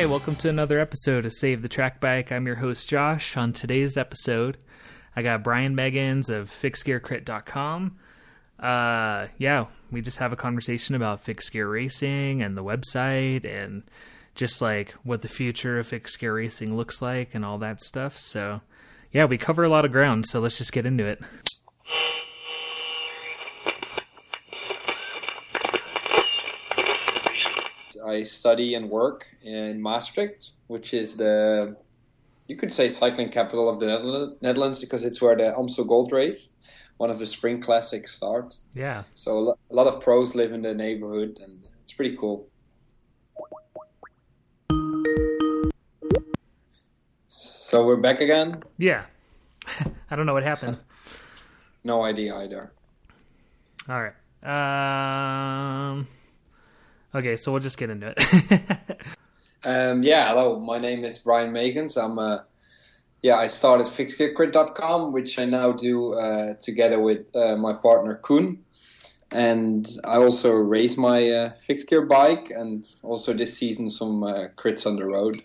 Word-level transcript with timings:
right, 0.00 0.08
welcome 0.08 0.34
to 0.34 0.48
another 0.48 0.78
episode 0.78 1.26
of 1.26 1.32
Save 1.34 1.60
the 1.60 1.68
Track 1.68 2.00
Bike. 2.00 2.32
I'm 2.32 2.46
your 2.46 2.56
host 2.56 2.88
Josh. 2.88 3.36
On 3.36 3.52
today's 3.52 3.98
episode, 3.98 4.56
I 5.14 5.20
got 5.20 5.44
Brian 5.44 5.76
Meggins 5.76 6.30
of 6.30 6.50
FixedGearCrit.com. 6.50 7.98
Uh, 8.58 9.26
yeah, 9.36 9.66
we 9.90 10.00
just 10.00 10.16
have 10.16 10.32
a 10.32 10.36
conversation 10.36 10.94
about 10.94 11.22
fixed 11.22 11.52
gear 11.52 11.68
racing 11.68 12.40
and 12.40 12.56
the 12.56 12.64
website 12.64 13.44
and 13.44 13.82
just 14.34 14.62
like 14.62 14.92
what 15.04 15.20
the 15.20 15.28
future 15.28 15.78
of 15.78 15.88
fixed 15.88 16.18
gear 16.18 16.34
racing 16.34 16.74
looks 16.74 17.02
like 17.02 17.34
and 17.34 17.44
all 17.44 17.58
that 17.58 17.82
stuff. 17.82 18.16
So, 18.16 18.62
yeah, 19.12 19.26
we 19.26 19.36
cover 19.36 19.64
a 19.64 19.68
lot 19.68 19.84
of 19.84 19.92
ground. 19.92 20.24
So 20.24 20.40
let's 20.40 20.56
just 20.56 20.72
get 20.72 20.86
into 20.86 21.04
it. 21.04 21.20
I 28.04 28.22
study 28.22 28.74
and 28.74 28.90
work 28.90 29.26
in 29.42 29.80
Maastricht, 29.80 30.52
which 30.68 30.94
is 30.94 31.16
the 31.16 31.76
you 32.48 32.56
could 32.56 32.72
say 32.72 32.88
cycling 32.88 33.28
capital 33.28 33.68
of 33.68 33.78
the 33.78 34.36
Netherlands 34.40 34.80
because 34.80 35.04
it's 35.04 35.22
where 35.22 35.36
the 35.36 35.56
Amstel 35.56 35.84
Gold 35.84 36.10
Race, 36.10 36.48
one 36.96 37.08
of 37.08 37.18
the 37.20 37.26
spring 37.26 37.60
classics, 37.60 38.12
starts. 38.12 38.62
Yeah. 38.74 39.04
So 39.14 39.54
a 39.70 39.74
lot 39.74 39.86
of 39.86 40.00
pros 40.00 40.34
live 40.34 40.50
in 40.50 40.62
the 40.62 40.74
neighborhood, 40.74 41.38
and 41.42 41.68
it's 41.84 41.92
pretty 41.92 42.16
cool. 42.16 42.48
So 47.28 47.86
we're 47.86 47.96
back 47.96 48.20
again. 48.20 48.60
Yeah. 48.78 49.04
I 50.10 50.16
don't 50.16 50.26
know 50.26 50.34
what 50.34 50.42
happened. 50.42 50.78
no 51.84 52.02
idea 52.02 52.34
either. 52.34 52.72
All 53.88 54.02
right. 54.02 54.14
Um. 54.42 56.08
Okay, 57.14 57.36
so 57.36 57.50
we'll 57.50 57.60
just 57.60 57.78
get 57.78 57.90
into 57.90 58.14
it. 58.16 59.00
um, 59.64 60.02
yeah, 60.02 60.28
hello. 60.28 60.60
My 60.60 60.78
name 60.78 61.04
is 61.04 61.18
Brian 61.18 61.52
Meggins. 61.52 62.02
I'm 62.02 62.18
a 62.18 62.22
uh, 62.22 62.42
yeah. 63.22 63.36
I 63.36 63.48
started 63.48 63.86
FixedGearCrit.com, 63.88 65.12
which 65.12 65.38
I 65.38 65.44
now 65.44 65.72
do 65.72 66.12
uh, 66.14 66.54
together 66.54 67.00
with 67.00 67.34
uh, 67.34 67.56
my 67.56 67.72
partner 67.72 68.14
Koen. 68.22 68.64
and 69.32 69.90
I 70.04 70.18
also 70.18 70.52
race 70.52 70.96
my 70.96 71.28
uh, 71.28 71.50
fixed 71.54 71.88
gear 71.88 72.06
bike, 72.06 72.50
and 72.50 72.86
also 73.02 73.32
this 73.32 73.56
season 73.56 73.90
some 73.90 74.22
uh, 74.22 74.48
crits 74.56 74.86
on 74.86 74.96
the 74.96 75.04
road. 75.04 75.42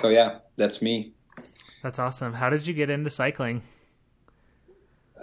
So 0.00 0.08
yeah, 0.08 0.38
that's 0.56 0.80
me. 0.80 1.12
That's 1.82 1.98
awesome. 1.98 2.34
How 2.34 2.48
did 2.50 2.66
you 2.66 2.74
get 2.74 2.88
into 2.88 3.10
cycling? 3.10 3.62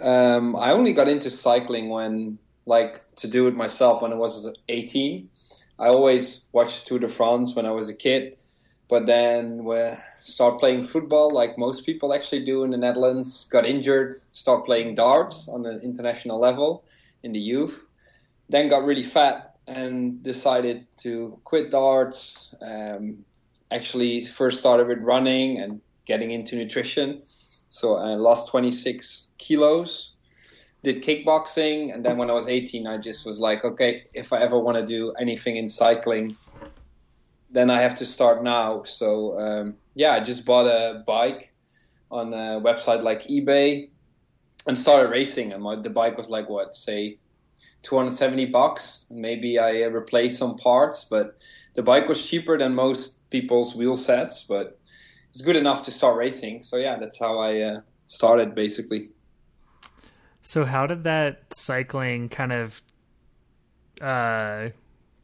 Um, 0.00 0.54
I 0.56 0.70
only 0.70 0.92
got 0.92 1.08
into 1.08 1.30
cycling 1.30 1.88
when, 1.88 2.38
like, 2.66 3.02
to 3.16 3.28
do 3.28 3.48
it 3.48 3.56
myself 3.56 4.02
when 4.02 4.12
I 4.12 4.16
was 4.16 4.52
18. 4.68 5.28
I 5.78 5.88
always 5.88 6.46
watched 6.52 6.86
Tour 6.86 6.98
de 6.98 7.08
France 7.08 7.54
when 7.54 7.66
I 7.66 7.70
was 7.70 7.88
a 7.88 7.94
kid, 7.94 8.36
but 8.88 9.06
then 9.06 9.64
start 10.20 10.58
playing 10.58 10.84
football 10.84 11.30
like 11.30 11.56
most 11.56 11.86
people 11.86 12.12
actually 12.12 12.44
do 12.44 12.64
in 12.64 12.70
the 12.70 12.76
Netherlands. 12.76 13.46
Got 13.50 13.66
injured, 13.66 14.18
start 14.32 14.64
playing 14.64 14.96
darts 14.96 15.48
on 15.48 15.64
an 15.66 15.80
international 15.80 16.40
level 16.40 16.84
in 17.22 17.32
the 17.32 17.38
youth. 17.38 17.88
Then 18.48 18.68
got 18.68 18.84
really 18.84 19.04
fat 19.04 19.56
and 19.66 20.22
decided 20.22 20.86
to 20.98 21.38
quit 21.44 21.70
darts. 21.70 22.54
Um, 22.62 23.24
actually, 23.70 24.22
first 24.22 24.58
started 24.58 24.88
with 24.88 24.98
running 24.98 25.58
and 25.60 25.80
getting 26.06 26.30
into 26.30 26.56
nutrition. 26.56 27.22
So 27.68 27.96
I 27.96 28.14
lost 28.14 28.48
26 28.48 29.28
kilos 29.36 30.14
did 30.82 31.02
kickboxing, 31.02 31.92
and 31.92 32.04
then 32.04 32.16
when 32.16 32.30
I 32.30 32.34
was 32.34 32.46
18, 32.46 32.86
I 32.86 32.98
just 32.98 33.26
was 33.26 33.40
like, 33.40 33.64
okay, 33.64 34.04
if 34.14 34.32
I 34.32 34.38
ever 34.40 34.58
want 34.58 34.76
to 34.76 34.86
do 34.86 35.12
anything 35.18 35.56
in 35.56 35.68
cycling, 35.68 36.36
then 37.50 37.70
I 37.70 37.80
have 37.80 37.94
to 37.96 38.04
start 38.04 38.42
now. 38.42 38.82
So 38.84 39.38
um, 39.38 39.74
yeah, 39.94 40.12
I 40.12 40.20
just 40.20 40.44
bought 40.44 40.66
a 40.66 41.02
bike 41.06 41.52
on 42.10 42.32
a 42.32 42.60
website 42.60 43.02
like 43.02 43.22
eBay 43.22 43.88
and 44.66 44.78
started 44.78 45.10
racing. 45.10 45.52
And 45.52 45.62
my, 45.62 45.76
the 45.76 45.90
bike 45.90 46.16
was 46.16 46.28
like 46.28 46.48
what, 46.48 46.74
say, 46.74 47.18
270 47.82 48.46
bucks. 48.46 49.06
Maybe 49.10 49.58
I 49.58 49.84
replaced 49.84 50.38
some 50.38 50.56
parts, 50.56 51.04
but 51.04 51.36
the 51.74 51.82
bike 51.82 52.08
was 52.08 52.28
cheaper 52.28 52.58
than 52.58 52.74
most 52.74 53.28
people's 53.30 53.74
wheel 53.74 53.96
sets, 53.96 54.42
but 54.42 54.78
it's 55.30 55.42
good 55.42 55.56
enough 55.56 55.82
to 55.82 55.90
start 55.90 56.16
racing. 56.16 56.62
So 56.62 56.76
yeah, 56.76 56.98
that's 56.98 57.18
how 57.18 57.38
I 57.38 57.60
uh, 57.60 57.80
started 58.06 58.54
basically. 58.54 59.10
So 60.48 60.64
how 60.64 60.86
did 60.86 61.04
that 61.04 61.42
cycling 61.54 62.30
kind 62.30 62.52
of 62.52 62.80
uh, 64.00 64.70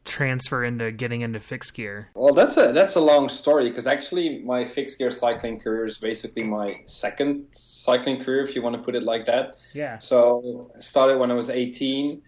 transfer 0.04 0.62
into 0.62 0.92
getting 0.92 1.22
into 1.22 1.40
fixed 1.40 1.72
gear? 1.72 2.10
Well, 2.14 2.34
that's 2.34 2.58
a 2.58 2.72
that's 2.72 2.96
a 2.96 3.00
long 3.00 3.30
story 3.30 3.70
because 3.70 3.86
actually 3.86 4.42
my 4.42 4.66
fixed 4.66 4.98
gear 4.98 5.10
cycling 5.10 5.58
career 5.58 5.86
is 5.86 5.96
basically 5.96 6.42
my 6.42 6.78
second 6.84 7.46
cycling 7.52 8.22
career, 8.22 8.42
if 8.42 8.54
you 8.54 8.60
want 8.60 8.76
to 8.76 8.82
put 8.82 8.94
it 8.94 9.04
like 9.04 9.24
that. 9.24 9.56
Yeah. 9.72 9.96
So 9.96 10.70
I 10.76 10.80
started 10.80 11.16
when 11.16 11.30
I 11.30 11.34
was 11.34 11.48
18. 11.48 12.20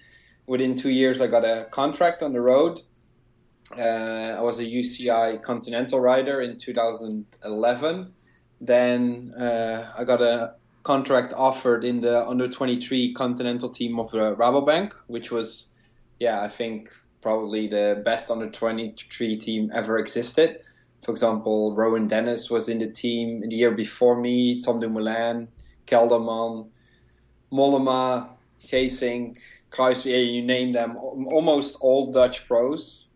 Within 0.47 0.75
two 0.75 0.89
years, 0.89 1.21
I 1.21 1.27
got 1.27 1.45
a 1.45 1.67
contract 1.71 2.23
on 2.23 2.33
the 2.33 2.41
road. 2.41 2.81
Uh, 3.77 4.39
I 4.39 4.41
was 4.41 4.59
a 4.59 4.65
UCI 4.65 5.43
Continental 5.43 6.01
rider 6.01 6.41
in 6.41 6.57
2011. 6.57 8.13
Then 8.63 9.35
uh, 9.39 9.93
I 9.99 10.05
got 10.05 10.23
a 10.23 10.55
contract 10.87 11.35
offered 11.37 11.85
in 11.85 12.01
the 12.01 12.25
under 12.29 12.49
23 12.49 13.13
continental 13.15 13.69
team 13.69 13.99
of 13.99 14.09
the 14.13 14.37
Rabobank, 14.37 14.93
which 15.09 15.33
was, 15.33 15.67
yeah, 16.21 16.41
I 16.41 16.47
think 16.47 16.91
probably 17.21 17.67
the 17.67 18.03
best 18.05 18.31
under 18.31 18.49
23 18.49 19.37
team 19.37 19.69
ever 19.75 19.99
existed. 19.99 20.61
For 21.05 21.11
example, 21.11 21.75
Rohan 21.75 22.07
Dennis 22.07 22.51
was 22.51 22.69
in 22.69 22.79
the 22.79 22.89
team 22.89 23.43
in 23.43 23.49
the 23.49 23.57
year 23.57 23.73
before 23.73 24.21
me, 24.21 24.63
Tom 24.63 24.79
Dumoulin, 24.79 25.49
Kelderman, 25.89 26.69
Mollema, 27.53 28.29
Gesink, 28.65 29.39
Kruijswijk, 29.73 30.33
you 30.35 30.43
name 30.43 30.73
them, 30.73 30.97
almost 30.97 31.77
all 31.81 32.13
Dutch 32.13 32.47
pros 32.47 33.07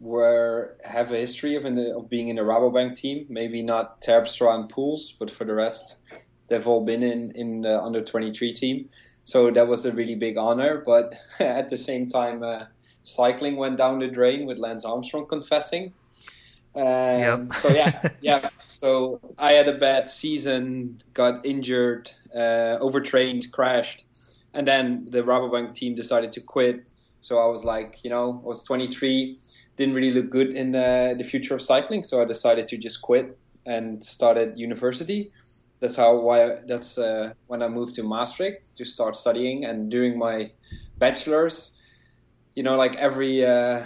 were 0.00 0.76
have 0.84 1.12
a 1.12 1.16
history 1.16 1.54
of, 1.54 1.62
the, 1.62 1.96
of 1.96 2.10
being 2.10 2.28
in 2.28 2.36
the 2.36 2.42
Rabobank 2.42 2.96
team. 2.96 3.26
Maybe 3.28 3.62
not 3.62 4.00
Terpstra 4.02 4.56
and 4.56 4.68
Poels, 4.68 5.16
but 5.16 5.30
for 5.30 5.44
the 5.44 5.54
rest, 5.54 5.98
they've 6.48 6.66
all 6.66 6.84
been 6.84 7.02
in 7.02 7.30
in 7.32 7.62
the 7.62 7.80
under 7.80 8.02
23 8.02 8.52
team. 8.52 8.88
So 9.24 9.50
that 9.50 9.66
was 9.66 9.84
a 9.84 9.92
really 9.92 10.14
big 10.14 10.38
honor. 10.38 10.82
But 10.84 11.14
at 11.40 11.68
the 11.68 11.76
same 11.76 12.06
time, 12.06 12.42
uh, 12.42 12.66
cycling 13.02 13.56
went 13.56 13.76
down 13.76 13.98
the 13.98 14.08
drain 14.08 14.46
with 14.46 14.58
Lance 14.58 14.84
Armstrong 14.84 15.26
confessing. 15.26 15.92
Um, 16.74 16.84
yep. 16.84 17.52
so 17.54 17.68
yeah, 17.70 18.08
yeah. 18.20 18.50
So 18.68 19.20
I 19.38 19.52
had 19.52 19.68
a 19.68 19.78
bad 19.78 20.10
season, 20.10 21.00
got 21.14 21.44
injured, 21.44 22.10
uh, 22.34 22.78
overtrained, 22.80 23.50
crashed, 23.52 24.04
and 24.54 24.66
then 24.68 25.06
the 25.10 25.22
Rabobank 25.22 25.74
team 25.74 25.94
decided 25.94 26.32
to 26.32 26.40
quit. 26.40 26.86
So 27.20 27.38
I 27.38 27.46
was 27.46 27.64
like, 27.64 28.04
you 28.04 28.10
know, 28.10 28.40
I 28.44 28.46
was 28.46 28.62
23, 28.62 29.38
didn't 29.76 29.94
really 29.94 30.10
look 30.10 30.30
good 30.30 30.50
in 30.50 30.72
the, 30.72 31.14
the 31.16 31.24
future 31.24 31.54
of 31.54 31.62
cycling. 31.62 32.02
So 32.02 32.20
I 32.20 32.24
decided 32.24 32.68
to 32.68 32.76
just 32.76 33.02
quit 33.02 33.36
and 33.64 34.04
started 34.04 34.56
university 34.56 35.32
that's 35.80 35.96
how 35.96 36.16
why 36.16 36.56
that's 36.66 36.98
uh, 36.98 37.34
when 37.48 37.62
I 37.62 37.68
moved 37.68 37.94
to 37.96 38.02
Maastricht 38.02 38.74
to 38.76 38.84
start 38.84 39.16
studying 39.16 39.64
and 39.64 39.90
doing 39.90 40.18
my 40.18 40.50
bachelor's, 40.98 41.72
you 42.54 42.62
know, 42.62 42.76
like 42.76 42.96
every 42.96 43.44
uh, 43.44 43.84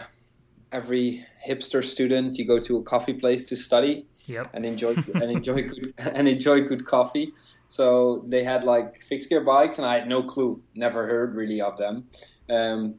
every 0.73 1.25
hipster 1.47 1.85
student, 1.85 2.39
you 2.39 2.47
go 2.47 2.59
to 2.61 2.77
a 2.77 2.83
coffee 2.83 3.15
place 3.15 3.49
to 3.49 3.57
study 3.57 4.07
yep. 4.27 4.51
and 4.55 4.65
enjoy 4.65 4.95
and 5.15 5.31
enjoy 5.31 5.63
good 5.63 5.93
and 5.99 6.29
enjoy 6.29 6.61
good 6.61 6.87
coffee. 6.87 7.33
So 7.67 8.25
they 8.29 8.45
had 8.45 8.65
like 8.65 9.03
fixed 9.09 9.29
gear 9.29 9.43
bikes, 9.43 9.79
and 9.79 9.87
I 9.87 9.95
had 9.95 10.09
no 10.09 10.23
clue, 10.23 10.63
never 10.75 11.07
heard 11.07 11.35
really 11.35 11.61
of 11.61 11.77
them. 11.77 12.07
Um, 12.49 12.97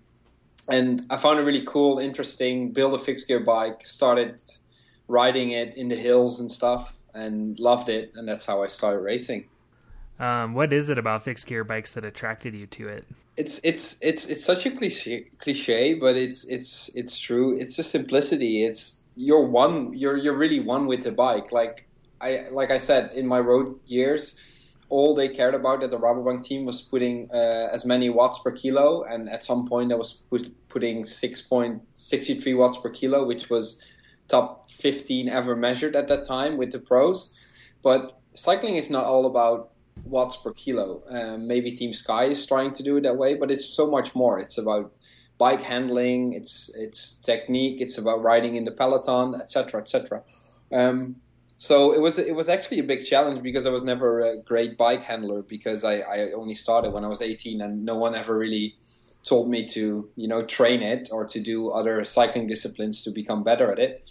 and 0.69 1.05
I 1.09 1.17
found 1.17 1.39
it 1.39 1.43
really 1.43 1.65
cool, 1.65 1.99
interesting. 1.99 2.71
Build 2.71 2.93
a 2.93 2.99
fixed 2.99 3.27
gear 3.27 3.39
bike, 3.39 3.85
started 3.85 4.41
riding 5.07 5.51
it 5.51 5.75
in 5.75 5.87
the 5.87 5.95
hills 5.95 6.39
and 6.39 6.49
stuff 6.49 6.97
and 7.13 7.59
loved 7.59 7.89
it, 7.89 8.11
and 8.15 8.27
that's 8.27 8.45
how 8.45 8.63
I 8.63 8.67
started 8.67 8.99
racing. 8.99 9.45
Um, 10.19 10.53
what 10.53 10.71
is 10.71 10.89
it 10.89 10.97
about 10.97 11.23
fixed 11.23 11.47
gear 11.47 11.63
bikes 11.63 11.93
that 11.93 12.05
attracted 12.05 12.53
you 12.53 12.67
to 12.67 12.87
it? 12.87 13.05
It's 13.37 13.59
it's 13.63 13.97
it's 14.01 14.27
it's 14.27 14.43
such 14.43 14.65
a 14.65 14.71
cliche, 14.71 15.27
cliche, 15.39 15.95
but 15.95 16.15
it's 16.15 16.45
it's 16.45 16.89
it's 16.93 17.17
true. 17.17 17.57
It's 17.59 17.77
the 17.77 17.83
simplicity. 17.83 18.63
It's 18.63 19.03
you're 19.15 19.45
one. 19.45 19.93
You're 19.93 20.17
you're 20.17 20.37
really 20.37 20.59
one 20.59 20.85
with 20.85 21.03
the 21.03 21.11
bike. 21.11 21.51
Like 21.51 21.87
I 22.19 22.45
like 22.51 22.71
I 22.71 22.77
said 22.77 23.13
in 23.13 23.25
my 23.25 23.39
road 23.39 23.79
years, 23.87 24.39
all 24.89 25.15
they 25.15 25.29
cared 25.29 25.55
about 25.55 25.81
at 25.81 25.89
the 25.89 25.97
Rabobank 25.97 26.43
team 26.43 26.65
was 26.65 26.81
putting 26.81 27.31
uh, 27.33 27.69
as 27.71 27.85
many 27.85 28.09
watts 28.09 28.37
per 28.39 28.51
kilo, 28.51 29.03
and 29.03 29.29
at 29.29 29.43
some 29.43 29.67
point 29.67 29.91
I 29.91 29.95
was 29.95 30.21
putting 30.67 31.03
six 31.05 31.41
point 31.41 31.81
sixty 31.93 32.35
three 32.35 32.53
watts 32.53 32.77
per 32.77 32.89
kilo, 32.89 33.25
which 33.25 33.49
was 33.49 33.83
top 34.31 34.71
15 34.71 35.29
ever 35.29 35.55
measured 35.55 35.95
at 35.95 36.07
that 36.07 36.25
time 36.25 36.57
with 36.57 36.71
the 36.71 36.79
pros. 36.79 37.37
But 37.83 38.19
cycling 38.33 38.75
is 38.75 38.89
not 38.89 39.05
all 39.05 39.25
about 39.25 39.75
watts 40.05 40.37
per 40.37 40.53
kilo. 40.53 41.03
Um, 41.09 41.47
maybe 41.47 41.71
Team 41.71 41.93
Sky 41.93 42.25
is 42.25 42.45
trying 42.45 42.71
to 42.71 42.83
do 42.83 42.97
it 42.97 43.01
that 43.01 43.17
way, 43.17 43.35
but 43.35 43.51
it's 43.51 43.65
so 43.65 43.89
much 43.89 44.15
more. 44.15 44.39
It's 44.39 44.57
about 44.57 44.93
bike 45.37 45.61
handling, 45.61 46.33
it's 46.33 46.69
it's 46.75 47.13
technique, 47.13 47.81
it's 47.81 47.97
about 47.97 48.21
riding 48.21 48.55
in 48.55 48.65
the 48.65 48.71
peloton, 48.71 49.35
etc., 49.41 49.81
etc. 49.81 50.21
Um, 50.71 51.15
so 51.57 51.91
it 51.93 52.01
was 52.01 52.17
it 52.17 52.35
was 52.35 52.49
actually 52.49 52.79
a 52.79 52.83
big 52.83 53.03
challenge 53.05 53.41
because 53.41 53.65
I 53.65 53.69
was 53.69 53.83
never 53.83 54.21
a 54.21 54.37
great 54.37 54.77
bike 54.77 55.03
handler 55.03 55.41
because 55.43 55.83
I, 55.83 55.95
I 55.99 56.31
only 56.33 56.55
started 56.55 56.91
when 56.91 57.03
I 57.03 57.07
was 57.07 57.21
18 57.21 57.61
and 57.61 57.85
no 57.85 57.95
one 57.95 58.15
ever 58.15 58.37
really 58.37 58.75
told 59.23 59.49
me 59.49 59.67
to 59.67 60.09
you 60.15 60.27
know 60.27 60.43
train 60.45 60.81
it 60.81 61.09
or 61.11 61.25
to 61.25 61.39
do 61.39 61.69
other 61.69 62.03
cycling 62.05 62.47
disciplines 62.47 63.03
to 63.03 63.11
become 63.11 63.43
better 63.43 63.71
at 63.71 63.79
it. 63.79 64.03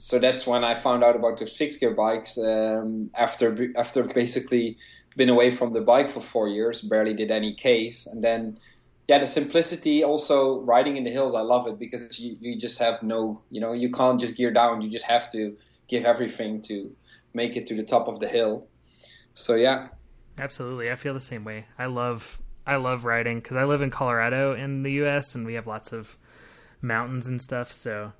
So 0.00 0.18
that's 0.18 0.46
when 0.46 0.64
I 0.64 0.74
found 0.74 1.04
out 1.04 1.14
about 1.14 1.36
the 1.36 1.44
fixed 1.44 1.78
gear 1.78 1.92
bikes 1.92 2.38
um, 2.38 3.10
after 3.14 3.68
after 3.76 4.02
basically 4.02 4.78
been 5.14 5.28
away 5.28 5.50
from 5.50 5.74
the 5.74 5.82
bike 5.82 6.08
for 6.08 6.20
four 6.20 6.48
years, 6.48 6.80
barely 6.80 7.12
did 7.12 7.30
any 7.30 7.52
case, 7.52 8.06
and 8.06 8.24
then 8.24 8.58
yeah, 9.08 9.18
the 9.18 9.26
simplicity 9.26 10.02
also 10.02 10.60
riding 10.60 10.96
in 10.96 11.04
the 11.04 11.10
hills. 11.10 11.34
I 11.34 11.42
love 11.42 11.66
it 11.66 11.78
because 11.78 12.18
you, 12.18 12.36
you 12.40 12.56
just 12.58 12.78
have 12.78 13.02
no 13.02 13.42
you 13.50 13.60
know 13.60 13.72
you 13.72 13.90
can't 13.90 14.18
just 14.18 14.36
gear 14.36 14.50
down. 14.50 14.80
You 14.80 14.88
just 14.88 15.04
have 15.04 15.30
to 15.32 15.54
give 15.86 16.06
everything 16.06 16.62
to 16.62 16.90
make 17.34 17.58
it 17.58 17.66
to 17.66 17.74
the 17.74 17.82
top 17.82 18.08
of 18.08 18.20
the 18.20 18.28
hill. 18.28 18.68
So 19.34 19.54
yeah, 19.54 19.88
absolutely. 20.38 20.90
I 20.90 20.96
feel 20.96 21.12
the 21.12 21.20
same 21.20 21.44
way. 21.44 21.66
I 21.78 21.86
love 21.86 22.40
I 22.66 22.76
love 22.76 23.04
riding 23.04 23.40
because 23.40 23.58
I 23.58 23.64
live 23.64 23.82
in 23.82 23.90
Colorado 23.90 24.54
in 24.54 24.82
the 24.82 24.92
U.S. 24.92 25.34
and 25.34 25.44
we 25.44 25.54
have 25.54 25.66
lots 25.66 25.92
of 25.92 26.16
mountains 26.80 27.26
and 27.26 27.42
stuff. 27.42 27.70
So 27.70 28.12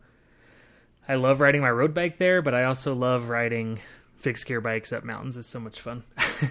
I 1.10 1.16
love 1.16 1.40
riding 1.40 1.60
my 1.60 1.72
road 1.72 1.92
bike 1.92 2.18
there, 2.18 2.40
but 2.40 2.54
I 2.54 2.62
also 2.62 2.94
love 2.94 3.28
riding 3.28 3.80
fixed 4.18 4.46
gear 4.46 4.60
bikes 4.60 4.92
up 4.92 5.02
mountains. 5.02 5.36
It's 5.36 5.48
so 5.48 5.58
much 5.58 5.80
fun. 5.80 6.04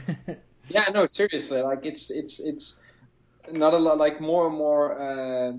yeah, 0.67 0.83
no, 0.93 1.07
seriously, 1.07 1.61
like 1.61 1.85
it's 1.85 2.11
it's 2.11 2.41
it's 2.41 2.81
not 3.53 3.73
a 3.73 3.77
lot. 3.77 3.97
Like 3.97 4.19
more 4.19 4.47
and 4.47 4.57
more 4.57 4.99
uh, 4.99 5.53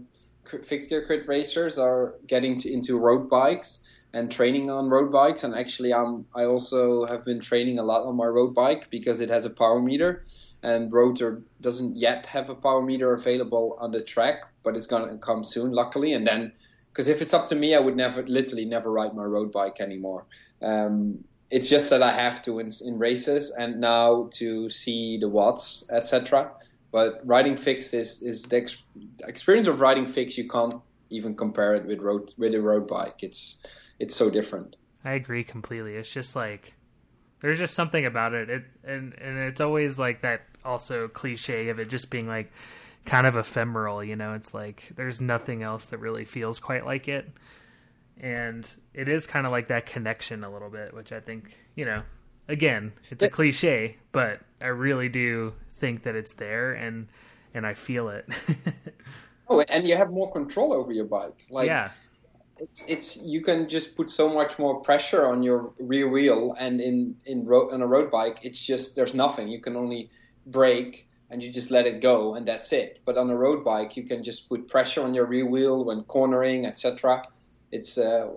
fixed 0.63 0.91
gear 0.91 1.07
crit 1.07 1.27
racers 1.27 1.79
are 1.79 2.17
getting 2.27 2.59
to, 2.59 2.71
into 2.71 2.99
road 2.99 3.31
bikes 3.31 3.79
and 4.13 4.31
training 4.31 4.69
on 4.69 4.91
road 4.91 5.11
bikes. 5.11 5.45
And 5.45 5.55
actually, 5.55 5.95
I'm 5.95 6.27
I 6.35 6.45
also 6.45 7.07
have 7.07 7.25
been 7.25 7.41
training 7.41 7.79
a 7.79 7.83
lot 7.83 8.07
on 8.07 8.17
my 8.17 8.27
road 8.27 8.55
bike 8.55 8.91
because 8.91 9.21
it 9.21 9.31
has 9.31 9.47
a 9.47 9.51
power 9.51 9.81
meter 9.81 10.25
and 10.63 10.93
Rotor 10.93 11.43
doesn't 11.61 11.97
yet 11.97 12.27
have 12.27 12.51
a 12.51 12.55
power 12.55 12.83
meter 12.83 13.15
available 13.15 13.77
on 13.81 13.93
the 13.93 14.03
track, 14.03 14.45
but 14.63 14.77
it's 14.77 14.87
going 14.87 15.09
to 15.09 15.17
come 15.17 15.43
soon, 15.43 15.73
luckily. 15.73 16.13
And 16.13 16.27
then, 16.27 16.53
because 16.91 17.09
if 17.09 17.23
it's 17.23 17.33
up 17.33 17.47
to 17.47 17.55
me, 17.55 17.75
I 17.75 17.79
would 17.79 17.97
never, 17.97 18.23
literally, 18.23 18.65
never 18.65 18.91
ride 18.91 19.15
my 19.15 19.25
road 19.25 19.53
bike 19.53 19.81
anymore. 19.81 20.27
Um, 20.61 21.25
it's 21.51 21.69
just 21.69 21.91
that 21.91 22.03
I 22.03 22.13
have 22.13 22.43
to 22.43 22.59
in, 22.59 22.71
in 22.85 22.99
races 22.99 23.51
and 23.51 23.81
now 23.81 24.29
to 24.33 24.69
see 24.69 25.19
the 25.19 25.29
watts, 25.29 25.85
etc. 25.91 26.53
But 26.93 27.21
riding 27.25 27.57
fix 27.57 27.93
is 27.93 28.23
is 28.23 28.43
the 28.45 28.59
ex- 28.59 28.83
experience 29.25 29.67
of 29.67 29.81
riding 29.81 30.07
fix. 30.07 30.37
You 30.39 30.49
can't 30.49 30.77
even 31.11 31.35
compare 31.35 31.75
it 31.75 31.87
with 31.87 32.01
road 32.01 32.33
with 32.39 32.55
a 32.55 32.61
road 32.61 32.87
bike. 32.87 33.23
It's 33.23 33.65
it's 33.99 34.15
so 34.15 34.31
different. 34.31 34.77
I 35.05 35.13
agree 35.13 35.45
completely. 35.45 35.95
It's 35.97 36.11
just 36.11 36.37
like 36.37 36.75
there's 37.41 37.59
just 37.59 37.75
something 37.75 38.07
about 38.07 38.33
it. 38.33 38.51
It 38.51 38.65
and 38.85 39.15
and 39.15 39.39
it's 39.39 39.61
always 39.61 39.99
like 39.99 40.23
that 40.23 40.43
also 40.65 41.09
cliche 41.09 41.69
of 41.69 41.79
it 41.79 41.89
just 41.89 42.11
being 42.11 42.29
like 42.29 42.53
kind 43.05 43.27
of 43.27 43.37
ephemeral, 43.37 44.05
you 44.05 44.17
know, 44.17 44.35
it's 44.35 44.55
like 44.55 44.91
there's 44.97 45.21
nothing 45.21 45.63
else 45.63 45.87
that 45.87 45.99
really 45.99 46.25
feels 46.25 46.59
quite 46.59 46.85
like 46.85 47.09
it. 47.09 47.29
And 48.21 48.69
it 48.93 49.09
is 49.09 49.27
kind 49.27 49.47
of 49.47 49.53
like 49.53 49.69
that 49.69 49.87
connection 49.87 50.45
a 50.45 50.51
little 50.51 50.69
bit, 50.69 50.93
which 50.95 51.11
I 51.11 51.21
think, 51.21 51.57
you 51.75 51.87
know, 51.87 52.03
again, 52.49 52.93
it's 53.11 53.23
a 53.23 53.31
cliche, 53.31 53.97
but 54.13 54.41
I 54.61 54.67
really 54.67 55.09
do 55.09 55.55
think 55.79 56.03
that 56.03 56.15
it's 56.15 56.35
there 56.35 56.73
and 56.73 57.09
and 57.55 57.67
I 57.67 57.75
feel 57.75 58.11
it. 58.11 58.29
oh, 59.49 59.61
and 59.61 59.89
you 59.89 59.97
have 59.97 60.11
more 60.11 60.31
control 60.31 60.73
over 60.73 60.93
your 60.93 61.07
bike. 61.07 61.47
Like 61.51 61.67
yeah 61.67 61.91
it's 62.61 62.85
it's 62.87 63.17
you 63.17 63.41
can 63.41 63.69
just 63.69 63.97
put 63.97 64.11
so 64.11 64.29
much 64.29 64.59
more 64.59 64.81
pressure 64.81 65.27
on 65.27 65.43
your 65.43 65.73
rear 65.81 66.09
wheel 66.09 66.55
and 66.59 66.81
in 66.81 67.17
in 67.25 67.47
road 67.47 67.73
on 67.73 67.81
a 67.81 67.87
road 67.87 68.11
bike 68.11 68.39
it's 68.43 68.65
just 68.65 68.95
there's 68.95 69.15
nothing 69.15 69.49
you 69.49 69.59
can 69.59 69.77
only 69.77 70.11
brake 70.47 71.09
and 71.31 71.43
you 71.43 71.51
just 71.53 71.71
let 71.71 71.87
it 71.87 72.01
go 72.01 72.35
and 72.35 72.47
that's 72.47 72.73
it. 72.73 73.01
But 73.05 73.17
on 73.17 73.31
a 73.31 73.37
road 73.37 73.65
bike 73.65 73.97
you 73.97 74.05
can 74.05 74.23
just 74.23 74.49
put 74.49 74.69
pressure 74.69 75.03
on 75.03 75.15
your 75.15 75.27
rear 75.27 75.47
wheel 75.47 75.85
when 75.85 76.03
cornering 76.05 76.67
etc 76.67 77.23
it's 77.73 77.99
uh, 77.99 78.29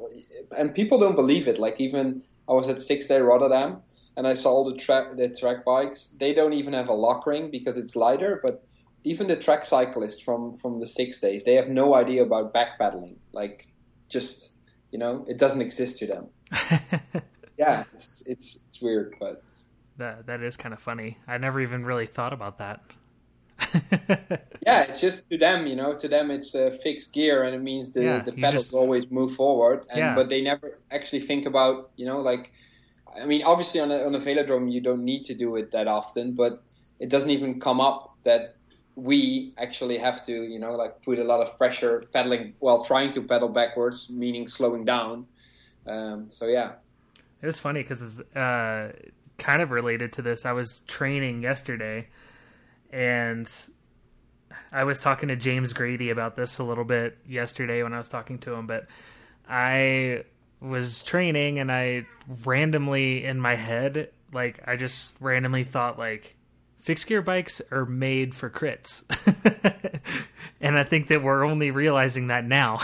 and 0.55 0.73
people 0.73 0.99
don't 0.99 1.15
believe 1.15 1.47
it. 1.47 1.57
Like 1.57 1.79
even 1.79 2.23
i 2.47 2.53
was 2.53 2.67
at 2.67 2.81
six 2.81 3.07
day 3.07 3.19
rotterdam 3.19 3.77
and 4.17 4.27
i 4.27 4.33
saw 4.33 4.51
all 4.51 4.69
the 4.69 4.77
track 4.77 5.15
the 5.17 5.29
track 5.29 5.65
bikes. 5.65 6.09
They 6.19 6.33
don't 6.33 6.53
even 6.53 6.73
have 6.73 6.89
a 6.89 6.93
lock 6.93 7.25
ring 7.25 7.49
because 7.49 7.77
it's 7.77 7.95
lighter 7.95 8.39
but 8.43 8.63
even 9.03 9.27
the 9.27 9.35
track 9.35 9.65
cyclists 9.65 10.21
from 10.21 10.55
from 10.55 10.79
the 10.79 10.87
six 10.87 11.19
days 11.19 11.43
they 11.43 11.55
have 11.55 11.69
no 11.69 11.95
idea 11.95 12.23
about 12.23 12.53
backpedaling. 12.53 13.15
Like 13.31 13.67
just 14.09 14.51
you 14.91 14.99
know 14.99 15.25
it 15.27 15.37
doesn't 15.37 15.61
exist 15.61 15.97
to 15.99 16.07
them. 16.07 16.27
yeah, 17.57 17.83
it's 17.93 18.23
it's 18.25 18.59
it's 18.67 18.81
weird, 18.81 19.15
but 19.19 19.43
that 19.97 20.25
that 20.27 20.41
is 20.41 20.57
kind 20.57 20.73
of 20.73 20.79
funny. 20.79 21.17
I 21.27 21.37
never 21.37 21.61
even 21.61 21.85
really 21.85 22.07
thought 22.07 22.33
about 22.33 22.57
that. 22.57 22.81
yeah, 24.65 24.83
it's 24.83 24.99
just 24.99 25.29
to 25.29 25.37
them, 25.37 25.67
you 25.67 25.75
know. 25.75 25.95
To 25.95 26.07
them, 26.07 26.31
it's 26.31 26.55
a 26.55 26.71
fixed 26.71 27.13
gear, 27.13 27.43
and 27.43 27.55
it 27.55 27.61
means 27.61 27.91
the 27.91 28.03
yeah, 28.03 28.19
the 28.19 28.31
pedals 28.31 28.65
just... 28.65 28.73
always 28.73 29.11
move 29.11 29.35
forward. 29.35 29.85
And 29.89 29.99
yeah. 29.99 30.15
but 30.15 30.29
they 30.29 30.41
never 30.41 30.79
actually 30.91 31.21
think 31.21 31.45
about, 31.45 31.91
you 31.95 32.05
know, 32.05 32.19
like. 32.19 32.51
I 33.15 33.27
mean, 33.27 33.43
obviously 33.43 33.79
on 33.79 33.91
a 33.91 34.03
on 34.05 34.15
a 34.15 34.19
velodrome 34.19 34.71
you 34.71 34.81
don't 34.81 35.05
need 35.05 35.23
to 35.25 35.35
do 35.35 35.55
it 35.55 35.69
that 35.69 35.87
often, 35.87 36.33
but 36.33 36.63
it 36.99 37.09
doesn't 37.09 37.29
even 37.29 37.59
come 37.59 37.79
up 37.79 38.17
that 38.23 38.55
we 38.95 39.53
actually 39.59 39.99
have 39.99 40.25
to, 40.25 40.43
you 40.43 40.57
know, 40.57 40.75
like 40.75 40.99
put 41.03 41.19
a 41.19 41.23
lot 41.23 41.39
of 41.39 41.55
pressure 41.59 42.03
pedaling 42.11 42.55
while 42.57 42.83
trying 42.83 43.11
to 43.11 43.21
pedal 43.21 43.49
backwards, 43.49 44.09
meaning 44.09 44.47
slowing 44.47 44.83
down. 44.83 45.27
Um, 45.85 46.25
so 46.29 46.47
yeah, 46.47 46.73
it 47.41 47.45
was 47.45 47.59
funny 47.59 47.83
because 47.83 48.01
it's 48.01 48.35
uh, 48.35 48.93
kind 49.37 49.61
of 49.61 49.71
related 49.71 50.13
to 50.13 50.21
this. 50.21 50.45
I 50.45 50.53
was 50.53 50.81
training 50.81 51.41
yesterday, 51.41 52.07
and 52.91 53.49
I 54.71 54.83
was 54.83 55.01
talking 55.01 55.29
to 55.29 55.35
James 55.35 55.73
Grady 55.73 56.09
about 56.09 56.35
this 56.35 56.59
a 56.59 56.63
little 56.63 56.83
bit 56.83 57.17
yesterday 57.27 57.83
when 57.83 57.93
I 57.93 57.97
was 57.97 58.09
talking 58.09 58.39
to 58.39 58.53
him, 58.53 58.67
but 58.67 58.87
I 59.47 60.23
was 60.59 61.03
training 61.03 61.59
and 61.59 61.71
I 61.71 62.05
randomly 62.45 63.25
in 63.25 63.39
my 63.39 63.55
head, 63.55 64.09
like 64.31 64.61
I 64.65 64.75
just 64.77 65.13
randomly 65.19 65.63
thought 65.63 65.99
like 65.99 66.35
fixed 66.81 67.07
gear 67.07 67.21
bikes 67.21 67.61
are 67.71 67.85
made 67.85 68.33
for 68.35 68.49
crits. 68.49 69.03
and 70.61 70.77
I 70.77 70.83
think 70.83 71.07
that 71.07 71.23
we're 71.23 71.43
only 71.43 71.71
realizing 71.71 72.27
that 72.27 72.45
now. 72.45 72.79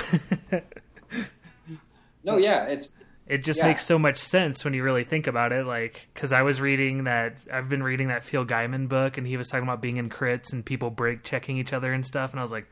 no, 2.23 2.37
yeah, 2.37 2.65
it's 2.65 2.91
it 3.29 3.43
just 3.43 3.59
yeah. 3.59 3.67
makes 3.67 3.85
so 3.85 3.97
much 3.97 4.17
sense 4.17 4.65
when 4.65 4.73
you 4.73 4.83
really 4.83 5.05
think 5.05 5.27
about 5.27 5.53
it 5.53 5.65
like 5.65 6.07
cuz 6.15 6.31
I 6.33 6.41
was 6.41 6.59
reading 6.59 7.05
that 7.05 7.37
I've 7.51 7.69
been 7.69 7.83
reading 7.83 8.09
that 8.09 8.23
Phil 8.23 8.45
Gaimon 8.45 8.89
book 8.89 9.17
and 9.17 9.25
he 9.25 9.37
was 9.37 9.47
talking 9.47 9.63
about 9.63 9.81
being 9.81 9.97
in 9.97 10.09
crits 10.09 10.51
and 10.51 10.65
people 10.65 10.89
brake 10.89 11.23
checking 11.23 11.57
each 11.57 11.71
other 11.71 11.93
and 11.93 12.05
stuff 12.05 12.31
and 12.31 12.39
I 12.39 12.43
was 12.43 12.51
like 12.51 12.67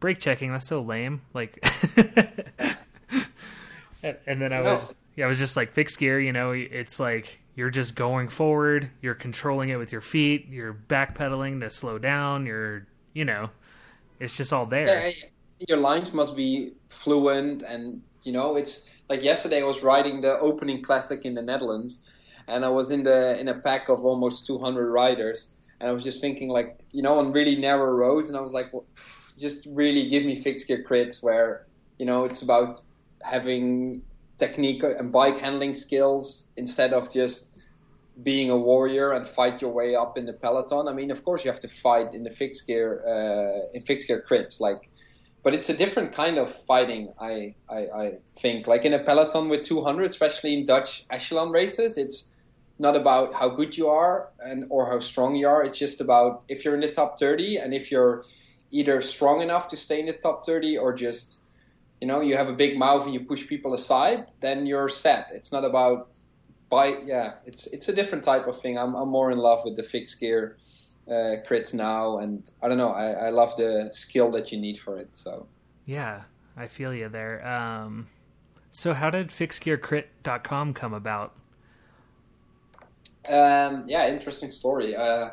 brake 0.00 0.20
checking 0.20 0.52
that's 0.52 0.68
so 0.68 0.82
lame 0.82 1.22
like 1.32 1.64
and 4.02 4.42
then 4.42 4.52
I 4.52 4.60
was 4.60 4.82
no. 4.82 4.90
yeah 5.16 5.24
I 5.24 5.28
was 5.28 5.38
just 5.38 5.56
like 5.56 5.72
fixed 5.72 5.98
gear 5.98 6.20
you 6.20 6.32
know 6.32 6.50
it's 6.52 7.00
like 7.00 7.38
you're 7.56 7.70
just 7.70 7.94
going 7.94 8.28
forward, 8.28 8.90
you're 9.00 9.14
controlling 9.14 9.68
it 9.68 9.76
with 9.76 9.92
your 9.92 10.00
feet, 10.00 10.48
you're 10.48 10.74
backpedaling 10.74 11.60
to 11.60 11.70
slow 11.70 11.98
down, 11.98 12.46
you're, 12.46 12.86
you 13.12 13.24
know, 13.24 13.50
it's 14.18 14.36
just 14.36 14.52
all 14.52 14.66
there. 14.66 15.08
Yeah, 15.08 15.12
your 15.68 15.78
lines 15.78 16.12
must 16.12 16.36
be 16.36 16.72
fluent 16.88 17.62
and, 17.62 18.02
you 18.24 18.32
know, 18.32 18.56
it's 18.56 18.90
like 19.08 19.22
yesterday 19.22 19.60
I 19.60 19.64
was 19.64 19.82
riding 19.82 20.20
the 20.20 20.38
opening 20.38 20.82
classic 20.82 21.24
in 21.24 21.34
the 21.34 21.42
Netherlands 21.42 22.00
and 22.48 22.64
I 22.64 22.68
was 22.68 22.90
in 22.90 23.02
the 23.02 23.38
in 23.38 23.48
a 23.48 23.54
pack 23.54 23.88
of 23.88 24.04
almost 24.04 24.46
200 24.46 24.90
riders 24.90 25.50
and 25.80 25.88
I 25.88 25.92
was 25.92 26.02
just 26.02 26.20
thinking 26.20 26.48
like, 26.48 26.78
you 26.92 27.02
know, 27.02 27.18
on 27.18 27.32
really 27.32 27.56
narrow 27.56 27.92
roads 27.92 28.28
and 28.28 28.36
I 28.36 28.40
was 28.40 28.52
like, 28.52 28.72
well, 28.72 28.84
just 29.38 29.66
really 29.66 30.08
give 30.08 30.24
me 30.24 30.40
fixed 30.40 30.68
gear 30.68 30.84
crits 30.88 31.22
where, 31.22 31.66
you 31.98 32.06
know, 32.06 32.24
it's 32.24 32.42
about 32.42 32.82
having 33.22 34.02
technique 34.38 34.82
and 34.82 35.12
bike 35.12 35.36
handling 35.36 35.74
skills 35.74 36.46
instead 36.56 36.92
of 36.92 37.10
just 37.10 37.48
being 38.22 38.50
a 38.50 38.56
warrior 38.56 39.12
and 39.12 39.26
fight 39.26 39.60
your 39.60 39.72
way 39.72 39.94
up 39.94 40.16
in 40.16 40.24
the 40.26 40.32
peloton. 40.32 40.86
I 40.86 40.92
mean, 40.92 41.10
of 41.10 41.24
course, 41.24 41.44
you 41.44 41.50
have 41.50 41.60
to 41.60 41.68
fight 41.68 42.14
in 42.14 42.22
the 42.22 42.30
fixed 42.30 42.66
gear 42.66 43.02
uh, 43.06 43.76
in 43.76 43.82
fixed 43.82 44.06
gear 44.06 44.24
crits, 44.28 44.60
like, 44.60 44.90
but 45.44 45.52
it's 45.52 45.68
a 45.68 45.76
different 45.76 46.10
kind 46.12 46.38
of 46.38 46.52
fighting. 46.64 47.12
I, 47.20 47.54
I, 47.70 47.76
I 47.76 48.12
think, 48.40 48.66
like 48.66 48.86
in 48.86 48.94
a 48.94 48.98
peloton 48.98 49.50
with 49.50 49.62
200, 49.62 50.04
especially 50.04 50.54
in 50.54 50.64
Dutch 50.64 51.04
echelon 51.10 51.50
races, 51.50 51.98
it's 51.98 52.34
not 52.78 52.96
about 52.96 53.34
how 53.34 53.50
good 53.50 53.76
you 53.76 53.88
are 53.88 54.30
and 54.40 54.64
or 54.70 54.90
how 54.90 54.98
strong 54.98 55.36
you 55.36 55.46
are. 55.46 55.62
It's 55.62 55.78
just 55.78 56.00
about 56.00 56.44
if 56.48 56.64
you're 56.64 56.74
in 56.74 56.80
the 56.80 56.90
top 56.90 57.20
30 57.20 57.58
and 57.58 57.74
if 57.74 57.92
you're 57.92 58.24
either 58.70 59.02
strong 59.02 59.42
enough 59.42 59.68
to 59.68 59.76
stay 59.76 60.00
in 60.00 60.06
the 60.06 60.14
top 60.14 60.44
30 60.46 60.78
or 60.78 60.92
just 60.92 61.40
you 62.00 62.08
know 62.08 62.20
you 62.20 62.36
have 62.36 62.48
a 62.48 62.52
big 62.52 62.76
mouth 62.76 63.04
and 63.04 63.12
you 63.12 63.20
push 63.20 63.46
people 63.46 63.74
aside, 63.74 64.32
then 64.40 64.64
you're 64.64 64.88
set. 64.88 65.28
It's 65.32 65.52
not 65.52 65.64
about 65.64 66.08
by 66.70 66.96
yeah, 67.04 67.34
it's 67.44 67.66
it's 67.66 67.88
a 67.90 67.92
different 67.92 68.24
type 68.24 68.48
of 68.48 68.58
thing. 68.58 68.78
I'm 68.78 68.94
I'm 68.94 69.10
more 69.10 69.30
in 69.30 69.38
love 69.38 69.60
with 69.62 69.76
the 69.76 69.82
fixed 69.82 70.18
gear 70.18 70.56
uh, 71.08 71.42
crits 71.48 71.74
now, 71.74 72.18
and 72.18 72.50
I 72.62 72.68
don't 72.68 72.78
know. 72.78 72.90
I, 72.90 73.26
I 73.26 73.30
love 73.30 73.56
the 73.56 73.88
skill 73.92 74.30
that 74.32 74.52
you 74.52 74.60
need 74.60 74.78
for 74.78 74.98
it. 74.98 75.08
So 75.12 75.46
Yeah, 75.84 76.22
I 76.56 76.66
feel 76.66 76.94
you 76.94 77.08
there. 77.08 77.46
Um, 77.46 78.08
so 78.70 78.94
how 78.94 79.10
did 79.10 79.28
fixedgearcrit.com 79.28 80.74
come 80.74 80.94
about? 80.94 81.34
Um, 83.28 83.84
yeah, 83.86 84.08
interesting 84.08 84.50
story. 84.50 84.96
Uh, 84.96 85.30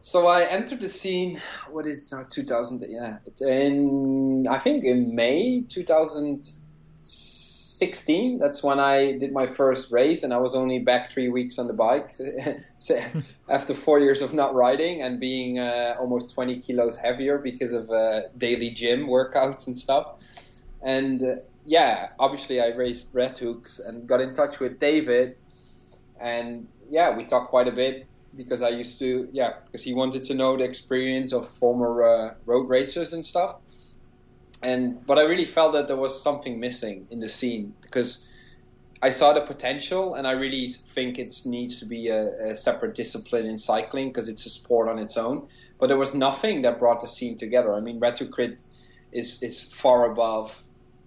so 0.00 0.26
I 0.26 0.44
entered 0.44 0.80
the 0.80 0.88
scene. 0.88 1.40
What 1.70 1.86
is 1.86 2.10
now? 2.12 2.22
2000? 2.22 2.84
Yeah, 2.88 3.18
in 3.40 4.46
I 4.48 4.58
think 4.58 4.84
in 4.84 5.14
May 5.14 5.62
2016. 7.78 8.38
That's 8.38 8.62
when 8.62 8.80
I 8.80 9.12
did 9.18 9.32
my 9.32 9.46
first 9.46 9.92
race, 9.92 10.24
and 10.24 10.34
I 10.34 10.38
was 10.38 10.54
only 10.54 10.80
back 10.80 11.10
three 11.10 11.28
weeks 11.28 11.58
on 11.58 11.66
the 11.68 11.72
bike 11.72 12.14
after 13.48 13.74
four 13.74 14.00
years 14.00 14.20
of 14.20 14.34
not 14.34 14.54
riding 14.54 15.02
and 15.02 15.20
being 15.20 15.58
uh, 15.58 15.94
almost 15.98 16.34
20 16.34 16.60
kilos 16.60 16.96
heavier 16.96 17.38
because 17.38 17.72
of 17.72 17.88
uh, 17.90 18.22
daily 18.36 18.70
gym 18.70 19.06
workouts 19.06 19.66
and 19.66 19.76
stuff. 19.76 20.22
And 20.82 21.22
uh, 21.22 21.34
yeah, 21.64 22.08
obviously 22.18 22.60
I 22.60 22.68
raced 22.68 23.10
Red 23.12 23.38
Hooks 23.38 23.78
and 23.78 24.08
got 24.08 24.20
in 24.20 24.34
touch 24.34 24.58
with 24.58 24.80
David, 24.80 25.36
and 26.20 26.66
yeah, 26.90 27.16
we 27.16 27.24
talked 27.24 27.50
quite 27.50 27.68
a 27.68 27.72
bit 27.72 28.06
because 28.36 28.60
I 28.60 28.70
used 28.70 28.98
to, 28.98 29.28
yeah, 29.32 29.54
because 29.66 29.82
he 29.82 29.94
wanted 29.94 30.22
to 30.24 30.34
know 30.34 30.56
the 30.56 30.64
experience 30.64 31.32
of 31.32 31.48
former 31.48 32.02
uh, 32.02 32.34
road 32.44 32.68
racers 32.68 33.12
and 33.12 33.24
stuff. 33.24 33.56
And 34.62 35.04
but 35.06 35.18
I 35.18 35.22
really 35.22 35.44
felt 35.44 35.72
that 35.72 35.86
there 35.86 35.96
was 35.96 36.20
something 36.20 36.58
missing 36.58 37.06
in 37.10 37.20
the 37.20 37.28
scene 37.28 37.74
because 37.82 38.24
I 39.00 39.10
saw 39.10 39.32
the 39.32 39.42
potential, 39.42 40.14
and 40.14 40.26
I 40.26 40.32
really 40.32 40.66
think 40.66 41.18
it 41.18 41.32
needs 41.44 41.78
to 41.78 41.86
be 41.86 42.08
a, 42.08 42.50
a 42.50 42.56
separate 42.56 42.94
discipline 42.94 43.46
in 43.46 43.56
cycling 43.56 44.08
because 44.08 44.28
it's 44.28 44.44
a 44.46 44.50
sport 44.50 44.88
on 44.88 44.98
its 44.98 45.16
own. 45.16 45.46
But 45.78 45.86
there 45.86 45.96
was 45.96 46.14
nothing 46.14 46.62
that 46.62 46.80
brought 46.80 47.00
the 47.00 47.06
scene 47.06 47.36
together. 47.36 47.72
I 47.74 47.80
mean, 47.80 48.00
Red 48.00 48.18
Hook 48.18 48.32
Crit 48.32 48.62
is 49.12 49.42
is 49.42 49.62
far 49.62 50.10
above 50.10 50.62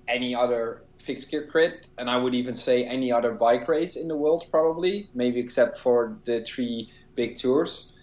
any 0.07 0.33
other 0.33 0.83
fixed 0.99 1.29
gear 1.29 1.47
crit, 1.47 1.89
and 1.97 2.09
I 2.09 2.17
would 2.17 2.33
even 2.35 2.55
say 2.55 2.85
any 2.85 3.11
other 3.11 3.33
bike 3.33 3.67
race 3.67 3.95
in 3.95 4.07
the 4.07 4.15
world, 4.15 4.45
probably, 4.51 5.09
maybe 5.13 5.39
except 5.39 5.77
for 5.77 6.17
the 6.25 6.41
three 6.43 6.89
big 7.15 7.35
tours. 7.35 7.93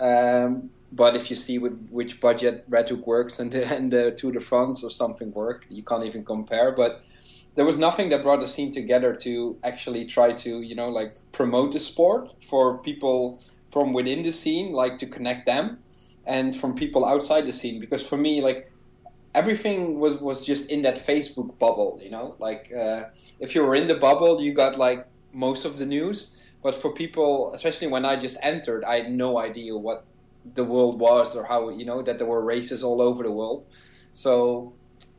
Um, 0.00 0.70
but 0.92 1.14
if 1.14 1.30
you 1.30 1.36
see 1.36 1.58
with 1.58 1.88
which 1.90 2.20
budget 2.20 2.68
Redhook 2.68 3.06
works 3.06 3.38
and 3.38 3.52
the, 3.52 3.66
and 3.74 3.92
the 3.92 4.12
Tour 4.12 4.32
de 4.32 4.40
France 4.40 4.82
or 4.82 4.90
something 4.90 5.32
work, 5.32 5.66
you 5.68 5.82
can't 5.82 6.04
even 6.04 6.24
compare. 6.24 6.72
But 6.72 7.02
there 7.54 7.64
was 7.64 7.78
nothing 7.78 8.08
that 8.10 8.22
brought 8.22 8.40
the 8.40 8.46
scene 8.46 8.70
together 8.70 9.14
to 9.16 9.56
actually 9.62 10.06
try 10.06 10.32
to, 10.32 10.62
you 10.62 10.74
know, 10.74 10.88
like 10.88 11.16
promote 11.32 11.72
the 11.72 11.80
sport 11.80 12.30
for 12.42 12.78
people 12.78 13.42
from 13.68 13.92
within 13.92 14.22
the 14.22 14.32
scene, 14.32 14.72
like 14.72 14.98
to 14.98 15.06
connect 15.06 15.46
them, 15.46 15.78
and 16.26 16.56
from 16.56 16.74
people 16.74 17.04
outside 17.04 17.46
the 17.46 17.52
scene. 17.52 17.78
Because 17.78 18.04
for 18.06 18.16
me, 18.16 18.40
like 18.40 18.72
everything 19.34 19.98
was 19.98 20.16
was 20.18 20.44
just 20.44 20.70
in 20.70 20.82
that 20.82 20.96
Facebook 20.96 21.58
bubble, 21.58 22.00
you 22.02 22.10
know. 22.10 22.34
Like 22.38 22.72
uh, 22.72 23.04
if 23.38 23.54
you 23.54 23.64
were 23.64 23.74
in 23.74 23.86
the 23.86 23.96
bubble, 23.96 24.40
you 24.40 24.52
got 24.52 24.78
like 24.78 25.06
most 25.32 25.64
of 25.64 25.76
the 25.76 25.86
news. 25.86 26.36
But 26.62 26.74
for 26.74 26.92
people, 26.92 27.52
especially 27.54 27.88
when 27.88 28.04
I 28.04 28.16
just 28.16 28.36
entered, 28.42 28.84
I 28.84 28.96
had 28.96 29.10
no 29.10 29.38
idea 29.38 29.76
what 29.76 30.04
the 30.54 30.64
world 30.64 30.98
was 30.98 31.36
or 31.36 31.44
how 31.44 31.68
you 31.68 31.84
know 31.84 32.02
that 32.02 32.18
there 32.18 32.26
were 32.26 32.42
races 32.42 32.82
all 32.82 33.00
over 33.00 33.22
the 33.22 33.32
world. 33.32 33.66
So 34.12 34.72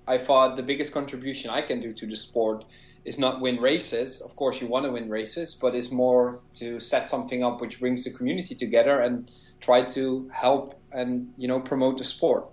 I 0.07 0.17
thought 0.17 0.55
the 0.55 0.63
biggest 0.63 0.93
contribution 0.93 1.49
I 1.49 1.61
can 1.61 1.79
do 1.79 1.93
to 1.93 2.05
the 2.05 2.15
sport 2.15 2.65
is 3.05 3.17
not 3.17 3.41
win 3.41 3.59
races. 3.59 4.21
Of 4.21 4.35
course, 4.35 4.61
you 4.61 4.67
want 4.67 4.85
to 4.85 4.91
win 4.91 5.09
races, 5.09 5.55
but 5.55 5.73
it's 5.73 5.91
more 5.91 6.39
to 6.55 6.79
set 6.79 7.07
something 7.07 7.43
up 7.43 7.61
which 7.61 7.79
brings 7.79 8.03
the 8.03 8.11
community 8.11 8.53
together 8.53 9.01
and 9.01 9.31
try 9.59 9.83
to 9.83 10.29
help 10.33 10.79
and 10.91 11.31
you 11.37 11.47
know 11.47 11.59
promote 11.59 11.97
the 11.97 12.03
sport. 12.03 12.47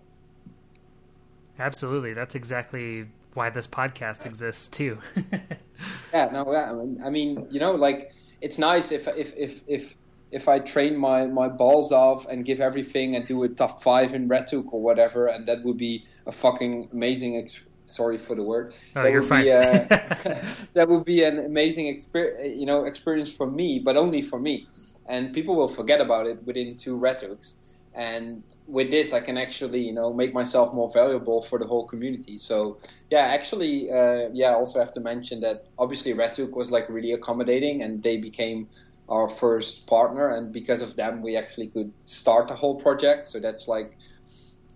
Absolutely, 1.59 2.15
that's 2.15 2.35
exactly 2.35 3.07
why 3.35 3.51
this 3.51 3.67
podcast 3.67 4.25
exists 4.27 4.69
too. 4.69 4.99
yeah, 6.13 6.29
no, 6.33 6.51
yeah, 6.53 6.73
I 7.05 7.11
mean, 7.11 7.47
you 7.51 7.61
know, 7.61 7.73
like 7.73 8.13
it's 8.41 8.59
nice 8.59 8.93
if 8.93 9.09
if 9.09 9.33
if 9.37 9.63
if 9.67 9.97
if 10.31 10.49
I 10.49 10.59
train 10.59 10.97
my 10.97 11.27
my 11.27 11.49
balls 11.49 11.93
off 11.93 12.27
and 12.27 12.45
give 12.45 12.61
everything 12.61 13.17
and 13.17 13.27
do 13.27 13.43
a 13.43 13.49
top 13.49 13.83
five 13.83 14.15
in 14.15 14.29
Redhook 14.29 14.73
or 14.73 14.81
whatever, 14.83 15.27
and 15.27 15.47
that 15.47 15.65
would 15.65 15.79
be 15.79 16.05
a 16.27 16.33
fucking 16.33 16.91
amazing. 16.93 17.37
Ex- 17.37 17.65
sorry 17.87 18.19
for 18.19 18.35
the 18.35 18.43
word. 18.43 18.75
Oh, 18.95 19.03
that 19.03 19.11
you're 19.11 19.21
would 19.21 19.29
fine. 19.29 19.45
Be, 19.45 19.53
uh, 19.53 19.87
that 20.75 20.89
would 20.89 21.05
be 21.05 21.25
an 21.25 21.39
amazing 21.39 21.87
experience, 21.89 22.59
you 22.59 22.67
know, 22.67 22.85
experience 22.85 23.33
for 23.33 23.51
me, 23.51 23.79
but 23.79 23.97
only 23.97 24.23
for 24.23 24.39
me. 24.39 24.69
And 25.07 25.33
people 25.33 25.57
will 25.57 25.69
forget 25.69 26.01
about 26.01 26.27
it 26.27 26.43
within 26.45 26.77
two 26.77 26.97
Redhooks. 26.97 27.55
And 27.99 28.45
with 28.69 28.93
this, 28.93 29.13
I 29.13 29.19
can 29.19 29.37
actually, 29.37 29.81
you 29.81 29.93
know, 29.93 30.13
make 30.13 30.33
myself 30.33 30.73
more 30.73 30.89
valuable 30.89 31.43
for 31.43 31.59
the 31.59 31.67
whole 31.67 31.85
community. 31.85 32.39
So, 32.39 32.79
yeah, 33.11 33.23
actually, 33.23 33.91
uh, 33.91 34.29
yeah, 34.33 34.51
I 34.51 34.55
also 34.55 34.79
have 34.79 34.93
to 34.93 35.01
mention 35.01 35.41
that 35.41 35.67
obviously 35.79 36.15
Redhook 36.15 36.53
was 36.53 36.71
like 36.71 36.89
really 36.89 37.13
accommodating, 37.13 37.83
and 37.83 38.01
they 38.01 38.17
became 38.17 38.69
our 39.09 39.29
first 39.29 39.89
partner, 39.89 40.29
and 40.29 40.53
because 40.53 40.81
of 40.81 40.95
them, 40.95 41.23
we 41.23 41.37
actually 41.37 41.67
could 41.67 41.93
start 42.05 42.47
the 42.47 42.55
whole 42.55 42.77
project. 42.81 43.27
So 43.27 43.41
that's 43.41 43.67
like, 43.67 43.97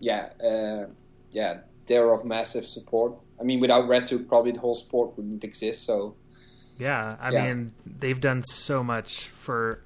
yeah, 0.01 0.31
uh, 0.43 0.87
yeah, 1.31 1.61
they're 1.87 2.13
of 2.13 2.25
massive 2.25 2.65
support. 2.65 3.13
I 3.41 3.45
mean, 3.45 3.61
without 3.61 3.85
Redhook, 3.85 4.27
probably 4.27 4.51
the 4.51 4.61
whole 4.61 4.75
sport 4.75 5.17
wouldn't 5.17 5.45
exist. 5.45 5.85
So, 5.85 6.17
yeah, 6.77 7.17
I 7.21 7.31
Yeah. 7.31 7.45
mean, 7.45 7.73
they've 7.87 8.21
done 8.21 8.43
so 8.43 8.83
much 8.83 9.29
for. 9.29 9.85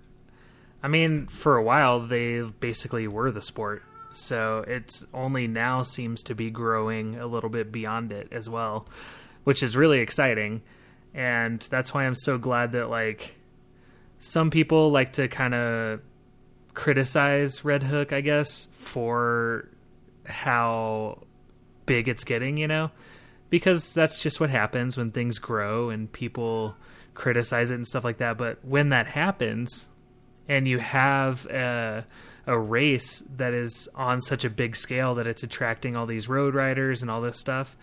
I 0.82 0.88
mean, 0.88 1.26
for 1.26 1.56
a 1.56 1.62
while 1.62 2.06
they 2.06 2.40
basically 2.40 3.08
were 3.08 3.30
the 3.30 3.42
sport, 3.42 3.82
so 4.12 4.64
it's 4.66 5.04
only 5.12 5.46
now 5.46 5.82
seems 5.82 6.22
to 6.24 6.34
be 6.34 6.50
growing 6.50 7.16
a 7.16 7.26
little 7.26 7.50
bit 7.50 7.72
beyond 7.72 8.12
it 8.12 8.28
as 8.32 8.48
well, 8.48 8.88
which 9.44 9.62
is 9.62 9.76
really 9.76 10.00
exciting, 10.00 10.62
and 11.14 11.60
that's 11.70 11.92
why 11.92 12.04
I'm 12.04 12.14
so 12.14 12.38
glad 12.38 12.72
that 12.72 12.88
like 12.90 13.34
some 14.18 14.50
people 14.50 14.90
like 14.90 15.14
to 15.14 15.28
kind 15.28 15.54
of 15.54 16.00
criticize 16.74 17.64
Red 17.64 17.82
Hook, 17.82 18.12
I 18.12 18.20
guess, 18.20 18.68
for 18.72 19.68
how 20.24 21.22
big 21.86 22.08
it's 22.08 22.24
getting, 22.24 22.56
you 22.56 22.68
know? 22.68 22.90
Because 23.50 23.92
that's 23.92 24.22
just 24.22 24.40
what 24.40 24.50
happens 24.50 24.96
when 24.96 25.10
things 25.10 25.38
grow 25.38 25.90
and 25.90 26.10
people 26.12 26.74
criticize 27.14 27.70
it 27.70 27.74
and 27.76 27.86
stuff 27.86 28.04
like 28.04 28.18
that. 28.18 28.36
But 28.36 28.64
when 28.64 28.90
that 28.90 29.06
happens 29.06 29.86
and 30.48 30.66
you 30.68 30.78
have 30.78 31.46
a, 31.46 32.04
a 32.46 32.58
race 32.58 33.22
that 33.36 33.52
is 33.52 33.88
on 33.94 34.20
such 34.20 34.44
a 34.44 34.50
big 34.50 34.76
scale 34.76 35.14
that 35.16 35.26
it's 35.26 35.42
attracting 35.42 35.96
all 35.96 36.06
these 36.06 36.28
road 36.28 36.54
riders 36.54 37.02
and 37.02 37.10
all 37.10 37.20
this 37.20 37.38
stuff, 37.38 37.76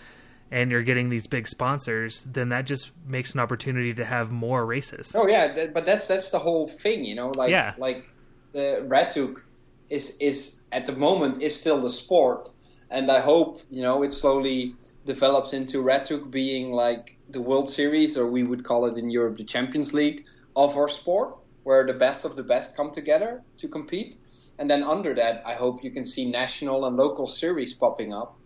and 0.51 0.72
you're 0.72 0.84
getting 0.84 1.10
these 1.10 1.27
big 1.27 1.48
sponsors, 1.48 2.24
then 2.32 2.50
that 2.50 2.65
just 2.65 2.91
makes 3.08 3.34
an 3.34 3.39
opportunity 3.39 3.93
to 3.93 4.05
have 4.05 4.32
more 4.32 4.65
races. 4.65 5.12
oh 5.15 5.27
yeah, 5.27 5.65
but 5.74 5.86
that's 5.86 6.08
that's 6.08 6.29
the 6.29 6.39
whole 6.39 6.67
thing, 6.67 7.03
you 7.05 7.15
know. 7.15 7.29
Like, 7.29 7.50
Yeah. 7.51 7.74
like 7.77 8.10
the 8.53 8.84
Redhook 8.88 9.41
is 9.89 10.15
is 10.20 10.62
at 10.72 10.86
the 10.86 10.93
moment 10.93 11.41
is 11.41 11.60
still 11.60 11.79
the 11.82 11.89
sport, 11.89 12.50
and 12.91 13.12
I 13.12 13.20
hope 13.20 13.62
you 13.70 13.82
know 13.82 14.03
it 14.03 14.13
slowly 14.13 14.75
develops 15.05 15.51
into 15.53 15.84
Redhook 15.84 16.32
being 16.32 16.72
like 16.72 17.17
the 17.29 17.41
World 17.41 17.67
Series, 17.70 18.17
or 18.17 18.27
we 18.27 18.43
would 18.43 18.63
call 18.63 18.86
it 18.86 18.96
in 18.98 19.10
Europe 19.10 19.38
the 19.38 19.43
Champions 19.43 19.93
League 19.93 20.24
of 20.55 20.77
our 20.77 20.88
sport, 20.88 21.36
where 21.63 21.86
the 21.86 21.93
best 21.93 22.25
of 22.25 22.36
the 22.36 22.43
best 22.43 22.75
come 22.75 22.91
together 22.91 23.41
to 23.58 23.67
compete. 23.67 24.17
And 24.60 24.70
then 24.70 24.84
under 24.84 25.13
that, 25.15 25.41
I 25.46 25.53
hope 25.53 25.84
you 25.84 25.91
can 25.91 26.05
see 26.05 26.25
national 26.29 26.86
and 26.86 26.96
local 26.96 27.27
series 27.27 27.74
popping 27.74 28.13
up. 28.13 28.38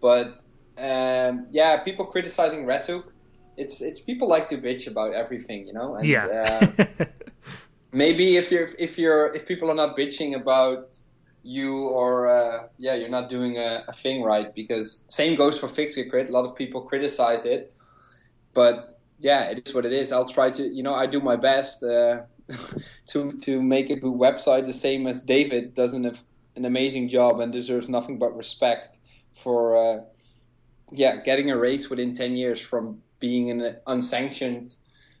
But 0.00 0.42
um, 0.76 1.46
yeah, 1.50 1.82
people 1.82 2.04
criticizing 2.06 2.66
Redhook, 2.66 3.12
it's 3.56 3.80
it's 3.80 4.00
people 4.00 4.28
like 4.28 4.48
to 4.48 4.58
bitch 4.58 4.86
about 4.88 5.14
everything, 5.14 5.66
you 5.68 5.72
know. 5.72 5.94
And, 5.94 6.08
yeah. 6.08 6.66
uh, 6.98 7.04
maybe 7.92 8.36
if 8.36 8.50
you're 8.50 8.70
if 8.78 8.98
you're 8.98 9.32
if 9.34 9.46
people 9.46 9.70
are 9.70 9.74
not 9.74 9.96
bitching 9.96 10.34
about 10.34 10.96
you 11.44 11.88
or 11.88 12.26
uh, 12.26 12.66
yeah 12.78 12.94
you're 12.94 13.08
not 13.08 13.28
doing 13.28 13.58
a, 13.58 13.84
a 13.86 13.92
thing 13.92 14.22
right 14.22 14.52
because 14.54 15.04
same 15.06 15.36
goes 15.36 15.58
for 15.58 15.68
gear 15.68 16.08
crit 16.10 16.28
a 16.28 16.32
lot 16.32 16.44
of 16.44 16.56
people 16.56 16.80
criticize 16.80 17.44
it 17.44 17.72
but 18.54 18.98
yeah 19.18 19.44
it 19.44 19.68
is 19.68 19.74
what 19.74 19.84
it 19.84 19.92
is 19.92 20.10
i'll 20.10 20.28
try 20.28 20.50
to 20.50 20.64
you 20.74 20.82
know 20.82 20.94
i 20.94 21.06
do 21.06 21.20
my 21.20 21.36
best 21.36 21.82
uh, 21.82 22.22
to 23.06 23.32
to 23.32 23.62
make 23.62 23.90
a 23.90 23.96
good 23.96 24.12
website 24.12 24.66
the 24.66 24.72
same 24.72 25.06
as 25.06 25.22
david 25.22 25.74
doesn't 25.74 26.04
have 26.04 26.22
an 26.56 26.64
amazing 26.64 27.08
job 27.08 27.40
and 27.40 27.52
deserves 27.52 27.88
nothing 27.88 28.18
but 28.18 28.36
respect 28.36 28.98
for 29.34 29.76
uh, 29.76 30.00
yeah 30.90 31.16
getting 31.22 31.50
a 31.50 31.56
race 31.56 31.90
within 31.90 32.14
10 32.14 32.36
years 32.36 32.60
from 32.60 33.00
being 33.18 33.50
an 33.50 33.76
unsanctioned 33.86 34.74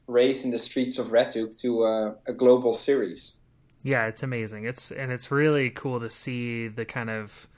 race 0.06 0.44
in 0.44 0.50
the 0.50 0.58
streets 0.58 0.98
of 0.98 1.08
Redhook 1.08 1.58
to 1.60 1.84
uh, 1.84 2.14
a 2.26 2.32
global 2.32 2.72
series. 2.72 3.34
yeah, 3.82 4.06
it's 4.06 4.22
amazing. 4.22 4.64
It's 4.64 4.90
and 4.90 5.12
it's 5.12 5.30
really 5.30 5.70
cool 5.70 6.00
to 6.00 6.08
see 6.08 6.68
the 6.68 6.84
kind 6.84 7.10
of 7.10 7.48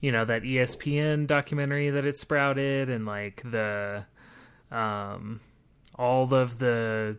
you 0.00 0.12
know 0.12 0.24
that 0.24 0.42
ESPN 0.42 1.26
documentary 1.26 1.90
that 1.90 2.04
it 2.04 2.16
sprouted 2.16 2.88
and 2.88 3.06
like 3.06 3.42
the 3.44 4.04
um 4.70 5.40
all 5.96 6.32
of 6.34 6.58
the 6.58 7.16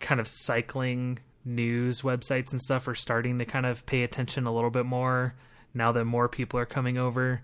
kind 0.00 0.20
of 0.20 0.28
cycling 0.28 1.18
news 1.44 2.02
websites 2.02 2.52
and 2.52 2.60
stuff 2.60 2.88
are 2.88 2.94
starting 2.94 3.38
to 3.38 3.44
kind 3.44 3.66
of 3.66 3.86
pay 3.86 4.02
attention 4.02 4.46
a 4.46 4.52
little 4.52 4.70
bit 4.70 4.84
more 4.84 5.34
now 5.74 5.92
that 5.92 6.04
more 6.04 6.28
people 6.28 6.58
are 6.58 6.66
coming 6.66 6.98
over 6.98 7.40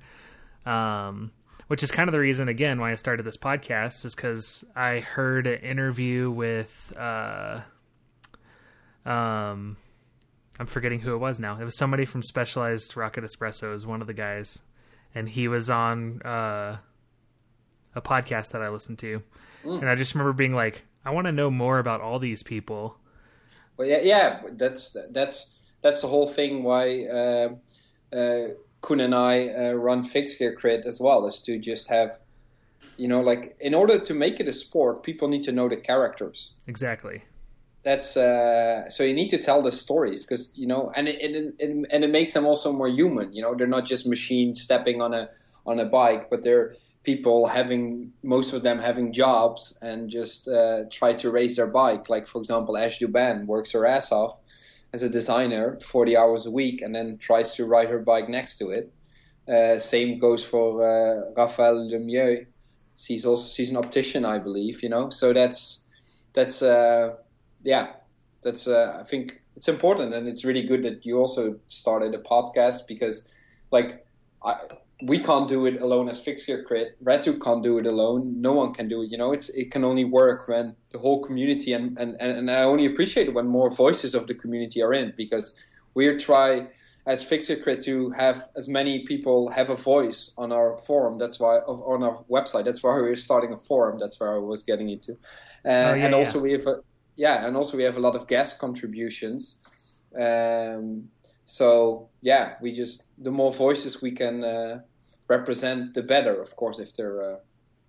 um 0.66 1.30
which 1.72 1.82
is 1.82 1.90
kind 1.90 2.06
of 2.06 2.12
the 2.12 2.18
reason 2.18 2.48
again 2.48 2.78
why 2.78 2.92
I 2.92 2.96
started 2.96 3.24
this 3.24 3.38
podcast 3.38 4.04
is 4.04 4.14
because 4.14 4.62
I 4.76 5.00
heard 5.00 5.46
an 5.46 5.60
interview 5.60 6.30
with 6.30 6.92
uh, 6.98 7.60
um, 9.06 9.78
I'm 10.58 10.66
forgetting 10.66 11.00
who 11.00 11.14
it 11.14 11.18
was 11.18 11.40
now. 11.40 11.58
It 11.58 11.64
was 11.64 11.78
somebody 11.78 12.04
from 12.04 12.22
Specialized 12.22 12.94
Rocket 12.94 13.24
Espresso, 13.24 13.74
is 13.74 13.86
one 13.86 14.02
of 14.02 14.06
the 14.06 14.12
guys, 14.12 14.58
and 15.14 15.28
he 15.28 15.48
was 15.48 15.70
on 15.70 16.20
uh, 16.22 16.76
a 17.94 18.02
podcast 18.02 18.52
that 18.52 18.60
I 18.60 18.68
listened 18.68 18.98
to, 18.98 19.22
mm. 19.64 19.80
and 19.80 19.88
I 19.88 19.94
just 19.94 20.14
remember 20.14 20.34
being 20.34 20.54
like, 20.54 20.82
I 21.04 21.10
want 21.10 21.26
to 21.26 21.32
know 21.32 21.50
more 21.50 21.78
about 21.78 22.00
all 22.00 22.18
these 22.18 22.42
people. 22.42 22.96
Well, 23.76 23.88
yeah, 23.88 24.00
yeah, 24.02 24.40
that's 24.52 24.96
that's 25.10 25.54
that's 25.82 26.00
the 26.02 26.08
whole 26.08 26.26
thing. 26.26 26.62
Why 26.62 27.06
uh, 27.06 27.48
uh, 28.14 28.48
Koen 28.80 29.00
and 29.00 29.14
I 29.14 29.48
uh, 29.48 29.72
run 29.72 30.02
Fixed 30.02 30.38
Gear 30.38 30.54
Crit 30.54 30.86
as 30.86 31.00
well, 31.00 31.26
is 31.26 31.40
to 31.42 31.58
just 31.58 31.88
have, 31.88 32.18
you 32.96 33.08
know, 33.08 33.20
like 33.20 33.56
in 33.60 33.74
order 33.74 33.98
to 33.98 34.14
make 34.14 34.40
it 34.40 34.48
a 34.48 34.52
sport, 34.52 35.02
people 35.02 35.28
need 35.28 35.42
to 35.44 35.52
know 35.52 35.68
the 35.68 35.76
characters. 35.76 36.52
Exactly 36.66 37.22
that's 37.84 38.16
uh, 38.16 38.88
so 38.90 39.02
you 39.02 39.14
need 39.14 39.28
to 39.28 39.38
tell 39.38 39.62
the 39.62 39.72
stories 39.72 40.24
because 40.24 40.50
you 40.54 40.66
know 40.66 40.92
and 40.94 41.08
it, 41.08 41.20
it, 41.20 41.54
it, 41.58 41.70
and 41.90 42.04
it 42.04 42.10
makes 42.10 42.32
them 42.32 42.46
also 42.46 42.72
more 42.72 42.88
human 42.88 43.32
you 43.32 43.42
know 43.42 43.54
they're 43.54 43.66
not 43.66 43.84
just 43.84 44.06
machines 44.06 44.60
stepping 44.60 45.02
on 45.02 45.12
a 45.12 45.28
on 45.66 45.78
a 45.78 45.84
bike 45.84 46.28
but 46.30 46.42
they're 46.42 46.72
people 47.02 47.46
having 47.46 48.12
most 48.22 48.52
of 48.52 48.62
them 48.62 48.78
having 48.78 49.12
jobs 49.12 49.76
and 49.82 50.08
just 50.08 50.48
uh, 50.48 50.82
try 50.90 51.12
to 51.12 51.30
race 51.30 51.56
their 51.56 51.66
bike. 51.66 52.08
Like 52.08 52.26
for 52.26 52.38
example 52.38 52.76
ash 52.76 53.00
duban 53.00 53.46
works 53.46 53.72
her 53.72 53.86
ass 53.86 54.12
off 54.12 54.38
as 54.92 55.02
a 55.02 55.08
designer 55.08 55.78
40 55.80 56.16
hours 56.16 56.46
a 56.46 56.50
week 56.50 56.82
and 56.82 56.94
then 56.94 57.18
tries 57.18 57.56
to 57.56 57.66
ride 57.66 57.88
her 57.88 57.98
bike 57.98 58.28
next 58.28 58.58
to 58.58 58.70
it. 58.70 58.92
Uh, 59.48 59.78
same 59.78 60.18
goes 60.18 60.44
for 60.44 60.80
uh, 60.80 61.32
Raphaël 61.34 61.90
Lemieux. 61.90 62.46
She's 62.96 63.26
also 63.26 63.50
she's 63.50 63.70
an 63.70 63.76
optician 63.76 64.24
I 64.24 64.38
believe 64.38 64.82
you 64.82 64.88
know? 64.88 65.10
So 65.10 65.32
that's 65.32 65.84
that's 66.34 66.62
uh, 66.62 67.16
yeah, 67.64 67.94
that's 68.42 68.68
uh, 68.68 68.98
I 69.00 69.04
think 69.08 69.42
it's 69.56 69.68
important 69.68 70.14
and 70.14 70.28
it's 70.28 70.44
really 70.44 70.62
good 70.62 70.84
that 70.84 71.04
you 71.04 71.18
also 71.18 71.58
started 71.66 72.14
a 72.14 72.18
podcast 72.18 72.86
because 72.86 73.32
like 73.72 74.06
I, 74.44 74.56
we 75.04 75.18
can't 75.18 75.48
do 75.48 75.66
it 75.66 75.80
alone 75.80 76.08
as 76.08 76.20
Fixed 76.20 76.46
Gear 76.46 76.62
Crit. 76.62 76.96
Red 77.00 77.24
Hook 77.24 77.42
can't 77.42 77.62
do 77.62 77.78
it 77.78 77.86
alone. 77.86 78.40
No 78.40 78.52
one 78.52 78.72
can 78.72 78.88
do 78.88 79.02
it. 79.02 79.10
You 79.10 79.18
know, 79.18 79.32
it's 79.32 79.48
it 79.50 79.70
can 79.70 79.84
only 79.84 80.04
work 80.04 80.46
when 80.48 80.76
the 80.92 80.98
whole 80.98 81.22
community 81.22 81.72
and 81.72 81.98
and 81.98 82.14
and 82.20 82.50
I 82.50 82.62
only 82.62 82.86
appreciate 82.86 83.28
it 83.28 83.34
when 83.34 83.48
more 83.48 83.70
voices 83.70 84.14
of 84.14 84.26
the 84.26 84.34
community 84.34 84.82
are 84.82 84.92
in 84.92 85.12
because 85.16 85.54
we 85.94 86.16
try 86.18 86.68
as 87.06 87.24
Fixed 87.24 87.48
Gear 87.48 87.60
Crit 87.62 87.82
to 87.82 88.10
have 88.10 88.48
as 88.56 88.68
many 88.68 89.04
people 89.04 89.48
have 89.50 89.70
a 89.70 89.74
voice 89.74 90.30
on 90.38 90.52
our 90.52 90.78
forum. 90.78 91.18
That's 91.18 91.40
why 91.40 91.56
on 91.56 92.02
our 92.04 92.24
website. 92.30 92.64
That's 92.64 92.82
why 92.82 92.92
we're 92.92 93.16
starting 93.16 93.52
a 93.52 93.56
forum. 93.56 93.98
That's 93.98 94.20
where 94.20 94.34
I 94.34 94.38
was 94.38 94.62
getting 94.62 94.88
into, 94.88 95.12
uh, 95.12 95.68
oh, 95.68 95.94
yeah, 95.94 95.94
and 95.94 96.14
also 96.14 96.38
yeah. 96.38 96.42
we 96.42 96.52
have 96.52 96.66
a 96.66 96.76
yeah, 97.16 97.46
and 97.46 97.56
also 97.56 97.76
we 97.76 97.82
have 97.82 97.96
a 97.96 98.00
lot 98.00 98.14
of 98.14 98.26
guest 98.28 98.58
contributions. 98.60 99.56
Um, 100.18 101.08
so 101.44 102.08
yeah, 102.20 102.54
we 102.62 102.72
just 102.72 103.04
the 103.18 103.30
more 103.30 103.52
voices 103.52 104.00
we 104.00 104.12
can 104.12 104.44
uh, 104.44 104.80
represent, 105.36 105.94
the 105.94 106.02
better. 106.02 106.34
Of 106.40 106.54
course, 106.56 106.78
if 106.78 106.94
they're 106.96 107.22
uh, 107.22 107.36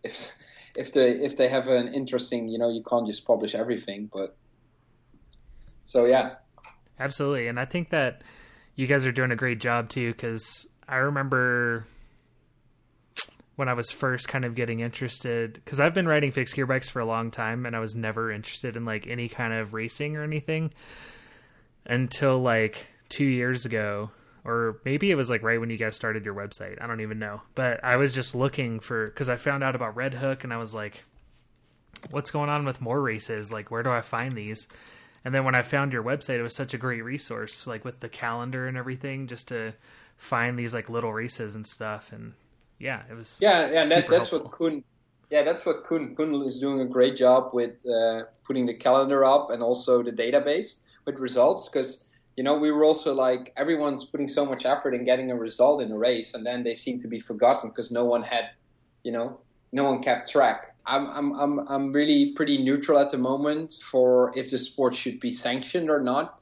if 0.03 0.31
if 0.75 0.91
they 0.93 1.09
if 1.27 1.37
they 1.37 1.49
have 1.49 1.67
an 1.67 1.93
interesting, 1.93 2.49
you 2.49 2.57
know, 2.57 2.69
you 2.69 2.83
can't 2.83 3.07
just 3.07 3.25
publish 3.25 3.53
everything, 3.55 4.09
but 4.11 4.35
so 5.83 6.05
yeah, 6.05 6.35
absolutely. 6.99 7.47
And 7.47 7.59
I 7.59 7.65
think 7.65 7.89
that 7.89 8.21
you 8.75 8.87
guys 8.87 9.05
are 9.05 9.11
doing 9.11 9.31
a 9.31 9.35
great 9.35 9.59
job 9.59 9.89
too, 9.89 10.11
because 10.11 10.67
I 10.87 10.97
remember 10.97 11.85
when 13.55 13.69
I 13.69 13.73
was 13.73 13.91
first 13.91 14.27
kind 14.27 14.45
of 14.45 14.55
getting 14.55 14.79
interested 14.79 15.53
because 15.53 15.79
I've 15.79 15.93
been 15.93 16.07
riding 16.07 16.31
fixed 16.31 16.55
gear 16.55 16.65
bikes 16.65 16.89
for 16.89 16.99
a 16.99 17.05
long 17.05 17.29
time 17.29 17.65
and 17.65 17.75
I 17.75 17.79
was 17.79 17.95
never 17.95 18.31
interested 18.31 18.75
in 18.75 18.83
like 18.83 19.05
any 19.07 19.29
kind 19.29 19.53
of 19.53 19.73
racing 19.73 20.17
or 20.17 20.23
anything 20.23 20.73
until 21.85 22.41
like 22.41 22.87
2 23.09 23.25
years 23.25 23.65
ago 23.65 24.09
or 24.45 24.81
maybe 24.83 25.11
it 25.11 25.15
was 25.15 25.29
like 25.29 25.43
right 25.43 25.59
when 25.59 25.69
you 25.69 25.77
guys 25.77 25.95
started 25.95 26.25
your 26.25 26.35
website. 26.35 26.81
I 26.81 26.87
don't 26.87 27.01
even 27.01 27.19
know. 27.19 27.41
But 27.55 27.83
I 27.83 27.97
was 27.97 28.13
just 28.13 28.35
looking 28.35 28.79
for 28.79 29.09
cuz 29.11 29.29
I 29.29 29.37
found 29.37 29.63
out 29.63 29.75
about 29.75 29.95
Red 29.95 30.15
Hook 30.15 30.43
and 30.43 30.53
I 30.53 30.57
was 30.57 30.73
like 30.73 31.03
what's 32.09 32.31
going 32.31 32.49
on 32.49 32.65
with 32.65 32.81
more 32.81 33.01
races? 33.01 33.51
Like 33.51 33.71
where 33.71 33.83
do 33.83 33.91
I 33.91 34.01
find 34.01 34.33
these? 34.33 34.67
And 35.25 35.33
then 35.33 35.45
when 35.45 35.55
I 35.55 35.61
found 35.61 35.93
your 35.93 36.03
website, 36.03 36.39
it 36.39 36.43
was 36.43 36.55
such 36.55 36.73
a 36.73 36.77
great 36.77 37.03
resource 37.03 37.65
like 37.65 37.85
with 37.85 38.01
the 38.01 38.09
calendar 38.09 38.67
and 38.67 38.77
everything 38.77 39.27
just 39.27 39.47
to 39.49 39.73
find 40.17 40.59
these 40.59 40.73
like 40.73 40.89
little 40.89 41.13
races 41.13 41.55
and 41.55 41.65
stuff 41.65 42.11
and 42.11 42.33
yeah, 42.79 43.03
it 43.09 43.13
was. 43.13 43.39
Yeah, 43.41 43.69
yeah, 43.71 43.85
that, 43.85 44.09
that's 44.09 44.29
helpful. 44.29 44.39
what 44.39 44.51
Koen. 44.51 44.83
Yeah, 45.29 45.43
that's 45.43 45.65
what 45.65 45.83
Koen 45.85 46.15
Koen 46.15 46.35
is 46.43 46.59
doing 46.59 46.81
a 46.81 46.85
great 46.85 47.15
job 47.15 47.51
with 47.53 47.75
uh, 47.87 48.23
putting 48.43 48.65
the 48.65 48.73
calendar 48.73 49.23
up 49.23 49.51
and 49.51 49.63
also 49.63 50.03
the 50.03 50.11
database 50.11 50.79
with 51.05 51.17
results 51.17 51.69
because 51.69 52.05
you 52.35 52.43
know 52.43 52.57
we 52.57 52.71
were 52.71 52.83
also 52.83 53.13
like 53.13 53.53
everyone's 53.57 54.05
putting 54.05 54.27
so 54.27 54.45
much 54.45 54.65
effort 54.65 54.93
in 54.93 55.03
getting 55.03 55.31
a 55.31 55.35
result 55.35 55.81
in 55.81 55.91
a 55.91 55.97
race 55.97 56.33
and 56.33 56.45
then 56.45 56.63
they 56.63 56.75
seem 56.75 56.99
to 57.01 57.07
be 57.07 57.19
forgotten 57.19 57.69
because 57.69 57.91
no 57.91 58.05
one 58.05 58.23
had, 58.23 58.49
you 59.03 59.11
know, 59.11 59.39
no 59.71 59.83
one 59.83 60.01
kept 60.01 60.31
track. 60.31 60.75
I'm 60.85 61.07
I'm 61.07 61.31
I'm 61.39 61.59
I'm 61.67 61.93
really 61.93 62.33
pretty 62.33 62.57
neutral 62.57 62.99
at 62.99 63.09
the 63.09 63.17
moment 63.17 63.73
for 63.81 64.31
if 64.35 64.49
the 64.49 64.57
sport 64.57 64.95
should 64.95 65.19
be 65.19 65.31
sanctioned 65.31 65.89
or 65.89 66.01
not. 66.01 66.41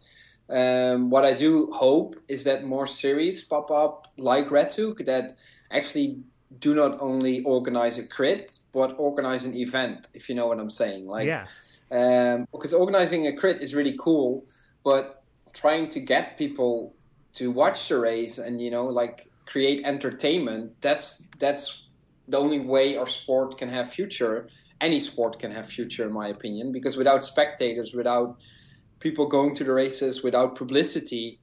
Um, 0.50 1.10
what 1.10 1.24
I 1.24 1.34
do 1.34 1.72
hope 1.72 2.18
is 2.28 2.44
that 2.44 2.66
more 2.66 2.86
series 2.86 3.42
pop 3.42 3.72
up 3.72 4.08
like 4.18 4.52
Red 4.52 4.74
Hook 4.74 5.06
that 5.06 5.38
actually 5.72 6.20
do 6.60 6.76
not 6.76 6.98
only 7.00 7.42
organize 7.44 7.98
a 7.98 8.06
crit 8.06 8.60
but 8.74 8.96
organize 8.98 9.46
an 9.46 9.54
event 9.56 10.10
if 10.14 10.28
you 10.28 10.36
know 10.36 10.48
what 10.48 10.60
i'm 10.60 10.70
saying 10.70 11.08
like 11.08 11.28
yeah 11.28 11.46
um, 11.92 12.48
because 12.52 12.74
organizing 12.74 13.28
a 13.28 13.36
crit 13.36 13.62
is 13.62 13.76
really 13.76 13.96
cool 14.00 14.46
but 14.84 15.21
trying 15.54 15.90
to 15.90 16.00
get 16.00 16.38
people 16.38 16.94
to 17.34 17.52
watch 17.52 17.88
the 17.88 17.98
race 17.98 18.38
and 18.38 18.62
you 18.62 18.72
know 18.72 18.86
like 18.86 19.30
create 19.46 19.82
entertainment 19.86 20.72
that's 20.82 21.24
that's 21.40 21.88
the 22.28 22.38
only 22.38 22.60
way 22.60 22.98
our 22.98 23.08
sport 23.08 23.58
can 23.58 23.70
have 23.70 23.90
future 23.90 24.48
any 24.80 25.00
sport 25.00 25.40
can 25.40 25.52
have 25.52 25.66
future 25.66 26.06
in 26.06 26.14
my 26.14 26.30
opinion 26.30 26.72
because 26.72 26.98
without 26.98 27.24
spectators 27.24 27.94
without 27.94 28.38
people 29.00 29.28
going 29.28 29.54
to 29.54 29.64
the 29.64 29.74
races 29.74 30.24
without 30.24 30.56
publicity 30.56 31.40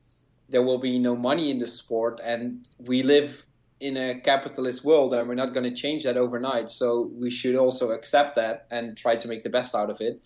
there 0.49 0.62
will 0.62 0.79
be 0.79 0.99
no 0.99 1.14
money 1.14 1.51
in 1.51 1.59
the 1.59 1.66
sport 1.66 2.21
and 2.25 2.68
we 2.79 3.03
live 3.03 3.44
in 3.81 3.97
a 3.97 4.21
capitalist 4.21 4.85
world 4.85 5.14
and 5.14 5.29
we're 5.29 5.35
not 5.35 5.53
going 5.53 5.64
to 5.64 5.75
change 5.75 6.05
that 6.05 6.16
overnight. 6.16 6.68
So 6.71 7.11
we 7.14 7.31
should 7.31 7.55
also 7.55 7.90
accept 7.90 8.35
that 8.37 8.66
and 8.71 8.97
try 8.97 9.16
to 9.16 9.29
make 9.29 9.42
the 9.42 9.51
best 9.51 9.75
out 9.75 9.90
of 9.90 10.01
it 10.01 10.23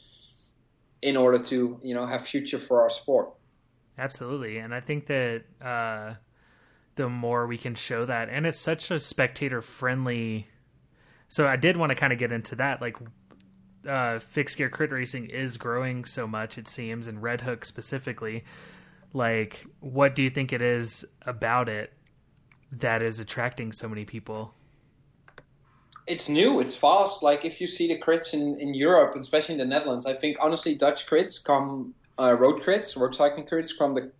in 1.02 1.16
order 1.16 1.38
to 1.38 1.80
you 1.82 1.94
know 1.94 2.06
have 2.06 2.22
future 2.22 2.58
for 2.58 2.80
our 2.80 2.90
sport 2.90 3.32
absolutely 3.98 4.58
and 4.58 4.74
i 4.74 4.80
think 4.80 5.06
that 5.06 5.42
uh, 5.60 6.14
the 6.96 7.08
more 7.08 7.46
we 7.46 7.58
can 7.58 7.74
show 7.74 8.04
that 8.04 8.28
and 8.28 8.46
it's 8.46 8.60
such 8.60 8.90
a 8.90 8.98
spectator 8.98 9.62
friendly 9.62 10.46
so 11.28 11.46
i 11.46 11.56
did 11.56 11.76
want 11.76 11.90
to 11.90 11.96
kind 11.96 12.12
of 12.12 12.18
get 12.18 12.32
into 12.32 12.54
that 12.54 12.80
like 12.80 12.96
uh, 13.88 14.18
fixed 14.20 14.56
gear 14.56 14.70
crit 14.70 14.92
racing 14.92 15.28
is 15.28 15.56
growing 15.56 16.04
so 16.04 16.26
much 16.26 16.56
it 16.56 16.68
seems 16.68 17.08
and 17.08 17.22
red 17.22 17.40
hook 17.40 17.64
specifically 17.64 18.44
like 19.12 19.64
what 19.80 20.14
do 20.14 20.22
you 20.22 20.30
think 20.30 20.52
it 20.52 20.62
is 20.62 21.04
about 21.26 21.68
it 21.68 21.92
that 22.72 23.02
is 23.02 23.20
attracting 23.20 23.72
so 23.72 23.88
many 23.88 24.04
people? 24.04 24.54
It's 26.06 26.28
new, 26.28 26.60
it's 26.60 26.74
fast. 26.74 27.22
Like 27.22 27.44
if 27.44 27.60
you 27.60 27.66
see 27.66 27.86
the 27.86 27.98
crits 27.98 28.34
in, 28.34 28.58
in 28.60 28.74
Europe, 28.74 29.14
especially 29.16 29.54
in 29.54 29.58
the 29.58 29.66
Netherlands, 29.66 30.06
I 30.06 30.14
think 30.14 30.36
honestly 30.40 30.74
Dutch 30.74 31.06
crits 31.06 31.42
come, 31.42 31.94
uh, 32.18 32.34
road 32.38 32.62
crits, 32.62 32.96
road 32.96 33.14
cycling 33.14 33.46
crits 33.46 33.74
from 33.76 33.94
the 33.94 34.10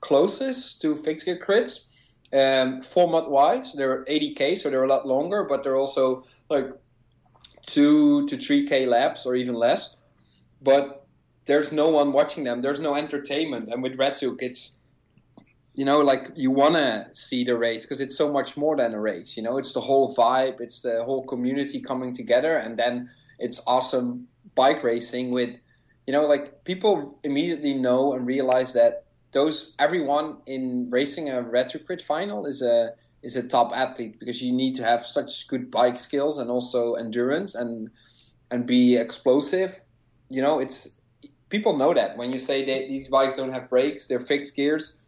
closest 0.00 0.80
to 0.82 0.96
fixed 0.96 1.24
gear 1.24 1.38
crits. 1.38 1.86
Um, 2.32 2.82
format 2.82 3.30
wise, 3.30 3.72
they're 3.74 4.04
80k, 4.04 4.58
so 4.58 4.70
they're 4.70 4.84
a 4.84 4.88
lot 4.88 5.06
longer, 5.06 5.44
but 5.48 5.62
they're 5.62 5.76
also 5.76 6.24
like 6.48 6.66
two 7.66 8.26
to 8.28 8.36
three 8.36 8.66
k 8.66 8.86
laps 8.86 9.24
or 9.24 9.36
even 9.36 9.54
less. 9.54 9.96
But 10.62 11.06
there's 11.46 11.72
no 11.72 11.88
one 11.90 12.12
watching 12.12 12.44
them. 12.44 12.62
There's 12.62 12.80
no 12.80 12.94
entertainment, 12.94 13.68
and 13.68 13.82
with 13.82 13.96
Red 13.96 14.18
Hook, 14.18 14.38
it's 14.40 14.78
you 15.74 15.84
know, 15.84 15.98
like 15.98 16.30
you 16.36 16.50
want 16.50 16.74
to 16.76 17.08
see 17.12 17.44
the 17.44 17.56
race 17.56 17.84
because 17.84 18.00
it's 18.00 18.16
so 18.16 18.32
much 18.32 18.56
more 18.56 18.76
than 18.76 18.94
a 18.94 19.00
race. 19.00 19.36
You 19.36 19.42
know, 19.42 19.58
it's 19.58 19.72
the 19.72 19.80
whole 19.80 20.14
vibe, 20.14 20.60
it's 20.60 20.82
the 20.82 21.02
whole 21.04 21.24
community 21.24 21.80
coming 21.80 22.14
together, 22.14 22.56
and 22.56 22.78
then 22.78 23.08
it's 23.38 23.60
awesome 23.66 24.28
bike 24.54 24.84
racing 24.84 25.32
with, 25.32 25.58
you 26.06 26.12
know, 26.12 26.26
like 26.26 26.64
people 26.64 27.18
immediately 27.24 27.74
know 27.74 28.12
and 28.14 28.26
realize 28.26 28.72
that 28.74 29.04
those 29.32 29.74
everyone 29.78 30.38
in 30.46 30.88
racing 30.90 31.28
a 31.28 31.42
Red 31.42 31.72
Hook 31.72 31.86
Crit 31.86 32.02
final 32.02 32.46
is 32.46 32.62
a 32.62 32.92
is 33.22 33.36
a 33.36 33.46
top 33.46 33.72
athlete 33.74 34.20
because 34.20 34.42
you 34.42 34.52
need 34.52 34.74
to 34.76 34.84
have 34.84 35.04
such 35.06 35.48
good 35.48 35.70
bike 35.70 35.98
skills 35.98 36.38
and 36.38 36.50
also 36.50 36.94
endurance 36.94 37.54
and 37.54 37.90
and 38.50 38.66
be 38.66 38.96
explosive. 38.96 39.78
You 40.28 40.42
know, 40.42 40.58
it's 40.58 40.88
people 41.48 41.76
know 41.76 41.94
that 41.94 42.16
when 42.16 42.32
you 42.32 42.38
say 42.38 42.64
that 42.64 42.88
these 42.88 43.08
bikes 43.08 43.36
don't 43.36 43.52
have 43.52 43.70
brakes, 43.70 44.06
they're 44.06 44.20
fixed 44.20 44.56
gears 44.56 44.98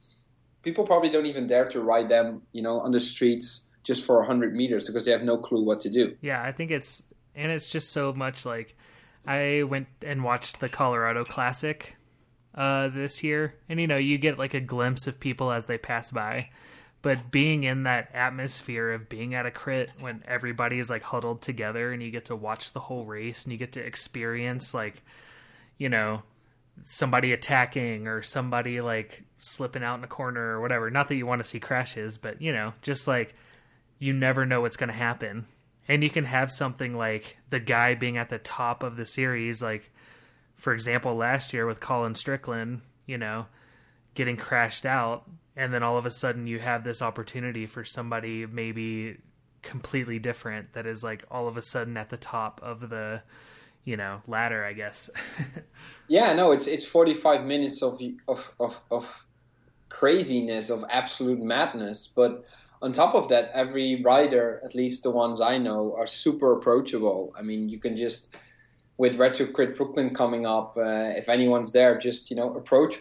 people 0.67 0.85
probably 0.85 1.09
don't 1.09 1.27
even 1.27 1.47
dare 1.47 1.69
to 1.69 1.81
ride 1.81 2.09
them, 2.09 2.43
you 2.53 2.61
know, 2.61 2.81
on 2.81 2.91
the 2.91 2.99
streets 2.99 3.69
just 3.85 4.05
for 4.05 4.17
100 4.17 4.53
meters 4.53 4.89
because 4.89 5.05
they 5.05 5.13
have 5.13 5.23
no 5.23 5.39
clue 5.39 5.65
what 5.65 5.79
to 5.79 5.89
do. 5.89 6.17
Yeah, 6.21 6.43
I 6.43 6.51
think 6.51 6.73
it's 6.73 7.05
and 7.37 7.53
it's 7.53 7.71
just 7.71 7.91
so 7.91 8.13
much 8.13 8.45
like 8.45 8.76
I 9.27 9.63
went 9.65 9.89
and 10.03 10.23
watched 10.23 10.61
the 10.61 10.69
Colorado 10.69 11.25
Classic 11.25 11.97
uh, 12.55 12.89
this 12.89 13.23
year, 13.23 13.55
and 13.69 13.81
you 13.81 13.87
know 13.87 13.97
you 13.97 14.19
get 14.19 14.39
like 14.39 14.55
a 14.55 14.61
glimpse 14.61 15.07
of 15.07 15.21
people 15.21 15.53
as 15.53 15.67
they 15.67 15.79
pass 15.79 16.11
by, 16.11 16.51
but 17.03 17.31
being 17.31 17.65
in 17.65 17.85
that 17.85 18.11
atmosphere 18.15 18.93
of 18.93 19.09
being 19.09 19.35
at 19.35 19.47
a 19.47 19.51
crit 19.51 19.93
when 20.01 20.23
everybody 20.27 20.79
is 20.79 20.91
like 20.91 21.03
huddled 21.03 21.43
together 21.43 21.93
and 21.93 22.03
you 22.03 22.11
get 22.11 22.27
to 22.27 22.37
watch 22.37 22.73
the 22.73 22.81
whole 22.81 23.05
race 23.05 23.45
and 23.45 23.53
you 23.53 23.59
get 23.59 23.73
to 23.73 23.85
experience 23.85 24.73
like 24.73 25.03
you 25.79 25.89
know 25.89 26.23
somebody 26.85 27.33
attacking 27.33 28.07
or 28.07 28.23
somebody 28.23 28.81
like 28.81 29.25
slipping 29.39 29.83
out 29.83 29.99
in 29.99 30.05
a 30.05 30.09
corner 30.09 30.41
or 30.41 30.61
whatever. 30.61 30.91
Not 30.91 31.09
that 31.09 31.17
you 31.17 31.27
want 31.27 31.43
to 31.43 31.49
see 31.49 31.61
crashes, 31.61 32.19
but 32.19 32.41
you 32.41 32.53
know, 32.53 32.73
just 32.83 33.07
like 33.07 33.35
you 33.99 34.13
never 34.13 34.47
know 34.47 34.61
what's 34.61 34.77
going 34.77 34.89
to 34.89 34.95
happen. 34.95 35.47
And 35.89 36.03
you 36.03 36.11
can 36.11 36.25
have 36.25 36.51
something 36.51 36.97
like 36.97 37.37
the 37.51 37.61
guy 37.61 37.95
being 37.95 38.17
at 38.17 38.29
the 38.29 38.39
top 38.39 38.83
of 38.83 38.97
the 38.97 39.05
series, 39.07 39.63
like 39.63 39.91
for 40.57 40.73
example, 40.73 41.15
last 41.15 41.53
year 41.53 41.67
with 41.67 41.81
Colin 41.81 42.15
Strickland, 42.15 42.81
you 43.07 43.19
know, 43.19 43.47
getting 44.15 44.37
crashed 44.37 44.87
out, 44.87 45.29
and 45.55 45.73
then 45.73 45.83
all 45.83 45.97
of 45.97 46.07
a 46.07 46.11
sudden 46.11 46.47
you 46.47 46.59
have 46.59 46.83
this 46.83 47.03
opportunity 47.03 47.67
for 47.67 47.85
somebody 47.85 48.47
maybe 48.47 49.19
completely 49.63 50.19
different 50.19 50.73
that 50.75 50.87
is 50.87 51.03
like 51.03 51.25
all 51.31 51.49
of 51.49 51.57
a 51.57 51.63
sudden 51.63 51.97
at 51.97 52.09
the 52.09 52.17
top 52.17 52.61
of 52.63 52.89
the 52.89 53.21
you 53.85 53.97
know 53.97 54.23
ladder 54.29 54.65
i 54.65 54.73
guess. 54.73 55.11
Yeah 56.09 56.35
no 56.35 56.53
it's 56.53 56.69
it's 56.69 56.85
45 56.85 57.45
minutes 57.45 57.83
of 57.83 58.01
of 58.29 58.53
of, 58.61 58.81
of 58.93 59.27
craziness 59.99 60.71
of 60.71 60.85
absolute 60.91 61.41
madness. 61.41 62.07
But 62.07 62.45
on 62.83 62.93
top 62.93 63.15
of 63.15 63.29
that 63.29 63.51
every 63.55 64.03
rider 64.03 64.61
at 64.65 64.75
least 64.75 65.03
the 65.03 65.11
ones 65.11 65.41
i 65.41 65.57
know 65.59 65.95
are 65.97 66.07
super 66.07 66.53
approachable. 66.53 67.35
I 67.39 67.43
mean 67.43 67.69
you 67.69 67.79
can 67.79 67.97
just 67.97 68.35
with 68.99 69.17
Red 69.17 69.37
Hook 69.37 69.53
Crit 69.53 69.77
brooklyn 69.77 70.15
coming 70.15 70.47
up 70.47 70.77
uh, 70.77 71.13
if 71.17 71.29
anyone's 71.29 71.73
there 71.73 71.99
just 71.99 72.31
you 72.31 72.37
know 72.37 72.55
approach 72.55 73.01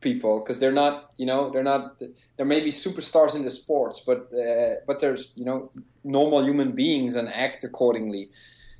people 0.00 0.40
because 0.40 0.60
they're 0.60 0.78
not 0.84 1.12
you 1.16 1.26
know 1.26 1.50
they're 1.50 1.62
not 1.62 2.00
there 2.36 2.46
may 2.46 2.60
be 2.60 2.70
superstars 2.70 3.34
in 3.34 3.42
the 3.42 3.50
sports 3.50 4.00
but 4.00 4.30
uh, 4.32 4.74
but 4.86 5.00
there's 5.00 5.32
you 5.36 5.44
know 5.44 5.70
normal 6.06 6.44
human 6.44 6.72
beings 6.72 7.16
and 7.16 7.28
act 7.28 7.64
accordingly. 7.64 8.30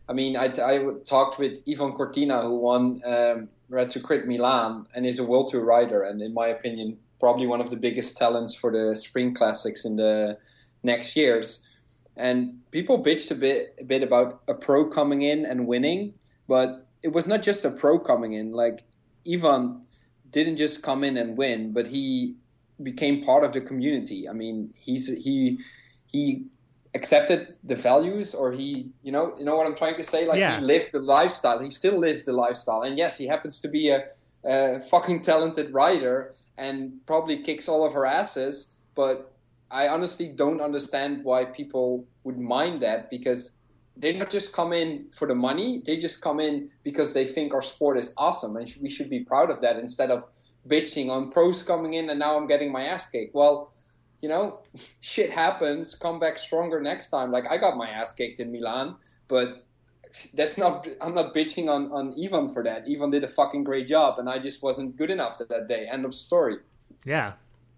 I 0.09 0.13
mean, 0.13 0.37
I, 0.37 0.47
I 0.65 0.89
talked 1.05 1.39
with 1.39 1.63
Ivan 1.69 1.93
Cortina, 1.93 2.43
who 2.43 2.57
won 2.59 3.03
um, 3.05 3.49
Red 3.69 3.93
Hook 3.93 4.05
Crit 4.05 4.27
Milan 4.27 4.87
and 4.95 5.05
is 5.05 5.19
a 5.19 5.25
World 5.25 5.49
Tour 5.51 5.65
rider, 5.65 6.03
and 6.05 6.23
in 6.23 6.33
my 6.33 6.47
opinion, 6.47 6.99
probably 7.21 7.47
one 7.47 7.61
of 7.61 7.71
the 7.71 7.77
biggest 7.77 8.17
talents 8.17 8.55
for 8.55 8.71
the 8.71 8.95
Spring 8.95 9.35
Classics 9.35 9.85
in 9.85 9.97
the 9.97 10.39
next 10.83 11.17
years. 11.17 11.61
And 12.17 12.61
people 12.71 13.03
bitched 13.03 13.31
a 13.31 13.35
bit, 13.35 13.75
a 13.81 13.85
bit 13.85 14.03
about 14.03 14.43
a 14.49 14.55
pro 14.55 14.87
coming 14.87 15.23
in 15.23 15.45
and 15.45 15.67
winning, 15.67 16.15
but 16.49 16.87
it 17.03 17.13
was 17.13 17.27
not 17.27 17.43
just 17.43 17.65
a 17.65 17.71
pro 17.71 17.99
coming 17.99 18.33
in. 18.33 18.53
Like 18.53 18.83
Ivan 19.31 19.83
didn't 20.31 20.57
just 20.57 20.83
come 20.83 21.05
in 21.05 21.17
and 21.17 21.37
win, 21.37 21.73
but 21.73 21.87
he 21.87 22.37
became 22.83 23.23
part 23.23 23.45
of 23.45 23.53
the 23.53 23.61
community. 23.61 24.29
I 24.29 24.33
mean, 24.33 24.73
he's 24.77 25.07
he 25.23 25.59
he 26.07 26.47
accepted 26.95 27.55
the 27.65 27.75
values 27.75 28.35
or 28.35 28.53
he 28.53 28.91
you 29.03 29.13
know 29.13 29.35
you 29.39 29.45
know 29.45 29.55
what 29.55 29.67
i'm 29.67 29.75
trying 29.75 29.97
to 29.97 30.03
say 30.03 30.27
like 30.27 30.39
yeah. 30.39 30.59
he 30.59 30.65
lived 30.65 30.89
the 30.93 30.99
lifestyle 30.99 31.59
he 31.59 31.71
still 31.71 31.99
lives 31.99 32.25
the 32.25 32.33
lifestyle 32.33 32.83
and 32.83 32.97
yes 32.97 33.19
he 33.19 33.27
happens 33.27 33.61
to 33.61 33.69
be 33.69 33.91
a, 33.91 34.03
a 34.45 34.81
fucking 34.81 35.21
talented 35.23 35.73
writer 35.75 36.33
and 36.59 36.93
probably 37.07 37.43
kicks 37.43 37.69
all 37.69 37.85
of 37.85 37.93
her 37.93 38.07
asses 38.07 38.77
but 38.95 39.33
i 39.71 39.89
honestly 39.89 40.29
don't 40.29 40.61
understand 40.61 41.23
why 41.25 41.45
people 41.45 42.05
would 42.25 42.39
mind 42.39 42.81
that 42.81 43.11
because 43.11 43.53
they 43.97 44.13
not 44.13 44.29
just 44.31 44.53
come 44.53 44.73
in 44.73 45.07
for 45.11 45.27
the 45.27 45.35
money 45.35 45.83
they 45.87 45.97
just 45.97 46.21
come 46.21 46.41
in 46.41 46.71
because 46.83 47.13
they 47.13 47.27
think 47.27 47.55
our 47.55 47.63
sport 47.63 47.99
is 47.99 48.13
awesome 48.17 48.57
and 48.57 48.75
we 48.81 48.91
should 48.91 49.11
be 49.11 49.21
proud 49.21 49.51
of 49.51 49.61
that 49.61 49.77
instead 49.79 50.11
of 50.11 50.25
bitching 50.69 51.09
on 51.11 51.31
pros 51.31 51.63
coming 51.63 51.95
in 51.95 52.11
and 52.11 52.19
now 52.19 52.37
i'm 52.37 52.47
getting 52.47 52.73
my 52.73 52.85
ass 52.85 53.07
kicked 53.07 53.35
well 53.35 53.71
you 54.21 54.29
know, 54.29 54.61
shit 55.01 55.31
happens. 55.31 55.95
Come 55.95 56.19
back 56.19 56.39
stronger 56.39 56.81
next 56.81 57.09
time. 57.09 57.31
Like 57.31 57.47
I 57.51 57.57
got 57.57 57.77
my 57.77 57.89
ass 57.89 58.13
kicked 58.13 58.41
in 58.41 58.53
Milan, 58.53 58.97
but 59.29 59.66
that's 60.35 60.59
not. 60.59 60.87
I'm 61.01 61.15
not 61.15 61.35
bitching 61.35 61.69
on 61.69 61.91
on 61.93 62.15
Ivan 62.23 62.49
for 62.49 62.63
that. 62.65 62.85
Ivan 62.89 63.11
did 63.11 63.25
a 63.25 63.29
fucking 63.29 63.65
great 63.65 63.87
job, 63.87 64.19
and 64.19 64.29
I 64.29 64.39
just 64.39 64.63
wasn't 64.63 64.97
good 64.97 65.11
enough 65.11 65.39
that 65.39 65.69
day. 65.69 65.87
End 65.91 66.05
of 66.05 66.15
story. 66.15 66.59
Yeah, 67.05 67.35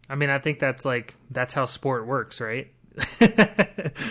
I 0.08 0.14
mean, 0.14 0.30
I 0.30 0.38
think 0.38 0.58
that's 0.58 0.84
like 0.84 1.16
that's 1.30 1.54
how 1.54 1.66
sport 1.66 2.06
works, 2.06 2.40
right? 2.40 2.72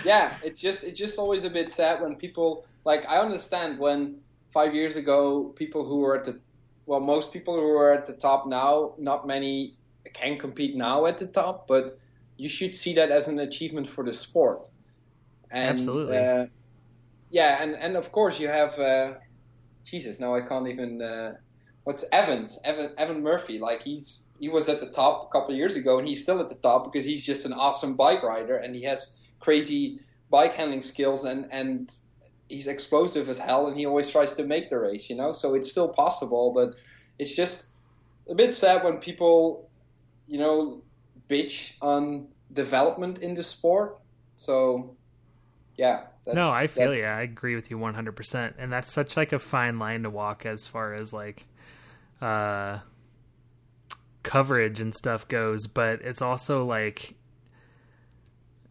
yeah, 0.06 0.38
it's 0.43 0.62
just 0.62 0.84
it's 0.84 0.97
just 0.97 1.19
always 1.19 1.43
a 1.43 1.49
bit 1.49 1.69
sad 1.71 2.01
when 2.01 2.15
people 2.15 2.65
like 2.86 3.06
I 3.08 3.17
understand 3.19 3.80
when 3.80 4.19
five 4.49 4.73
years 4.73 4.95
ago 4.95 5.53
people 5.56 5.84
who 5.86 5.99
were 5.99 6.15
at 6.15 6.23
the 6.25 6.39
well 6.86 7.01
most 7.01 7.34
people 7.34 7.60
who 7.60 7.75
are 7.77 7.91
at 7.91 8.06
the 8.06 8.13
top 8.13 8.47
now 8.47 8.93
not 8.97 9.27
many 9.27 9.75
can 10.13 10.38
compete 10.38 10.75
now 10.75 11.06
at 11.06 11.17
the 11.17 11.27
top 11.27 11.67
but 11.67 11.97
you 12.38 12.47
should 12.47 12.73
see 12.73 12.93
that 12.93 13.12
as 13.12 13.27
an 13.27 13.39
achievement 13.39 13.88
for 13.88 14.03
the 14.03 14.13
sport. 14.13 14.67
And, 15.51 15.80
Absolutely. 15.80 16.17
Uh, 16.17 16.45
yeah, 17.29 17.61
and 17.61 17.75
and 17.75 17.95
of 17.95 18.11
course 18.11 18.39
you 18.39 18.47
have 18.47 18.77
uh, 18.79 19.15
Jesus. 19.83 20.19
Now 20.19 20.35
I 20.35 20.41
can't 20.41 20.67
even. 20.67 21.01
Uh, 21.01 21.35
what's 21.83 22.05
Evans? 22.11 22.59
Evan 22.63 22.91
Evan 22.97 23.21
Murphy. 23.21 23.59
Like 23.59 23.81
he's 23.81 24.23
he 24.39 24.49
was 24.49 24.69
at 24.69 24.79
the 24.79 24.91
top 24.91 25.29
a 25.29 25.31
couple 25.31 25.55
years 25.55 25.75
ago, 25.75 25.99
and 25.99 26.07
he's 26.07 26.21
still 26.21 26.39
at 26.39 26.49
the 26.49 26.55
top 26.55 26.85
because 26.85 27.05
he's 27.05 27.25
just 27.25 27.45
an 27.45 27.53
awesome 27.53 27.95
bike 27.95 28.23
rider 28.23 28.57
and 28.57 28.75
he 28.75 28.83
has 28.83 29.11
crazy 29.39 29.99
bike 30.29 30.53
handling 30.53 30.81
skills 30.81 31.23
and 31.25 31.47
and 31.51 31.95
he's 32.49 32.67
explosive 32.67 33.27
as 33.27 33.37
hell 33.37 33.67
and 33.67 33.77
he 33.77 33.85
always 33.85 34.09
tries 34.09 34.33
to 34.35 34.43
make 34.45 34.69
the 34.69 34.77
race. 34.77 35.09
You 35.09 35.15
know, 35.15 35.33
so 35.33 35.53
it's 35.53 35.69
still 35.69 35.89
possible, 35.89 36.53
but 36.53 36.75
it's 37.19 37.35
just 37.35 37.65
a 38.29 38.35
bit 38.35 38.53
sad 38.55 38.83
when 38.83 38.97
people, 38.97 39.69
you 40.27 40.37
know, 40.37 40.81
bitch 41.29 41.73
on 41.81 42.27
development 42.53 43.19
in 43.19 43.33
the 43.33 43.43
sport. 43.43 43.99
So, 44.37 44.95
yeah. 45.77 46.03
No, 46.33 46.49
I 46.49 46.67
feel 46.67 46.95
yeah. 46.95 47.15
I 47.15 47.21
agree 47.21 47.55
with 47.55 47.69
you 47.71 47.77
100%. 47.77 48.53
And 48.57 48.71
that's 48.71 48.91
such 48.91 49.17
like 49.17 49.33
a 49.33 49.39
fine 49.39 49.79
line 49.79 50.03
to 50.03 50.09
walk 50.09 50.45
as 50.45 50.67
far 50.67 50.93
as 50.93 51.13
like 51.13 51.45
uh 52.21 52.79
coverage 54.23 54.81
and 54.81 54.93
stuff 54.93 55.27
goes, 55.27 55.67
but 55.67 56.01
it's 56.01 56.21
also 56.21 56.65
like 56.65 57.15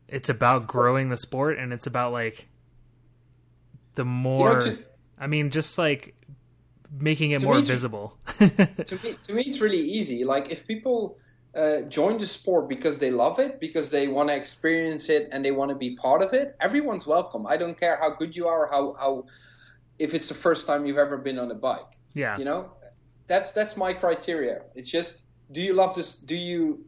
it's 0.08 0.28
about 0.28 0.66
growing 0.66 1.08
the 1.08 1.16
sport 1.16 1.58
and 1.58 1.72
it's 1.72 1.86
about 1.86 2.12
like 2.12 2.46
the 3.94 4.04
more 4.04 4.48
you 4.48 4.54
know, 4.54 4.60
to, 4.60 4.84
I 5.18 5.26
mean 5.26 5.50
just 5.50 5.78
like 5.78 6.14
making 6.90 7.32
it 7.32 7.42
more 7.42 7.60
visible. 7.60 8.16
to 8.38 8.98
me 9.02 9.18
to 9.22 9.32
me 9.32 9.42
it's 9.42 9.60
really 9.60 9.80
easy. 9.80 10.24
Like 10.24 10.50
if 10.50 10.66
people 10.66 11.16
uh, 11.56 11.80
join 11.82 12.18
the 12.18 12.26
sport 12.26 12.68
because 12.68 12.98
they 12.98 13.10
love 13.10 13.38
it, 13.38 13.58
because 13.60 13.90
they 13.90 14.08
want 14.08 14.28
to 14.28 14.36
experience 14.36 15.08
it 15.08 15.28
and 15.32 15.44
they 15.44 15.52
want 15.52 15.70
to 15.70 15.74
be 15.74 15.96
part 15.96 16.22
of 16.22 16.32
it, 16.32 16.54
everyone's 16.60 17.06
welcome. 17.06 17.46
I 17.46 17.56
don't 17.56 17.78
care 17.78 17.96
how 17.96 18.10
good 18.10 18.36
you 18.36 18.46
are, 18.46 18.68
how 18.70 18.94
how 18.98 19.24
if 19.98 20.12
it's 20.12 20.28
the 20.28 20.34
first 20.34 20.66
time 20.66 20.84
you've 20.86 20.98
ever 20.98 21.16
been 21.16 21.38
on 21.38 21.50
a 21.50 21.54
bike. 21.54 21.98
Yeah, 22.14 22.36
you 22.38 22.44
know, 22.44 22.72
that's 23.26 23.52
that's 23.52 23.76
my 23.76 23.92
criteria. 23.94 24.62
It's 24.74 24.90
just, 24.90 25.22
do 25.52 25.62
you 25.62 25.72
love 25.72 25.94
this? 25.94 26.16
Do 26.16 26.36
you 26.36 26.84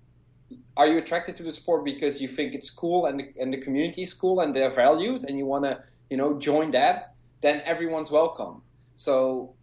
are 0.76 0.86
you 0.86 0.98
attracted 0.98 1.36
to 1.36 1.42
the 1.42 1.52
sport 1.52 1.84
because 1.84 2.20
you 2.20 2.28
think 2.28 2.54
it's 2.54 2.70
cool 2.70 3.06
and 3.06 3.20
the, 3.20 3.26
and 3.40 3.52
the 3.52 3.58
community 3.58 4.02
is 4.02 4.14
cool 4.14 4.40
and 4.40 4.54
their 4.54 4.70
values 4.70 5.24
and 5.24 5.36
you 5.36 5.46
want 5.46 5.64
to 5.64 5.78
you 6.10 6.16
know 6.16 6.38
join 6.38 6.70
that? 6.72 7.14
Then 7.40 7.62
everyone's 7.64 8.10
welcome. 8.10 8.62
So 8.96 9.54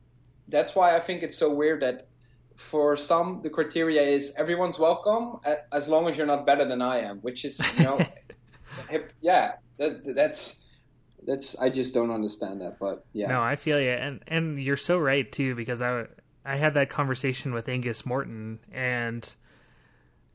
that's 0.48 0.76
why 0.76 0.96
I 0.96 1.00
think 1.00 1.24
it's 1.24 1.38
so 1.38 1.54
weird 1.54 1.82
that 1.82 2.08
for 2.56 2.96
some, 2.98 3.42
the 3.44 3.50
criteria 3.50 4.02
is 4.02 4.34
everyone's 4.38 4.80
welcome 4.80 5.40
as 5.72 5.88
long 5.88 6.08
as 6.08 6.18
you're 6.18 6.28
not 6.28 6.46
better 6.46 6.66
than 6.66 6.82
I 6.82 7.00
am, 7.00 7.20
which 7.20 7.46
is, 7.46 7.62
you 7.78 7.84
know, 7.84 8.00
hip, 8.90 9.14
yeah, 9.22 9.54
that, 9.78 10.16
that's 10.16 10.62
that's 11.26 11.58
I 11.58 11.70
just 11.70 11.94
don't 11.94 12.12
understand 12.12 12.62
that, 12.62 12.78
but 12.80 13.06
yeah. 13.14 13.28
No, 13.28 13.42
I 13.42 13.56
feel 13.56 13.80
you, 13.80 13.90
and 13.90 14.22
and 14.28 14.60
you're 14.62 14.78
so 14.78 14.98
right 14.98 15.30
too 15.30 15.56
because 15.56 15.82
I 15.82 16.06
I 16.46 16.58
had 16.58 16.76
that 16.76 16.90
conversation 16.90 17.54
with 17.54 17.68
Angus 17.68 18.06
Morton 18.06 18.60
and 18.72 19.28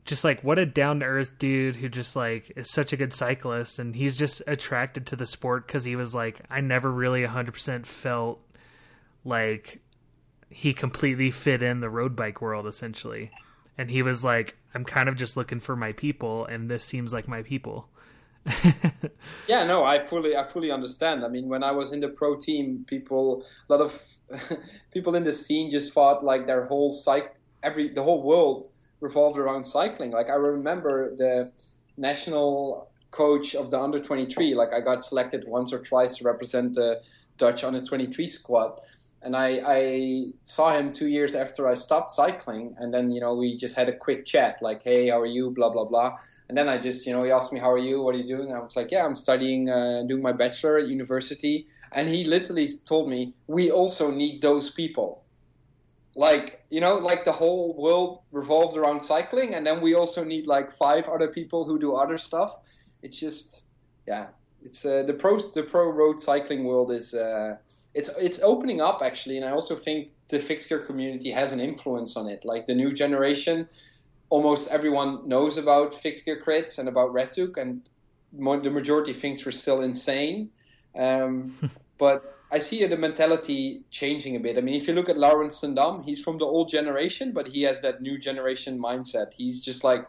just 0.03 0.23
like 0.23 0.43
what 0.43 0.59
a 0.59 0.65
down 0.65 0.99
to 0.99 1.05
earth 1.05 1.37
dude 1.39 1.77
who 1.77 1.87
just 1.87 2.15
like 2.15 2.51
is 2.55 2.69
such 2.71 2.91
a 2.91 2.97
good 2.97 3.13
cyclist 3.13 3.79
and 3.79 3.95
he's 3.95 4.17
just 4.17 4.41
attracted 4.47 5.05
to 5.07 5.15
the 5.15 5.25
sport 5.25 5.67
because 5.67 5.85
he 5.85 5.95
was 5.95 6.13
like 6.13 6.41
I 6.49 6.59
never 6.59 6.91
really 6.91 7.23
100% 7.23 7.85
felt 7.85 8.41
like 9.23 9.79
he 10.51 10.73
completely 10.73 11.31
fit 11.31 11.63
in 11.63 11.79
the 11.79 11.89
road 11.89 12.15
bike 12.15 12.41
world 12.41 12.67
essentially. 12.67 13.31
And 13.77 13.89
he 13.89 14.01
was 14.01 14.23
like, 14.23 14.55
I'm 14.75 14.85
kind 14.85 15.09
of 15.09 15.15
just 15.15 15.37
looking 15.37 15.59
for 15.59 15.75
my 15.75 15.93
people 15.93 16.45
and 16.45 16.69
this 16.69 16.83
seems 16.83 17.13
like 17.13 17.27
my 17.27 17.41
people. 17.41 17.87
yeah, 19.47 19.63
no, 19.63 19.83
I 19.83 20.03
fully 20.03 20.35
I 20.35 20.43
fully 20.43 20.71
understand. 20.71 21.23
I 21.23 21.27
mean, 21.27 21.47
when 21.47 21.63
I 21.63 21.71
was 21.71 21.91
in 21.91 21.99
the 21.99 22.09
pro 22.09 22.35
team, 22.35 22.85
people 22.87 23.45
a 23.69 23.73
lot 23.73 23.81
of 23.81 24.03
people 24.91 25.15
in 25.15 25.23
the 25.23 25.31
scene 25.31 25.69
just 25.69 25.93
thought 25.93 26.23
like 26.23 26.47
their 26.47 26.65
whole 26.65 26.91
cycle 26.91 27.35
every 27.63 27.89
the 27.89 28.01
whole 28.01 28.23
world 28.23 28.67
revolved 28.99 29.37
around 29.37 29.65
cycling. 29.65 30.11
Like 30.11 30.29
I 30.29 30.35
remember 30.35 31.15
the 31.15 31.51
national 31.97 32.89
coach 33.11 33.55
of 33.55 33.69
the 33.69 33.79
under 33.79 33.99
23. 33.99 34.55
Like 34.55 34.73
I 34.73 34.79
got 34.79 35.03
selected 35.03 35.45
once 35.47 35.71
or 35.73 35.79
twice 35.79 36.17
to 36.17 36.23
represent 36.23 36.73
the 36.73 37.01
Dutch 37.37 37.63
under 37.63 37.81
23 37.81 38.27
squad. 38.27 38.79
And 39.23 39.35
I, 39.35 39.61
I 39.65 40.33
saw 40.41 40.75
him 40.75 40.93
two 40.93 41.07
years 41.07 41.35
after 41.35 41.67
I 41.67 41.75
stopped 41.75 42.11
cycling, 42.11 42.75
and 42.79 42.91
then 42.91 43.11
you 43.11 43.21
know 43.21 43.35
we 43.35 43.55
just 43.55 43.75
had 43.75 43.87
a 43.87 43.95
quick 43.95 44.25
chat, 44.25 44.61
like, 44.61 44.83
"Hey, 44.83 45.09
how 45.09 45.19
are 45.19 45.27
you?" 45.27 45.51
Blah 45.51 45.69
blah 45.69 45.85
blah. 45.85 46.17
And 46.49 46.57
then 46.57 46.67
I 46.67 46.77
just, 46.77 47.05
you 47.05 47.13
know, 47.13 47.23
he 47.23 47.31
asked 47.31 47.53
me, 47.53 47.59
"How 47.59 47.71
are 47.71 47.77
you? 47.77 48.01
What 48.01 48.15
are 48.15 48.17
you 48.17 48.27
doing?" 48.27 48.49
And 48.49 48.57
I 48.57 48.59
was 48.61 48.75
like, 48.75 48.91
"Yeah, 48.91 49.05
I'm 49.05 49.15
studying, 49.15 49.69
uh, 49.69 50.03
doing 50.07 50.23
my 50.23 50.31
bachelor 50.31 50.79
at 50.79 50.87
university." 50.87 51.65
And 51.91 52.09
he 52.09 52.25
literally 52.25 52.67
told 52.85 53.09
me, 53.09 53.33
"We 53.47 53.69
also 53.71 54.09
need 54.11 54.41
those 54.41 54.71
people." 54.71 55.23
Like, 56.15 56.65
you 56.69 56.81
know, 56.81 56.95
like 56.95 57.23
the 57.23 57.31
whole 57.31 57.73
world 57.77 58.21
revolves 58.31 58.75
around 58.75 59.01
cycling, 59.01 59.53
and 59.53 59.65
then 59.65 59.81
we 59.81 59.93
also 59.93 60.23
need 60.23 60.47
like 60.47 60.71
five 60.71 61.07
other 61.07 61.27
people 61.27 61.63
who 61.63 61.77
do 61.79 61.93
other 61.93 62.17
stuff. 62.17 62.57
It's 63.03 63.19
just, 63.19 63.63
yeah, 64.07 64.29
it's 64.63 64.83
uh, 64.83 65.03
the 65.03 65.13
pro 65.13 65.37
the 65.37 65.63
pro 65.63 65.89
road 65.89 66.19
cycling 66.19 66.63
world 66.63 66.91
is. 66.91 67.13
Uh, 67.13 67.57
it's 67.93 68.09
it's 68.17 68.39
opening 68.41 68.81
up 68.81 69.01
actually, 69.01 69.37
and 69.37 69.45
I 69.45 69.51
also 69.51 69.75
think 69.75 70.09
the 70.29 70.39
fixed 70.39 70.69
gear 70.69 70.79
community 70.79 71.31
has 71.31 71.51
an 71.51 71.59
influence 71.59 72.15
on 72.15 72.27
it. 72.27 72.45
Like 72.45 72.65
the 72.65 72.75
new 72.75 72.91
generation, 72.91 73.67
almost 74.29 74.69
everyone 74.69 75.27
knows 75.27 75.57
about 75.57 75.93
fixed 75.93 76.25
gear 76.25 76.41
crits 76.41 76.79
and 76.79 76.87
about 76.87 77.11
Red 77.13 77.35
Hook, 77.35 77.57
and 77.57 77.81
the 78.31 78.71
majority 78.71 79.13
thinks 79.13 79.45
we're 79.45 79.51
still 79.51 79.81
insane. 79.81 80.49
Um, 80.95 81.57
but 81.97 82.37
I 82.51 82.59
see 82.59 82.85
the 82.85 82.97
mentality 82.97 83.83
changing 83.91 84.35
a 84.35 84.39
bit. 84.39 84.57
I 84.57 84.61
mean, 84.61 84.75
if 84.75 84.87
you 84.87 84.93
look 84.93 85.09
at 85.09 85.17
Laurens 85.17 85.59
ten 85.59 85.75
Dam, 85.75 86.01
he's 86.03 86.21
from 86.21 86.37
the 86.37 86.45
old 86.45 86.69
generation, 86.69 87.33
but 87.33 87.47
he 87.47 87.63
has 87.63 87.81
that 87.81 88.01
new 88.01 88.17
generation 88.17 88.79
mindset. 88.79 89.33
He's 89.33 89.61
just 89.61 89.83
like, 89.83 90.07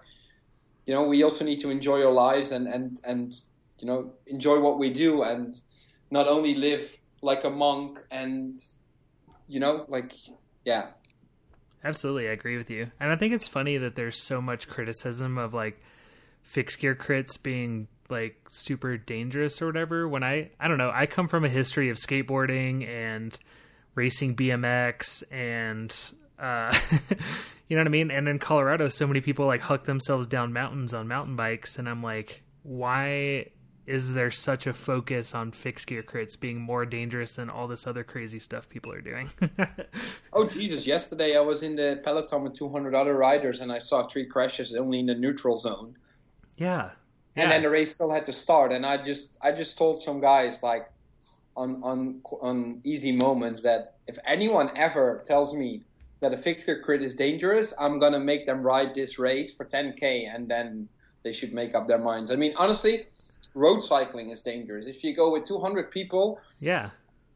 you 0.87 0.95
know, 0.95 1.03
we 1.03 1.25
also 1.25 1.45
need 1.45 1.59
to 1.61 1.71
enjoy 1.71 2.05
our 2.05 2.13
lives 2.13 2.53
and 2.53 2.69
and 2.69 3.01
and 3.05 3.41
you 3.81 3.89
know 3.89 4.13
enjoy 4.29 4.61
what 4.61 4.79
we 4.79 4.91
do 4.91 5.23
and 5.23 5.61
not 6.13 6.29
only 6.29 6.55
live 6.55 6.99
like 7.23 7.45
a 7.45 7.51
monk 7.51 8.01
and 8.11 8.57
you 9.49 9.61
know 9.61 9.87
like 9.89 10.13
yeah. 10.65 10.89
Absolutely 11.85 12.29
i 12.29 12.33
agree 12.33 12.59
with 12.59 12.69
you. 12.69 12.91
And 13.01 13.11
i 13.11 13.17
think 13.17 13.33
it's 13.33 13.49
funny 13.49 13.79
that 13.79 13.95
there's 13.95 14.21
so 14.21 14.43
much 14.43 14.69
criticism 14.69 15.39
of 15.39 15.55
like 15.55 15.81
fixed 16.43 16.81
gear 16.81 16.95
crits 16.95 17.41
being 17.41 17.89
like 18.11 18.37
super 18.51 18.97
dangerous 18.99 19.63
or 19.63 19.67
whatever. 19.67 20.07
When 20.07 20.23
i 20.23 20.51
i 20.61 20.69
don't 20.69 20.79
know 20.79 20.93
i 20.93 21.07
come 21.07 21.29
from 21.29 21.45
a 21.45 21.49
history 21.49 21.89
of 21.89 21.97
skateboarding 21.97 22.87
and 22.87 23.39
racing 23.95 24.35
bmx 24.35 25.23
and 25.31 25.95
uh 26.39 26.77
you 27.69 27.77
know 27.77 27.83
what 27.83 27.87
i 27.87 27.91
mean? 27.91 28.11
And 28.11 28.29
in 28.29 28.39
colorado 28.39 28.89
so 28.89 29.07
many 29.07 29.21
people 29.21 29.47
like 29.47 29.61
huck 29.61 29.85
themselves 29.85 30.27
down 30.27 30.53
mountains 30.53 30.93
on 30.93 31.09
mountain 31.09 31.37
bikes 31.37 31.79
and 31.79 31.89
i'm 31.89 32.03
like 32.03 32.43
why 32.65 33.47
is 33.87 34.15
there 34.15 34.31
such 34.31 34.67
a 34.67 34.73
focus 34.73 35.35
on 35.35 35.51
fixed 35.51 35.89
gear 35.89 36.03
crits 36.03 36.39
being 36.39 36.61
more 36.61 36.87
dangerous 36.87 37.33
than 37.33 37.51
all 37.51 37.67
this 37.67 37.87
other 37.87 38.05
crazy 38.05 38.39
stuff 38.39 38.69
people 38.69 38.93
are 38.93 39.01
doing? 39.01 39.31
oh 40.33 40.47
Jesus! 40.47 40.87
Yesterday 40.87 41.37
I 41.37 41.41
was 41.41 41.63
in 41.63 41.75
the 41.75 42.01
peloton 42.05 42.45
with 42.45 42.55
200 42.55 42.95
other 42.95 43.15
riders, 43.15 43.61
and 43.61 43.73
I 43.73 43.79
saw 43.79 44.07
three 44.07 44.27
crashes 44.27 44.75
only 44.75 45.01
in 45.01 45.07
the 45.07 45.15
neutral 45.15 45.57
zone. 45.57 45.97
Yeah. 46.57 46.91
And 47.35 47.51
then 47.51 47.63
the 47.63 47.71
race 47.71 47.95
still 47.95 48.11
had 48.11 48.27
to 48.27 48.33
start, 48.33 48.73
and 48.73 48.85
I 48.85 49.03
just 49.03 49.37
I 49.41 49.53
just 49.53 49.79
told 49.79 50.01
some 50.01 50.21
guys 50.21 50.63
like 50.63 50.89
on 51.57 51.83
on 51.83 52.21
on 52.41 52.81
easy 52.85 53.11
moments 53.11 53.63
that 53.63 53.97
if 54.07 54.19
anyone 54.27 54.71
ever 54.77 55.23
tells 55.27 55.55
me 55.55 55.83
that 56.21 56.33
a 56.33 56.37
fixed 56.37 56.67
gear 56.67 56.81
crit 56.81 57.03
is 57.03 57.15
dangerous, 57.15 57.75
I'm 57.81 57.99
gonna 57.99 58.21
make 58.21 58.47
them 58.47 58.63
ride 58.63 58.95
this 58.95 59.19
race 59.19 59.53
for 59.53 59.65
10k, 59.65 60.33
and 60.33 60.47
then 60.47 60.89
they 61.23 61.33
should 61.33 61.53
make 61.53 61.75
up 61.75 61.89
their 61.89 61.99
minds. 61.99 62.31
I 62.31 62.37
mean, 62.37 62.53
honestly, 62.57 63.07
road 63.55 63.81
cycling 63.81 64.31
is 64.31 64.43
dangerous. 64.43 64.87
If 64.87 65.05
you 65.05 65.15
go 65.15 65.31
with 65.31 65.47
200 65.47 65.91
people, 65.91 66.41
yeah, 66.59 66.91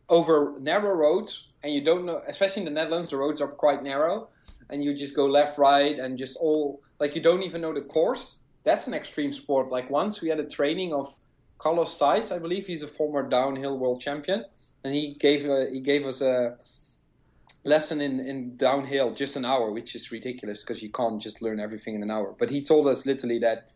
over 0.09 0.55
narrow 0.59 0.95
roads, 0.95 1.49
and 1.63 1.73
you 1.73 1.83
don't 1.83 2.07
know, 2.07 2.21
especially 2.27 2.63
in 2.63 2.65
the 2.67 2.81
Netherlands, 2.81 3.11
the 3.11 3.17
roads 3.17 3.41
are 3.41 3.49
quite 3.49 3.83
narrow, 3.83 4.29
and 4.71 4.83
you 4.83 4.95
just 4.95 5.15
go 5.15 5.27
left, 5.27 5.59
right, 5.59 5.99
and 5.99 6.19
just 6.19 6.37
all 6.39 6.81
like 6.99 7.15
you 7.15 7.23
don't 7.23 7.43
even 7.43 7.61
know 7.61 7.75
the 7.75 7.83
course. 7.83 8.37
That's 8.65 8.87
an 8.87 8.95
extreme 8.95 9.33
sport. 9.33 9.71
Like 9.71 9.91
once 9.91 10.21
we 10.21 10.29
had 10.29 10.41
a 10.41 10.49
training 10.49 10.93
of 10.93 11.13
Carlos 11.59 11.99
Sainz, 11.99 12.35
I 12.35 12.39
believe 12.39 12.67
he's 12.67 12.83
a 12.83 12.89
former 12.89 13.29
downhill 13.29 13.79
world 13.79 14.01
champion, 14.01 14.45
and 14.85 14.95
he 14.95 15.15
gave 15.15 15.47
a, 15.47 15.69
he 15.71 15.81
gave 15.81 16.07
us 16.07 16.21
a 16.21 16.57
lesson 17.65 18.01
in, 18.01 18.21
in 18.21 18.57
downhill 18.57 19.13
just 19.13 19.37
an 19.37 19.45
hour, 19.45 19.71
which 19.73 19.95
is 19.95 20.13
ridiculous 20.13 20.63
because 20.63 20.83
you 20.83 20.89
can't 20.89 21.21
just 21.21 21.43
learn 21.43 21.59
everything 21.61 21.95
in 21.95 22.03
an 22.03 22.11
hour. 22.11 22.35
But 22.39 22.49
he 22.51 22.63
told 22.63 22.87
us 22.87 23.05
literally 23.05 23.41
that 23.41 23.69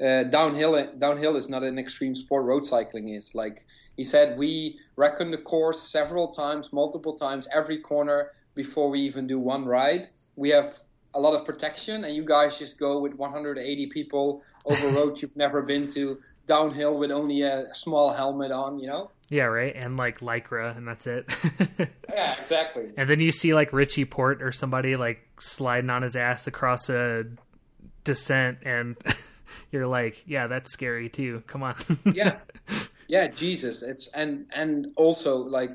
uh, 0.00 0.24
downhill 0.24 0.86
downhill 0.98 1.36
is 1.36 1.48
not 1.48 1.62
an 1.62 1.78
extreme 1.78 2.14
sport. 2.14 2.44
Road 2.44 2.64
cycling 2.64 3.08
is. 3.08 3.34
Like 3.34 3.64
he 3.96 4.04
said 4.04 4.36
we 4.36 4.78
reckon 4.96 5.30
the 5.30 5.38
course 5.38 5.80
several 5.80 6.28
times 6.28 6.72
multiple 6.72 7.14
times 7.14 7.48
every 7.52 7.78
corner 7.78 8.30
before 8.54 8.90
we 8.90 9.00
even 9.00 9.26
do 9.26 9.38
one 9.38 9.64
ride. 9.64 10.08
We 10.36 10.50
have 10.50 10.74
a 11.14 11.20
lot 11.20 11.34
of 11.34 11.44
protection 11.46 12.04
and 12.04 12.14
you 12.14 12.24
guys 12.24 12.58
just 12.58 12.78
go 12.78 12.98
with 12.98 13.14
180 13.14 13.86
people 13.86 14.42
over 14.64 14.88
roads 14.92 15.22
you've 15.22 15.36
never 15.36 15.62
been 15.62 15.86
to 15.86 16.18
downhill 16.46 16.98
with 16.98 17.12
only 17.12 17.42
a 17.42 17.72
small 17.72 18.12
helmet 18.12 18.50
on 18.50 18.80
you 18.80 18.88
know? 18.88 19.10
Yeah 19.28 19.44
right. 19.44 19.74
And 19.76 19.96
like 19.96 20.18
lycra 20.18 20.76
and 20.76 20.86
that's 20.88 21.06
it. 21.06 21.30
Yeah 22.08 22.34
exactly. 22.40 22.90
And 22.96 23.08
then 23.08 23.20
you 23.20 23.32
see 23.32 23.54
like 23.54 23.72
richie 23.72 24.04
Porte 24.04 24.42
or 24.42 24.50
somebody 24.50 24.96
like 24.96 25.20
sliding 25.40 25.90
on 25.90 26.02
his 26.02 26.16
ass 26.16 26.46
across 26.46 26.88
a 26.88 27.24
descent 28.02 28.58
and 28.64 28.96
you're 29.70 29.86
like, 29.86 30.22
yeah, 30.26 30.46
that's 30.46 30.70
scary 30.72 31.08
too. 31.08 31.42
Come 31.46 31.62
on. 31.62 31.76
yeah, 32.14 32.38
yeah, 33.08 33.28
Jesus. 33.28 33.82
It's 33.82 34.08
and 34.08 34.46
and 34.54 34.88
also 34.96 35.36
like 35.36 35.70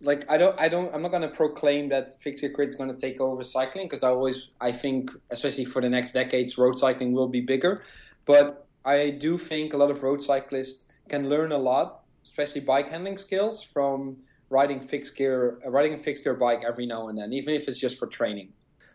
like 0.00 0.30
I 0.30 0.36
don't 0.36 0.58
I 0.60 0.68
don't 0.68 0.94
I'm 0.94 1.02
not 1.02 1.10
gonna 1.10 1.28
proclaim 1.28 1.88
that 1.88 2.20
fixed 2.20 2.42
gear 2.42 2.50
crit's 2.50 2.76
gonna 2.76 2.94
take 2.94 3.20
over 3.20 3.42
cycling 3.42 3.86
because 3.86 4.02
I 4.02 4.08
always 4.08 4.50
I 4.60 4.72
think 4.72 5.10
especially 5.30 5.64
for 5.64 5.80
the 5.80 5.88
next 5.88 6.12
decades 6.12 6.58
road 6.58 6.76
cycling 6.76 7.12
will 7.12 7.28
be 7.28 7.40
bigger, 7.40 7.82
but 8.26 8.66
I 8.84 9.10
do 9.10 9.38
think 9.38 9.72
a 9.72 9.76
lot 9.76 9.90
of 9.90 10.02
road 10.02 10.20
cyclists 10.20 10.84
can 11.08 11.28
learn 11.28 11.52
a 11.52 11.58
lot, 11.58 12.02
especially 12.22 12.60
bike 12.60 12.88
handling 12.88 13.16
skills 13.16 13.62
from 13.62 14.18
riding 14.50 14.78
fixed 14.78 15.16
gear 15.16 15.58
riding 15.66 15.94
a 15.94 15.98
fixed 15.98 16.24
gear 16.24 16.34
bike 16.34 16.62
every 16.66 16.86
now 16.86 17.08
and 17.08 17.18
then, 17.18 17.32
even 17.32 17.54
if 17.54 17.68
it's 17.68 17.80
just 17.80 17.98
for 17.98 18.06
training. 18.06 18.50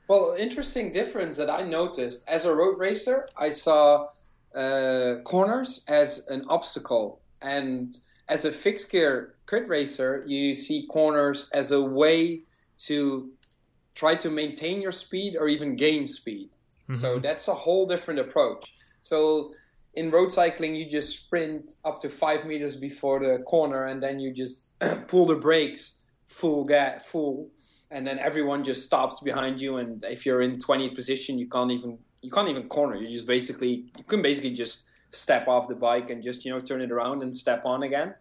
Well, 0.09 0.35
interesting 0.39 0.91
difference 0.91 1.37
that 1.37 1.51
I 1.51 1.61
noticed 1.61 2.27
as 2.27 2.45
a 2.45 2.55
road 2.55 2.79
racer, 2.79 3.27
I 3.37 3.51
saw 3.51 4.07
uh, 4.55 5.17
corners 5.23 5.85
as 5.87 6.27
an 6.29 6.45
obstacle, 6.49 7.21
and 7.43 7.95
as 8.27 8.43
a 8.43 8.51
fixed 8.51 8.91
gear 8.91 9.35
crit 9.45 9.67
racer, 9.67 10.23
you 10.25 10.55
see 10.55 10.87
corners 10.87 11.47
as 11.53 11.71
a 11.71 11.79
way 11.79 12.41
to 12.79 13.29
try 13.93 14.15
to 14.15 14.31
maintain 14.31 14.81
your 14.81 14.91
speed 14.91 15.37
or 15.39 15.47
even 15.47 15.75
gain 15.75 16.07
speed. 16.07 16.49
Mm-hmm. 16.89 16.95
So 16.95 17.19
that's 17.19 17.47
a 17.47 17.53
whole 17.53 17.85
different 17.85 18.19
approach. 18.19 18.73
So 19.01 19.53
in 19.93 20.09
road 20.09 20.31
cycling, 20.31 20.73
you 20.73 20.89
just 20.89 21.15
sprint 21.19 21.75
up 21.85 22.01
to 22.01 22.09
five 22.09 22.45
meters 22.45 22.75
before 22.75 23.19
the 23.19 23.43
corner, 23.43 23.85
and 23.85 24.01
then 24.01 24.19
you 24.19 24.33
just 24.33 24.69
pull 25.07 25.27
the 25.27 25.35
brakes 25.35 25.99
full 26.25 26.63
gas, 26.63 27.05
full 27.05 27.51
and 27.91 28.05
then 28.05 28.19
everyone 28.19 28.63
just 28.63 28.85
stops 28.85 29.19
behind 29.19 29.59
you 29.59 29.77
and 29.77 30.03
if 30.03 30.25
you're 30.25 30.41
in 30.41 30.57
20th 30.57 30.95
position 30.95 31.37
you 31.37 31.47
can't 31.47 31.71
even 31.71 31.97
you 32.21 32.29
can't 32.29 32.49
even 32.49 32.67
corner. 32.67 32.95
You 32.95 33.09
just 33.09 33.27
basically 33.27 33.85
you 33.97 34.03
can 34.03 34.21
basically 34.21 34.53
just 34.53 34.83
step 35.11 35.47
off 35.47 35.67
the 35.67 35.75
bike 35.75 36.09
and 36.09 36.23
just 36.23 36.45
you 36.45 36.51
know 36.51 36.59
turn 36.59 36.81
it 36.81 36.91
around 36.91 37.23
and 37.23 37.35
step 37.35 37.65
on 37.65 37.83
again. 37.83 38.13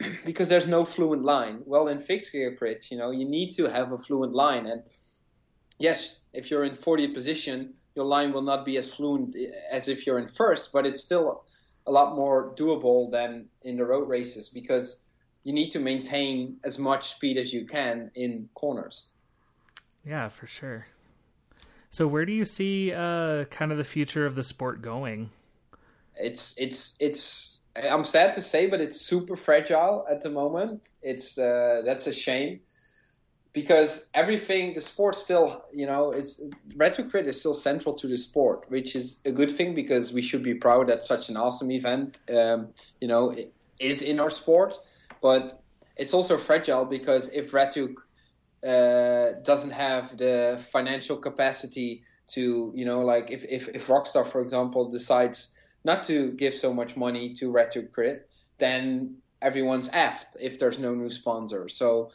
Because 0.24 0.48
there's 0.48 0.66
no 0.66 0.84
fluent 0.84 1.22
line. 1.22 1.60
Well 1.66 1.88
in 1.88 2.00
fixed 2.00 2.32
gear 2.32 2.56
crits 2.60 2.90
you 2.90 2.98
know 2.98 3.10
you 3.10 3.24
need 3.24 3.50
to 3.52 3.64
have 3.66 3.92
a 3.92 3.98
fluent 3.98 4.32
line. 4.32 4.66
And 4.66 4.82
yes 5.78 6.18
if 6.32 6.50
you're 6.50 6.64
in 6.64 6.72
40th 6.72 7.14
position 7.14 7.74
your 7.94 8.06
line 8.06 8.32
will 8.32 8.42
not 8.42 8.64
be 8.64 8.76
as 8.76 8.92
fluent 8.94 9.36
as 9.70 9.88
if 9.88 10.06
you're 10.06 10.18
in 10.18 10.28
first 10.28 10.72
but 10.72 10.86
it's 10.86 11.02
still 11.02 11.44
a 11.86 11.92
lot 11.92 12.16
more 12.16 12.54
doable 12.56 13.10
than 13.10 13.46
in 13.62 13.76
the 13.76 13.84
road 13.84 14.08
races 14.08 14.48
because 14.48 15.00
you 15.44 15.52
need 15.52 15.70
to 15.70 15.78
maintain 15.78 16.56
as 16.64 16.78
much 16.78 17.10
speed 17.10 17.36
as 17.36 17.52
you 17.52 17.66
can 17.66 18.10
in 18.14 18.48
corners. 18.54 19.04
Yeah, 20.04 20.28
for 20.28 20.46
sure. 20.46 20.86
So 21.90 22.06
where 22.06 22.24
do 22.24 22.32
you 22.32 22.44
see 22.44 22.92
uh, 22.92 23.44
kind 23.44 23.70
of 23.70 23.78
the 23.78 23.84
future 23.84 24.26
of 24.26 24.34
the 24.34 24.42
sport 24.42 24.82
going? 24.82 25.30
It's 26.16 26.56
it's 26.58 26.96
it's 26.98 27.62
I'm 27.76 28.04
sad 28.04 28.34
to 28.34 28.42
say, 28.42 28.66
but 28.66 28.80
it's 28.80 29.00
super 29.00 29.36
fragile 29.36 30.04
at 30.10 30.20
the 30.20 30.30
moment. 30.30 30.88
It's 31.02 31.38
uh, 31.38 31.82
that's 31.84 32.06
a 32.06 32.12
shame 32.12 32.60
because 33.52 34.08
everything 34.14 34.74
the 34.74 34.80
sport 34.80 35.14
still 35.14 35.64
you 35.72 35.86
know 35.86 36.10
it's 36.10 36.40
Red 36.76 36.96
Hook 36.96 37.10
Crit 37.10 37.26
is 37.26 37.38
still 37.38 37.54
central 37.54 37.94
to 37.94 38.06
the 38.06 38.16
sport, 38.16 38.64
which 38.68 38.96
is 38.96 39.18
a 39.24 39.32
good 39.32 39.50
thing 39.50 39.74
because 39.74 40.12
we 40.12 40.22
should 40.22 40.42
be 40.42 40.54
proud 40.54 40.88
that 40.88 41.02
such 41.02 41.28
an 41.28 41.36
awesome 41.36 41.70
event 41.70 42.18
um, 42.30 42.68
you 43.00 43.08
know 43.08 43.34
is 43.78 44.02
in 44.02 44.20
our 44.20 44.30
sport 44.30 44.78
but 45.24 45.62
it's 45.96 46.12
also 46.12 46.36
fragile 46.36 46.84
because 46.84 47.30
if 47.30 47.54
Red 47.54 47.72
Hook 47.72 48.06
uh, 48.62 49.40
doesn't 49.42 49.70
have 49.70 50.18
the 50.18 50.62
financial 50.70 51.16
capacity 51.16 52.02
to, 52.34 52.70
you 52.74 52.84
know, 52.84 53.00
like 53.00 53.30
if, 53.30 53.42
if, 53.46 53.68
if 53.68 53.86
Rockstar, 53.86 54.26
for 54.26 54.42
example, 54.42 54.90
decides 54.90 55.48
not 55.82 56.02
to 56.04 56.32
give 56.32 56.52
so 56.52 56.74
much 56.74 56.94
money 56.94 57.32
to 57.36 57.50
Red 57.50 57.72
Hook 57.72 57.90
Crit, 57.90 58.28
then 58.58 59.16
everyone's 59.40 59.88
effed 59.88 60.36
if 60.38 60.58
there's 60.58 60.78
no 60.78 60.92
new 60.94 61.08
sponsor. 61.08 61.70
So 61.70 62.10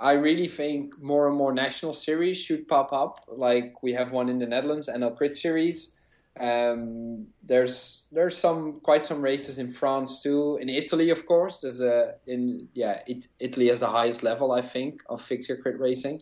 I 0.00 0.12
really 0.12 0.48
think 0.48 0.98
more 0.98 1.28
and 1.28 1.36
more 1.36 1.52
national 1.52 1.92
series 1.92 2.38
should 2.38 2.66
pop 2.68 2.90
up. 2.90 3.22
Like 3.28 3.82
we 3.82 3.92
have 3.92 4.12
one 4.12 4.30
in 4.30 4.38
the 4.38 4.46
Netherlands, 4.46 4.88
NL 4.88 5.14
Crit 5.14 5.36
series. 5.36 5.92
Um, 6.38 7.28
there's 7.42 8.04
there's 8.12 8.36
some 8.36 8.80
quite 8.80 9.04
some 9.04 9.22
races 9.22 9.58
in 9.58 9.70
France 9.70 10.22
too. 10.22 10.58
In 10.60 10.68
Italy, 10.68 11.10
of 11.10 11.24
course, 11.24 11.60
there's 11.60 11.80
a 11.80 12.14
in 12.26 12.68
yeah 12.74 13.02
it, 13.06 13.26
Italy 13.40 13.68
has 13.68 13.80
the 13.80 13.88
highest 13.88 14.22
level 14.22 14.52
I 14.52 14.62
think 14.62 15.02
of 15.08 15.22
fixed 15.22 15.48
gear 15.48 15.56
crit 15.56 15.78
racing. 15.78 16.20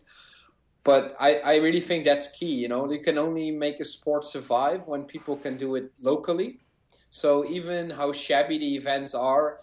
But 0.83 1.15
I, 1.19 1.37
I 1.37 1.55
really 1.55 1.81
think 1.81 2.05
that's 2.05 2.31
key. 2.37 2.53
You 2.53 2.67
know, 2.67 2.89
you 2.91 3.01
can 3.01 3.17
only 3.17 3.49
make 3.49 3.79
a 3.79 3.85
sport 3.85 4.23
survive 4.23 4.81
when 4.85 5.03
people 5.03 5.35
can 5.35 5.57
do 5.57 5.75
it 5.75 5.91
locally. 5.99 6.59
So 7.09 7.43
even 7.45 7.89
how 7.89 8.11
shabby 8.11 8.59
the 8.59 8.75
events 8.75 9.15
are, 9.15 9.57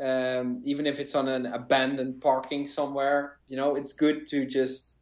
um, 0.00 0.62
even 0.64 0.86
if 0.86 0.98
it's 0.98 1.14
on 1.14 1.28
an 1.28 1.46
abandoned 1.46 2.22
parking 2.22 2.66
somewhere, 2.66 3.38
you 3.48 3.56
know, 3.56 3.76
it's 3.76 3.92
good 3.92 4.26
to 4.28 4.46
just 4.46 4.96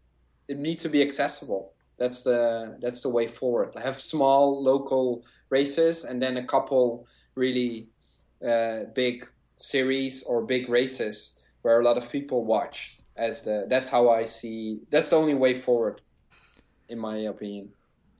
it 0.48 0.58
needs 0.58 0.82
to 0.82 0.88
be 0.88 1.02
accessible. 1.02 1.73
That's 1.98 2.22
the 2.22 2.76
that's 2.80 3.02
the 3.02 3.08
way 3.08 3.26
forward. 3.28 3.74
I 3.76 3.80
have 3.80 4.00
small 4.00 4.62
local 4.62 5.24
races 5.50 6.04
and 6.04 6.20
then 6.20 6.36
a 6.38 6.44
couple 6.44 7.06
really 7.34 7.88
uh, 8.46 8.84
big 8.94 9.28
series 9.56 10.22
or 10.24 10.44
big 10.44 10.68
races 10.68 11.38
where 11.62 11.80
a 11.80 11.84
lot 11.84 11.96
of 11.96 12.10
people 12.10 12.44
watch. 12.44 13.00
As 13.16 13.42
the 13.42 13.66
that's 13.68 13.88
how 13.88 14.10
I 14.10 14.26
see. 14.26 14.80
That's 14.90 15.10
the 15.10 15.16
only 15.16 15.34
way 15.34 15.54
forward, 15.54 16.02
in 16.88 16.98
my 16.98 17.16
opinion. 17.16 17.70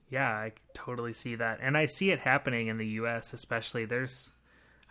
Yeah, 0.09 0.29
I 0.29 0.53
totally 0.73 1.11
see 1.11 1.35
that, 1.35 1.59
and 1.61 1.75
I 1.75 1.85
see 1.85 2.11
it 2.11 2.19
happening 2.19 2.67
in 2.67 2.77
the 2.77 2.87
U.S. 3.03 3.33
Especially, 3.33 3.83
there's 3.83 4.31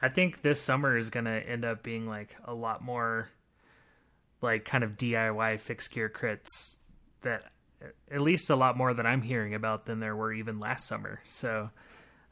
I 0.02 0.10
think 0.10 0.42
this 0.42 0.60
summer 0.60 0.98
is 0.98 1.08
to 1.24 1.30
end 1.30 1.64
up 1.64 1.82
being 1.82 2.06
like 2.06 2.36
a 2.44 2.52
lot 2.52 2.82
more 2.82 3.30
like 4.42 4.66
kind 4.66 4.84
of 4.84 4.96
DIY 4.98 5.58
fixed 5.60 5.90
gear 5.90 6.10
crits 6.10 6.78
that 7.22 7.44
at 8.10 8.20
least 8.20 8.50
a 8.50 8.56
lot 8.56 8.76
more 8.76 8.94
that 8.94 9.06
I'm 9.06 9.22
hearing 9.22 9.54
about 9.54 9.86
than 9.86 10.00
there 10.00 10.16
were 10.16 10.32
even 10.32 10.60
last 10.60 10.86
summer. 10.86 11.20
So 11.26 11.70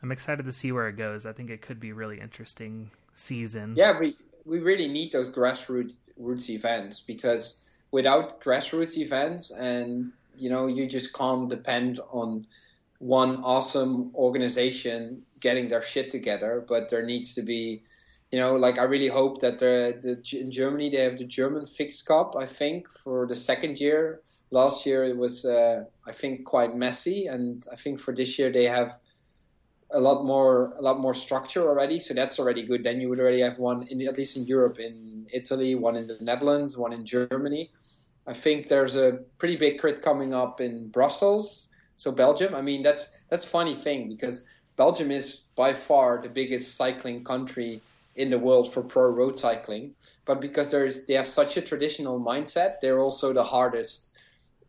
I'm 0.03 0.13
excited 0.13 0.47
to 0.47 0.53
see 0.53 0.73
where 0.73 0.89
it 0.89 0.97
goes. 0.97 1.27
I 1.27 1.33
think 1.33 1.51
it 1.51 1.63
could 1.63 1.81
be 1.81 1.93
really 1.93 2.21
interesting 2.21 2.91
season. 3.15 3.75
Yeah, 3.77 3.99
we 3.99 4.17
we 4.45 4.59
really 4.59 4.89
need 4.89 5.13
those 5.13 5.31
grassroots 5.31 5.95
roots 6.17 6.51
events 6.51 7.01
because 7.01 7.61
without 7.91 8.41
grassroots 8.43 8.97
events 8.97 9.51
and 9.51 10.13
you 10.37 10.51
know 10.51 10.67
you 10.67 10.87
just 10.87 11.17
can't 11.17 11.49
depend 11.49 12.01
on 12.11 12.47
one 12.99 13.43
awesome 13.43 14.13
organization 14.15 15.23
getting 15.41 15.69
their 15.69 15.83
shit 15.83 16.09
together, 16.09 16.65
but 16.69 16.89
there 16.89 17.05
needs 17.05 17.35
to 17.35 17.43
be, 17.43 17.83
you 18.31 18.39
know, 18.39 18.55
like 18.55 18.79
I 18.79 18.85
really 18.85 19.09
hope 19.09 19.41
that 19.41 19.59
the, 19.59 19.99
the 20.01 20.41
in 20.41 20.51
Germany 20.51 20.89
they 20.89 21.03
have 21.03 21.19
the 21.19 21.25
German 21.25 21.67
Fix 21.67 22.01
Cup. 22.01 22.37
I 22.37 22.47
think 22.47 22.89
for 22.89 23.27
the 23.27 23.37
second 23.37 23.81
year. 23.81 24.21
Last 24.53 24.87
year 24.87 25.05
it 25.05 25.17
was, 25.17 25.45
uh, 25.45 25.85
I 26.07 26.13
think, 26.13 26.45
quite 26.45 26.77
messy, 26.77 27.27
and 27.27 27.67
I 27.73 27.77
think 27.77 27.99
for 27.99 28.15
this 28.15 28.39
year 28.39 28.53
they 28.53 28.67
have 28.67 28.99
a 29.95 30.01
lot 30.01 30.25
more 30.25 30.73
a 30.79 30.83
lot 30.83 31.01
more 31.01 31.15
structure 31.15 31.69
already. 31.69 31.99
So 31.99 32.15
that's 32.15 32.39
already 32.39 32.63
good. 32.63 32.85
Then 32.85 33.01
you 33.01 33.09
would 33.09 33.21
already 33.21 33.41
have 33.41 33.59
one 33.59 33.87
in 33.89 34.07
at 34.07 34.17
least 34.17 34.37
in 34.37 34.47
Europe, 34.47 34.79
in 34.79 35.27
Italy, 35.33 35.75
one 35.75 35.97
in 35.97 36.07
the 36.07 36.19
Netherlands, 36.21 36.77
one 36.77 36.93
in 36.93 37.05
Germany. 37.05 37.71
I 38.27 38.33
think 38.33 38.69
there's 38.69 38.97
a 38.97 39.19
pretty 39.39 39.57
big 39.57 39.81
crit 39.81 40.01
coming 40.01 40.33
up 40.33 40.61
in 40.61 40.89
Brussels 40.89 41.69
so 42.03 42.11
Belgium, 42.11 42.53
I 42.53 42.63
mean, 42.63 42.83
that's 42.83 43.13
that's 43.29 43.45
funny 43.45 43.77
thing 43.77 44.09
because 44.09 44.43
Belgium 44.75 45.13
is 45.13 45.43
by 45.55 45.73
far 45.73 46.21
the 46.21 46.29
biggest 46.29 46.75
cycling 46.75 47.23
country 47.23 47.81
in 48.17 48.29
the 48.29 48.41
world 48.41 48.73
for 48.73 48.83
pro 48.83 49.09
road 49.09 49.39
cycling, 49.39 49.95
but 50.25 50.41
because 50.41 50.73
there's 50.73 51.07
they 51.07 51.15
have 51.15 51.29
such 51.29 51.57
a 51.57 51.63
traditional 51.63 52.19
mindset, 52.19 52.81
they're 52.81 52.99
also 52.99 53.33
the 53.33 53.45
hardest 53.45 54.11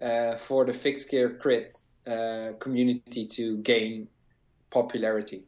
uh, 0.04 0.36
for 0.36 0.66
the 0.66 0.74
fixed 0.74 1.10
gear 1.10 1.30
crit 1.30 1.78
uh, 2.08 2.50
community 2.60 3.26
to 3.26 3.58
gain 3.58 4.08
popularity. 4.70 5.46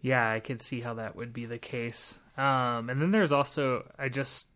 Yeah, 0.00 0.30
I 0.30 0.40
could 0.40 0.62
see 0.62 0.80
how 0.80 0.94
that 0.94 1.16
would 1.16 1.32
be 1.32 1.46
the 1.46 1.58
case. 1.58 2.18
Um, 2.36 2.90
and 2.90 3.00
then 3.00 3.10
there's 3.10 3.32
also 3.32 3.90
I 3.98 4.08
just 4.08 4.48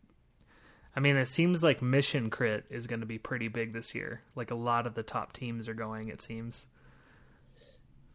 I 0.94 1.00
mean, 1.00 1.16
it 1.16 1.28
seems 1.28 1.62
like 1.62 1.82
Mission 1.82 2.30
Crit 2.30 2.64
is 2.68 2.86
going 2.86 3.00
to 3.00 3.06
be 3.06 3.18
pretty 3.18 3.48
big 3.48 3.72
this 3.72 3.94
year. 3.94 4.22
Like 4.34 4.50
a 4.50 4.56
lot 4.56 4.86
of 4.86 4.94
the 4.94 5.02
top 5.02 5.32
teams 5.32 5.68
are 5.68 5.74
going. 5.74 6.08
It 6.08 6.20
seems. 6.20 6.66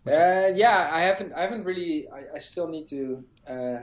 Uh, 0.06 0.52
yeah, 0.54 0.90
I 0.92 1.02
haven't. 1.02 1.34
I 1.34 1.42
haven't 1.42 1.64
really. 1.64 2.08
I, 2.10 2.36
I 2.36 2.38
still 2.40 2.68
need 2.68 2.86
to 2.88 3.24
uh, 3.48 3.80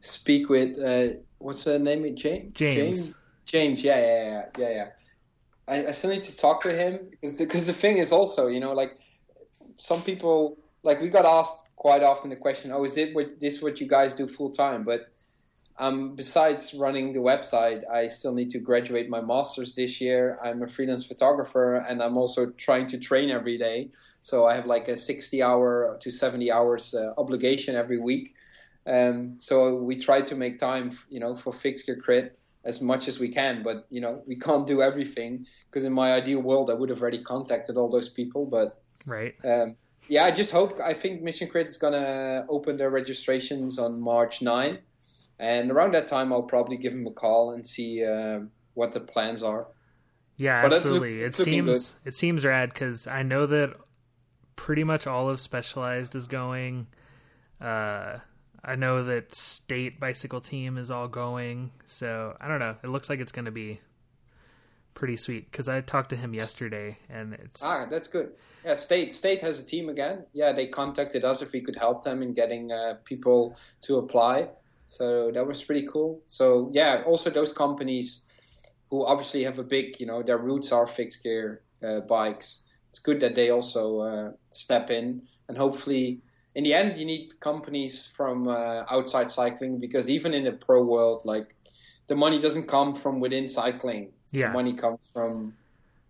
speak 0.00 0.48
with. 0.48 0.78
Uh, 0.78 1.18
what's 1.38 1.64
the 1.64 1.78
name? 1.78 2.02
James. 2.14 2.52
James. 2.54 2.74
James. 2.74 3.14
James. 3.46 3.82
Yeah, 3.82 3.98
yeah, 3.98 4.24
yeah, 4.24 4.44
yeah, 4.58 4.70
yeah. 4.70 4.88
I, 5.66 5.86
I 5.86 5.90
still 5.92 6.10
need 6.10 6.24
to 6.24 6.36
talk 6.36 6.62
to 6.62 6.72
him 6.72 7.08
because 7.10 7.36
the, 7.36 7.46
cause 7.46 7.66
the 7.66 7.72
thing 7.72 7.98
is 7.98 8.12
also, 8.12 8.48
you 8.48 8.60
know, 8.60 8.72
like 8.72 8.98
some 9.78 10.02
people, 10.02 10.58
like 10.82 11.00
we 11.00 11.08
got 11.08 11.24
asked 11.24 11.64
quite 11.76 12.02
often 12.02 12.30
the 12.30 12.36
question, 12.36 12.70
"Oh, 12.72 12.84
is 12.84 12.94
this 12.94 13.14
what 13.14 13.40
this 13.40 13.62
what 13.62 13.80
you 13.80 13.86
guys 13.86 14.14
do 14.14 14.26
full 14.26 14.50
time?" 14.50 14.84
But 14.84 15.08
um, 15.78 16.14
besides 16.14 16.72
running 16.74 17.12
the 17.12 17.18
website, 17.18 17.82
I 17.90 18.06
still 18.06 18.32
need 18.32 18.50
to 18.50 18.60
graduate 18.60 19.08
my 19.08 19.20
master's 19.20 19.74
this 19.74 20.00
year. 20.00 20.38
I'm 20.44 20.62
a 20.62 20.68
freelance 20.68 21.04
photographer 21.04 21.76
and 21.88 22.00
I'm 22.00 22.16
also 22.16 22.50
trying 22.52 22.86
to 22.88 22.98
train 22.98 23.30
every 23.30 23.58
day. 23.58 23.90
So 24.20 24.46
I 24.46 24.54
have 24.54 24.66
like 24.66 24.86
a 24.86 24.96
60 24.96 25.42
hour 25.42 25.98
to 26.00 26.10
70 26.12 26.52
hours 26.52 26.94
uh, 26.94 27.12
obligation 27.18 27.74
every 27.74 27.98
week. 27.98 28.34
Um, 28.86 29.34
so 29.38 29.76
we 29.76 29.96
try 29.96 30.20
to 30.20 30.36
make 30.36 30.58
time, 30.60 30.96
you 31.08 31.18
know, 31.18 31.34
for 31.34 31.52
Fixed 31.52 31.86
Gear 31.86 31.96
Crit 31.96 32.38
as 32.64 32.80
much 32.80 33.08
as 33.08 33.18
we 33.18 33.28
can. 33.28 33.62
But, 33.62 33.86
you 33.90 34.00
know, 34.00 34.22
we 34.26 34.36
can't 34.36 34.66
do 34.66 34.82
everything 34.82 35.46
because 35.66 35.84
in 35.84 35.92
my 35.92 36.12
ideal 36.12 36.40
world, 36.40 36.70
I 36.70 36.74
would 36.74 36.88
have 36.88 37.00
already 37.00 37.22
contacted 37.22 37.76
all 37.76 37.90
those 37.90 38.08
people. 38.08 38.46
But, 38.46 38.82
right. 39.06 39.34
Um, 39.44 39.76
yeah, 40.08 40.24
I 40.24 40.30
just 40.30 40.52
hope, 40.52 40.78
I 40.80 40.92
think 40.92 41.22
Mission 41.22 41.48
Crit 41.48 41.66
is 41.66 41.78
going 41.78 41.94
to 41.94 42.44
open 42.48 42.76
their 42.76 42.90
registrations 42.90 43.78
on 43.78 44.00
March 44.00 44.42
9 44.42 44.78
and 45.38 45.70
around 45.70 45.94
that 45.94 46.06
time, 46.06 46.32
I'll 46.32 46.42
probably 46.42 46.76
give 46.76 46.92
them 46.92 47.06
a 47.06 47.10
call 47.10 47.52
and 47.52 47.66
see 47.66 48.04
uh, 48.04 48.40
what 48.74 48.92
the 48.92 49.00
plans 49.00 49.42
are. 49.42 49.66
Yeah, 50.36 50.62
but 50.62 50.74
absolutely. 50.74 51.18
Look, 51.18 51.26
it 51.26 51.34
seems 51.34 51.90
good. 51.90 52.08
it 52.08 52.14
seems 52.14 52.44
rad 52.44 52.72
because 52.72 53.06
I 53.06 53.22
know 53.22 53.46
that 53.46 53.74
pretty 54.56 54.84
much 54.84 55.06
all 55.06 55.28
of 55.28 55.40
Specialized 55.40 56.14
is 56.14 56.26
going. 56.26 56.86
Uh, 57.60 58.18
I 58.64 58.76
know 58.76 59.02
that 59.04 59.34
State 59.34 60.00
Bicycle 60.00 60.40
Team 60.40 60.78
is 60.78 60.90
all 60.90 61.08
going. 61.08 61.70
So 61.86 62.36
I 62.40 62.48
don't 62.48 62.60
know. 62.60 62.76
It 62.82 62.88
looks 62.88 63.08
like 63.08 63.20
it's 63.20 63.32
going 63.32 63.44
to 63.44 63.50
be 63.50 63.80
pretty 64.94 65.16
sweet 65.16 65.50
because 65.50 65.68
I 65.68 65.80
talked 65.80 66.10
to 66.10 66.16
him 66.16 66.32
yesterday 66.32 66.96
and 67.10 67.34
it's 67.34 67.62
ah 67.62 67.84
that's 67.90 68.06
good. 68.08 68.32
Yeah, 68.64 68.74
State 68.74 69.12
State 69.12 69.42
has 69.42 69.60
a 69.60 69.64
team 69.64 69.88
again. 69.88 70.24
Yeah, 70.32 70.52
they 70.52 70.66
contacted 70.66 71.24
us 71.24 71.42
if 71.42 71.52
we 71.52 71.60
could 71.60 71.76
help 71.76 72.04
them 72.04 72.22
in 72.22 72.32
getting 72.32 72.72
uh, 72.72 72.94
people 73.04 73.56
to 73.82 73.96
apply. 73.96 74.48
So 74.86 75.30
that 75.32 75.46
was 75.46 75.62
pretty 75.62 75.86
cool. 75.90 76.22
So 76.26 76.68
yeah, 76.72 77.02
also 77.06 77.30
those 77.30 77.52
companies 77.52 78.22
who 78.90 79.04
obviously 79.04 79.42
have 79.44 79.58
a 79.58 79.64
big, 79.64 79.98
you 79.98 80.06
know, 80.06 80.22
their 80.22 80.38
roots 80.38 80.70
are 80.72 80.86
fixed 80.86 81.22
gear 81.22 81.62
uh, 81.84 82.00
bikes. 82.00 82.62
It's 82.88 83.00
good 83.00 83.20
that 83.20 83.34
they 83.34 83.50
also 83.50 84.00
uh, 84.00 84.32
step 84.52 84.90
in, 84.90 85.22
and 85.48 85.58
hopefully, 85.58 86.20
in 86.54 86.64
the 86.64 86.74
end, 86.74 86.96
you 86.96 87.04
need 87.04 87.38
companies 87.40 88.06
from 88.06 88.48
uh, 88.48 88.84
outside 88.90 89.30
cycling 89.30 89.78
because 89.78 90.08
even 90.08 90.34
in 90.34 90.44
the 90.44 90.52
pro 90.52 90.82
world, 90.82 91.22
like 91.24 91.54
the 92.06 92.14
money 92.14 92.38
doesn't 92.38 92.66
come 92.68 92.94
from 92.94 93.20
within 93.20 93.48
cycling. 93.48 94.12
Yeah, 94.30 94.48
the 94.48 94.52
money 94.52 94.74
comes 94.74 95.00
from 95.12 95.54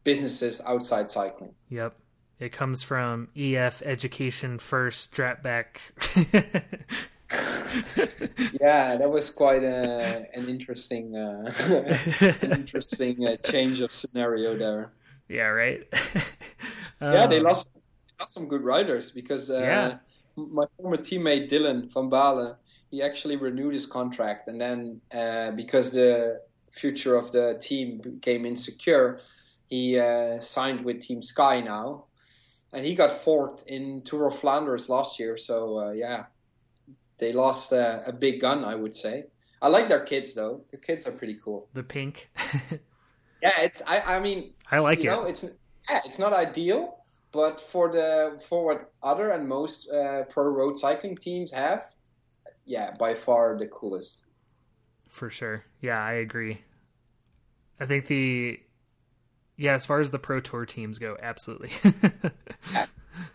businesses 0.02 0.60
outside 0.66 1.10
cycling. 1.10 1.54
Yep. 1.70 1.94
It 2.40 2.52
comes 2.52 2.82
from 2.82 3.28
EF 3.36 3.80
Education 3.82 4.58
First 4.58 5.12
Drapac 5.12 5.78
yeah, 8.60 8.96
that 8.96 9.10
was 9.10 9.30
quite 9.30 9.62
a, 9.62 10.26
an 10.34 10.48
interesting, 10.48 11.16
uh, 11.16 11.52
an 12.42 12.52
interesting 12.52 13.26
uh, 13.26 13.36
change 13.36 13.80
of 13.80 13.90
scenario 13.90 14.56
there. 14.56 14.92
Yeah, 15.28 15.46
right. 15.46 15.86
yeah, 17.00 17.26
they 17.26 17.38
um, 17.38 17.44
lost, 17.44 17.76
lost 18.20 18.34
some 18.34 18.46
good 18.46 18.62
riders 18.62 19.10
because 19.10 19.50
uh, 19.50 19.58
yeah. 19.58 19.98
My 20.36 20.66
former 20.66 20.96
teammate 20.96 21.50
Dylan 21.50 21.92
van 21.92 22.10
Baarle, 22.10 22.56
he 22.90 23.02
actually 23.02 23.36
renewed 23.36 23.74
his 23.74 23.86
contract, 23.86 24.48
and 24.48 24.60
then 24.60 25.00
uh, 25.12 25.52
because 25.52 25.92
the 25.92 26.40
future 26.72 27.14
of 27.14 27.30
the 27.30 27.58
team 27.60 27.98
became 27.98 28.44
insecure, 28.44 29.20
he 29.66 29.98
uh, 29.98 30.38
signed 30.38 30.84
with 30.84 31.00
Team 31.00 31.22
Sky 31.22 31.60
now, 31.60 32.06
and 32.72 32.84
he 32.84 32.94
got 32.94 33.12
fourth 33.12 33.62
in 33.66 34.02
Tour 34.02 34.26
of 34.26 34.36
Flanders 34.36 34.88
last 34.88 35.18
year. 35.18 35.36
So 35.36 35.78
uh, 35.78 35.92
yeah, 35.92 36.24
they 37.18 37.32
lost 37.32 37.72
a, 37.72 38.02
a 38.06 38.12
big 38.12 38.40
gun, 38.40 38.64
I 38.64 38.74
would 38.74 38.94
say. 38.94 39.24
I 39.62 39.68
like 39.68 39.88
their 39.88 40.04
kids 40.04 40.34
though. 40.34 40.64
The 40.70 40.76
kids 40.76 41.06
are 41.06 41.12
pretty 41.12 41.38
cool. 41.42 41.68
The 41.72 41.82
pink. 41.82 42.28
yeah, 43.42 43.60
it's. 43.60 43.82
I. 43.86 44.16
I 44.16 44.20
mean, 44.20 44.52
I 44.70 44.80
like 44.80 45.00
it. 45.00 45.06
Know, 45.06 45.24
it's. 45.24 45.44
Yeah, 45.88 46.00
it's 46.04 46.18
not 46.18 46.32
ideal, 46.32 47.03
but 47.34 47.60
for 47.60 47.90
the 47.90 48.40
for 48.48 48.64
what 48.64 48.92
other 49.02 49.30
and 49.30 49.46
most 49.46 49.90
uh, 49.90 50.22
pro 50.30 50.44
road 50.44 50.78
cycling 50.78 51.16
teams 51.16 51.50
have, 51.50 51.84
yeah, 52.64 52.94
by 52.98 53.14
far 53.14 53.58
the 53.58 53.66
coolest. 53.66 54.22
For 55.08 55.28
sure, 55.28 55.64
yeah, 55.80 56.02
I 56.02 56.12
agree. 56.12 56.62
I 57.80 57.86
think 57.86 58.06
the 58.06 58.60
yeah, 59.56 59.74
as 59.74 59.84
far 59.84 60.00
as 60.00 60.10
the 60.10 60.18
pro 60.18 60.40
tour 60.40 60.64
teams 60.64 60.98
go, 60.98 61.16
absolutely. 61.20 61.72
yeah. 62.72 62.86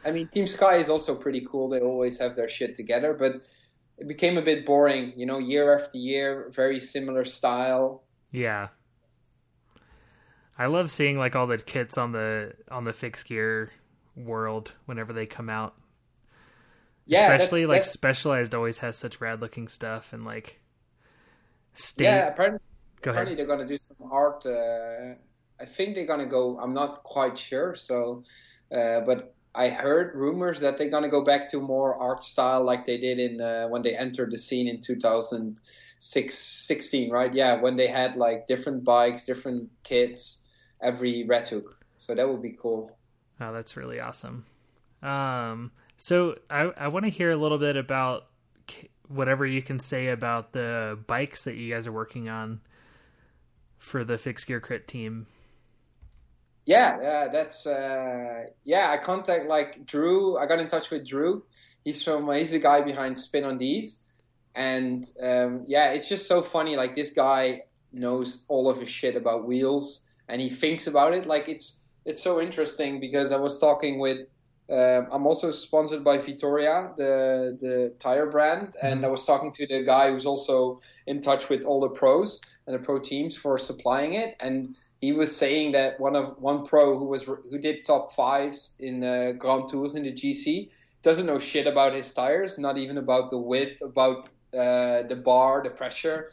I 0.05 0.11
mean, 0.11 0.27
Team 0.27 0.45
Sky 0.45 0.77
is 0.77 0.89
also 0.89 1.13
pretty 1.13 1.45
cool. 1.49 1.69
They 1.69 1.81
always 1.81 2.17
have 2.19 2.35
their 2.35 2.49
shit 2.49 2.75
together, 2.75 3.13
but 3.13 3.41
it 3.97 4.07
became 4.07 4.37
a 4.37 4.41
bit 4.41 4.65
boring. 4.65 5.13
You 5.15 5.25
know, 5.25 5.39
year 5.39 5.77
after 5.77 5.97
year, 5.97 6.49
very 6.51 6.79
similar 6.79 7.25
style. 7.25 8.03
Yeah. 8.31 8.69
I 10.57 10.65
love 10.65 10.91
seeing 10.91 11.17
like 11.17 11.35
all 11.35 11.47
the 11.47 11.57
kits 11.57 11.97
on 11.97 12.11
the 12.11 12.53
on 12.69 12.83
the 12.83 12.93
fixed 12.93 13.27
gear 13.27 13.71
world 14.19 14.73
whenever 14.85 15.13
they 15.13 15.25
come 15.25 15.49
out. 15.49 15.73
Yeah, 17.05 17.31
especially 17.31 17.61
that's, 17.61 17.69
like 17.69 17.81
that's... 17.81 17.93
Specialized 17.93 18.53
always 18.53 18.79
has 18.79 18.97
such 18.97 19.19
rad 19.19 19.41
looking 19.41 19.67
stuff 19.67 20.13
and 20.13 20.25
like. 20.25 20.59
State... 21.73 22.03
Yeah, 22.03 22.27
apparently, 22.27 22.59
apparently 23.01 23.35
they're 23.35 23.47
gonna 23.47 23.65
do 23.65 23.77
some 23.77 23.97
art. 24.11 24.45
Uh, 24.45 25.15
I 25.59 25.65
think 25.65 25.95
they're 25.95 26.05
gonna 26.05 26.27
go. 26.27 26.59
I'm 26.59 26.73
not 26.73 27.03
quite 27.03 27.37
sure. 27.37 27.75
So, 27.75 28.23
uh, 28.71 29.01
but 29.01 29.33
I 29.55 29.69
heard 29.69 30.13
rumors 30.13 30.59
that 30.59 30.77
they're 30.77 30.89
gonna 30.89 31.09
go 31.09 31.23
back 31.23 31.49
to 31.51 31.59
more 31.59 31.95
art 31.95 32.23
style 32.23 32.63
like 32.63 32.85
they 32.85 32.97
did 32.97 33.17
in 33.17 33.41
uh, 33.41 33.67
when 33.67 33.81
they 33.81 33.95
entered 33.95 34.31
the 34.31 34.37
scene 34.37 34.67
in 34.67 34.79
2016, 34.79 37.09
right? 37.09 37.33
Yeah, 37.33 37.59
when 37.59 37.75
they 37.75 37.87
had 37.87 38.15
like 38.15 38.45
different 38.45 38.83
bikes, 38.83 39.23
different 39.23 39.69
kits 39.83 40.43
every 40.81 41.25
Redhook. 41.27 41.75
So 41.97 42.15
that 42.15 42.29
would 42.29 42.41
be 42.41 42.55
cool. 42.61 42.97
Oh, 43.41 43.53
that's 43.53 43.77
really 43.77 43.99
awesome. 43.99 44.45
Um, 45.01 45.71
so 45.97 46.37
I 46.49 46.71
I 46.77 46.87
want 46.89 47.05
to 47.05 47.11
hear 47.11 47.31
a 47.31 47.37
little 47.37 47.57
bit 47.57 47.77
about 47.77 48.27
whatever 49.07 49.45
you 49.45 49.61
can 49.61 49.79
say 49.79 50.09
about 50.09 50.53
the 50.53 50.97
bikes 51.07 51.43
that 51.43 51.55
you 51.55 51.73
guys 51.73 51.87
are 51.87 51.91
working 51.91 52.29
on 52.29 52.61
for 53.77 54.03
the 54.03 54.17
Fixed 54.17 54.45
Gear 54.45 54.59
Crit 54.59 54.87
team. 54.87 55.27
Yeah, 56.65 57.01
yeah, 57.01 57.27
that's 57.31 57.65
uh, 57.65 58.45
yeah. 58.63 58.91
I 58.91 58.97
contact 58.97 59.47
like 59.47 59.85
Drew. 59.85 60.37
I 60.37 60.45
got 60.45 60.59
in 60.59 60.67
touch 60.67 60.91
with 60.91 61.07
Drew. 61.07 61.43
He's 61.83 62.03
from 62.03 62.31
he's 62.31 62.51
the 62.51 62.59
guy 62.59 62.81
behind 62.81 63.17
Spin 63.17 63.43
on 63.43 63.57
These, 63.57 64.01
and 64.53 65.09
um, 65.21 65.65
yeah, 65.67 65.91
it's 65.91 66.07
just 66.07 66.27
so 66.27 66.41
funny. 66.41 66.75
Like 66.75 66.93
this 66.93 67.09
guy 67.09 67.63
knows 67.91 68.43
all 68.49 68.69
of 68.69 68.77
his 68.77 68.89
shit 68.89 69.15
about 69.15 69.47
wheels, 69.47 70.01
and 70.27 70.39
he 70.39 70.49
thinks 70.49 70.85
about 70.85 71.13
it. 71.13 71.25
Like 71.25 71.49
it's 71.49 71.78
it's 72.05 72.21
so 72.21 72.41
interesting 72.41 72.99
because 72.99 73.31
I 73.31 73.37
was 73.37 73.59
talking 73.59 73.99
with. 73.99 74.27
Uh, 74.69 75.01
I'm 75.11 75.25
also 75.25 75.49
sponsored 75.49 76.03
by 76.03 76.19
Vittoria, 76.19 76.91
the 76.95 77.57
the 77.59 77.93
tire 77.97 78.27
brand, 78.27 78.75
and 78.83 78.97
mm-hmm. 78.97 79.05
I 79.05 79.07
was 79.07 79.25
talking 79.25 79.51
to 79.53 79.65
the 79.65 79.83
guy 79.83 80.11
who's 80.11 80.27
also 80.27 80.79
in 81.07 81.21
touch 81.21 81.49
with 81.49 81.63
all 81.63 81.81
the 81.81 81.89
pros 81.89 82.39
and 82.67 82.75
the 82.75 82.79
pro 82.79 82.99
teams 82.99 83.35
for 83.35 83.57
supplying 83.57 84.13
it, 84.13 84.35
and 84.39 84.75
he 85.01 85.13
was 85.13 85.35
saying 85.35 85.71
that 85.71 85.99
one 85.99 86.15
of 86.15 86.37
one 86.39 86.65
pro 86.65 86.97
who 86.97 87.05
was 87.05 87.23
who 87.23 87.57
did 87.57 87.85
top 87.85 88.11
fives 88.11 88.75
in 88.79 89.03
uh, 89.03 89.31
Grand 89.37 89.69
Tours 89.69 89.95
in 89.95 90.03
the 90.03 90.11
GC 90.11 90.69
doesn't 91.01 91.25
know 91.25 91.39
shit 91.39 91.65
about 91.65 91.93
his 91.93 92.13
tires, 92.13 92.59
not 92.59 92.77
even 92.77 92.97
about 92.97 93.31
the 93.31 93.37
width, 93.37 93.81
about 93.81 94.29
uh, 94.53 95.03
the 95.03 95.21
bar, 95.23 95.63
the 95.63 95.69
pressure. 95.69 96.29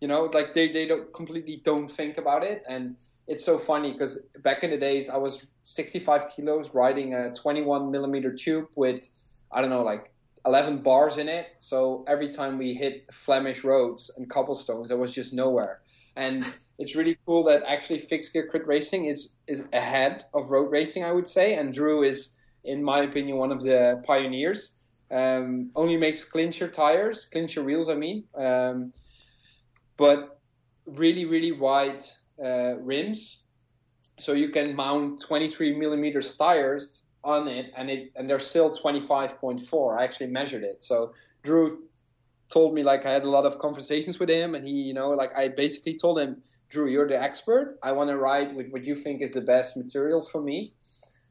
You 0.00 0.08
know, 0.08 0.24
like 0.32 0.54
they 0.54 0.70
they 0.70 0.86
don't 0.86 1.12
completely 1.12 1.60
don't 1.64 1.88
think 1.88 2.18
about 2.18 2.42
it, 2.42 2.62
and 2.68 2.96
it's 3.30 3.44
so 3.44 3.56
funny 3.56 3.92
because 3.92 4.18
back 4.40 4.64
in 4.64 4.70
the 4.70 4.76
days 4.76 5.08
I 5.08 5.16
was 5.16 5.46
65 5.62 6.28
kilos 6.30 6.74
riding 6.74 7.14
a 7.14 7.32
21 7.32 7.88
millimeter 7.88 8.32
tube 8.34 8.66
with 8.74 9.08
I 9.52 9.60
don't 9.60 9.70
know 9.70 9.84
like 9.84 10.12
11 10.46 10.78
bars 10.82 11.16
in 11.16 11.28
it. 11.28 11.46
So 11.58 12.04
every 12.08 12.28
time 12.28 12.58
we 12.58 12.74
hit 12.74 13.06
Flemish 13.12 13.62
roads 13.62 14.10
and 14.16 14.28
cobblestones, 14.28 14.88
there 14.88 14.96
was 14.96 15.14
just 15.14 15.32
nowhere. 15.32 15.80
And 16.16 16.44
it's 16.78 16.96
really 16.96 17.16
cool 17.24 17.44
that 17.44 17.62
actually 17.66 18.00
fixed 18.00 18.32
gear 18.32 18.48
crit 18.48 18.66
racing 18.66 19.04
is 19.04 19.34
is 19.46 19.64
ahead 19.72 20.24
of 20.34 20.50
road 20.50 20.68
racing, 20.72 21.04
I 21.04 21.12
would 21.12 21.28
say. 21.28 21.54
And 21.54 21.72
Drew 21.72 22.02
is, 22.02 22.36
in 22.64 22.82
my 22.82 23.02
opinion, 23.02 23.36
one 23.36 23.52
of 23.52 23.62
the 23.62 24.02
pioneers. 24.04 24.72
Um, 25.12 25.70
only 25.76 25.96
makes 25.96 26.24
clincher 26.24 26.68
tires, 26.68 27.26
clincher 27.26 27.62
wheels, 27.62 27.88
I 27.88 27.94
mean. 27.94 28.24
Um, 28.34 28.92
but 29.96 30.40
really, 30.86 31.26
really 31.26 31.52
wide 31.52 32.04
uh, 32.44 32.76
rims, 32.78 33.40
so 34.18 34.32
you 34.32 34.48
can 34.48 34.74
mount 34.74 35.20
23 35.20 35.76
millimeters 35.76 36.34
tires 36.34 37.02
on 37.24 37.48
it, 37.48 37.72
and 37.76 37.90
it 37.90 38.12
and 38.16 38.28
they're 38.28 38.38
still 38.38 38.70
25.4. 38.70 39.98
I 39.98 40.04
actually 40.04 40.28
measured 40.28 40.62
it. 40.62 40.82
So 40.82 41.12
Drew 41.42 41.84
told 42.48 42.74
me 42.74 42.82
like 42.82 43.06
I 43.06 43.10
had 43.10 43.22
a 43.22 43.30
lot 43.30 43.46
of 43.46 43.58
conversations 43.58 44.18
with 44.18 44.28
him, 44.28 44.54
and 44.54 44.66
he, 44.66 44.72
you 44.72 44.94
know, 44.94 45.10
like 45.10 45.30
I 45.36 45.48
basically 45.48 45.96
told 45.96 46.18
him, 46.18 46.42
Drew, 46.68 46.88
you're 46.88 47.08
the 47.08 47.20
expert. 47.20 47.78
I 47.82 47.92
want 47.92 48.10
to 48.10 48.16
ride 48.16 48.54
with 48.54 48.68
what 48.70 48.84
you 48.84 48.94
think 48.94 49.22
is 49.22 49.32
the 49.32 49.40
best 49.40 49.76
material 49.76 50.22
for 50.22 50.40
me. 50.40 50.74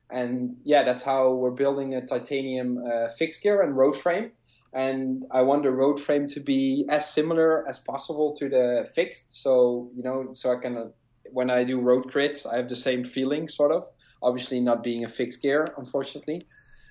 And 0.10 0.58
yeah, 0.64 0.84
that's 0.84 1.04
how 1.04 1.32
we're 1.34 1.52
building 1.52 1.94
a 1.94 2.06
titanium 2.06 2.84
uh, 2.84 3.10
fixed 3.10 3.44
gear 3.44 3.62
and 3.62 3.78
road 3.78 3.96
frame. 3.96 4.32
And 4.74 5.26
I 5.32 5.42
want 5.42 5.64
the 5.64 5.72
road 5.72 6.00
frame 6.00 6.28
to 6.28 6.40
be 6.40 6.86
as 6.90 7.10
similar 7.10 7.68
as 7.68 7.80
possible 7.80 8.36
to 8.38 8.50
the 8.50 8.90
fixed. 8.94 9.42
So, 9.42 9.90
you 9.96 10.04
know, 10.04 10.30
so 10.32 10.52
I 10.52 10.58
can 10.58 10.92
when 11.32 11.50
I 11.50 11.64
do 11.64 11.80
road 11.80 12.06
crits, 12.06 12.46
I 12.46 12.58
have 12.58 12.70
the 12.70 12.76
same 12.76 13.04
feeling, 13.04 13.48
sort 13.48 13.72
of. 13.72 13.88
Obviously, 14.22 14.60
not 14.60 14.84
being 14.84 15.06
a 15.06 15.08
fixed 15.08 15.42
gear, 15.42 15.74
unfortunately, 15.78 16.46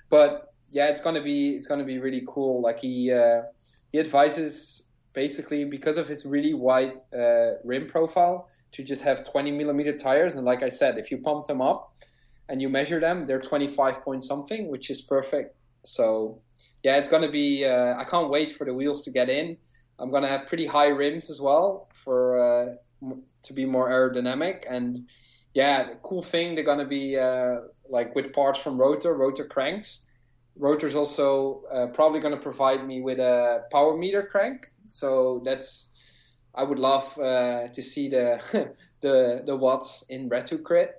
but 0.08 0.52
yeah, 0.70 0.88
it's 0.88 1.00
gonna 1.00 1.22
be 1.22 1.50
it's 1.56 1.66
gonna 1.66 1.84
be 1.84 1.98
really 1.98 2.22
cool. 2.26 2.62
Like 2.62 2.80
he 2.80 3.12
uh, 3.12 3.42
he 3.88 3.98
advises 3.98 4.84
basically 5.12 5.64
because 5.64 5.98
of 5.98 6.08
his 6.08 6.24
really 6.24 6.54
wide 6.54 6.94
uh, 7.14 7.58
rim 7.64 7.86
profile 7.86 8.48
to 8.70 8.82
just 8.82 9.02
have 9.02 9.30
20 9.30 9.50
millimeter 9.50 9.96
tires, 9.96 10.34
and 10.36 10.44
like 10.44 10.62
I 10.62 10.68
said, 10.68 10.98
if 10.98 11.10
you 11.10 11.18
pump 11.18 11.46
them 11.46 11.60
up 11.60 11.92
and 12.48 12.62
you 12.62 12.68
measure 12.68 13.00
them, 13.00 13.26
they're 13.26 13.40
25 13.40 14.02
point 14.02 14.24
something, 14.24 14.70
which 14.70 14.90
is 14.90 15.02
perfect. 15.02 15.54
So 15.84 16.40
yeah, 16.82 16.96
it's 16.96 17.08
gonna 17.08 17.30
be. 17.30 17.64
Uh, 17.64 17.96
I 17.98 18.04
can't 18.04 18.30
wait 18.30 18.52
for 18.52 18.64
the 18.64 18.74
wheels 18.74 19.02
to 19.04 19.10
get 19.10 19.28
in. 19.28 19.56
I'm 19.98 20.10
gonna 20.10 20.28
have 20.28 20.46
pretty 20.46 20.66
high 20.66 20.88
rims 20.88 21.30
as 21.30 21.40
well 21.40 21.88
for 21.92 22.38
uh, 22.40 22.74
to 23.42 23.52
be 23.52 23.64
more 23.64 23.88
aerodynamic. 23.90 24.64
And 24.68 25.08
yeah, 25.54 25.94
cool 26.02 26.22
thing 26.22 26.54
they're 26.54 26.64
gonna 26.64 26.86
be 26.86 27.16
uh, 27.16 27.56
like 27.88 28.14
with 28.14 28.32
parts 28.32 28.58
from 28.58 28.78
Rotor, 28.78 29.14
Rotor 29.14 29.44
cranks. 29.44 30.04
Rotor's 30.56 30.94
also 30.94 31.62
uh, 31.72 31.86
probably 31.88 32.20
gonna 32.20 32.36
provide 32.36 32.86
me 32.86 33.00
with 33.00 33.18
a 33.18 33.64
power 33.70 33.96
meter 33.96 34.22
crank. 34.22 34.70
So 34.90 35.42
that's 35.44 35.88
I 36.54 36.64
would 36.64 36.78
love 36.78 37.16
uh, 37.18 37.68
to 37.68 37.82
see 37.82 38.08
the 38.08 38.40
the 39.00 39.42
the 39.46 39.56
watts 39.56 40.04
in 40.08 40.28
Redhook 40.28 40.64
Crit, 40.64 40.90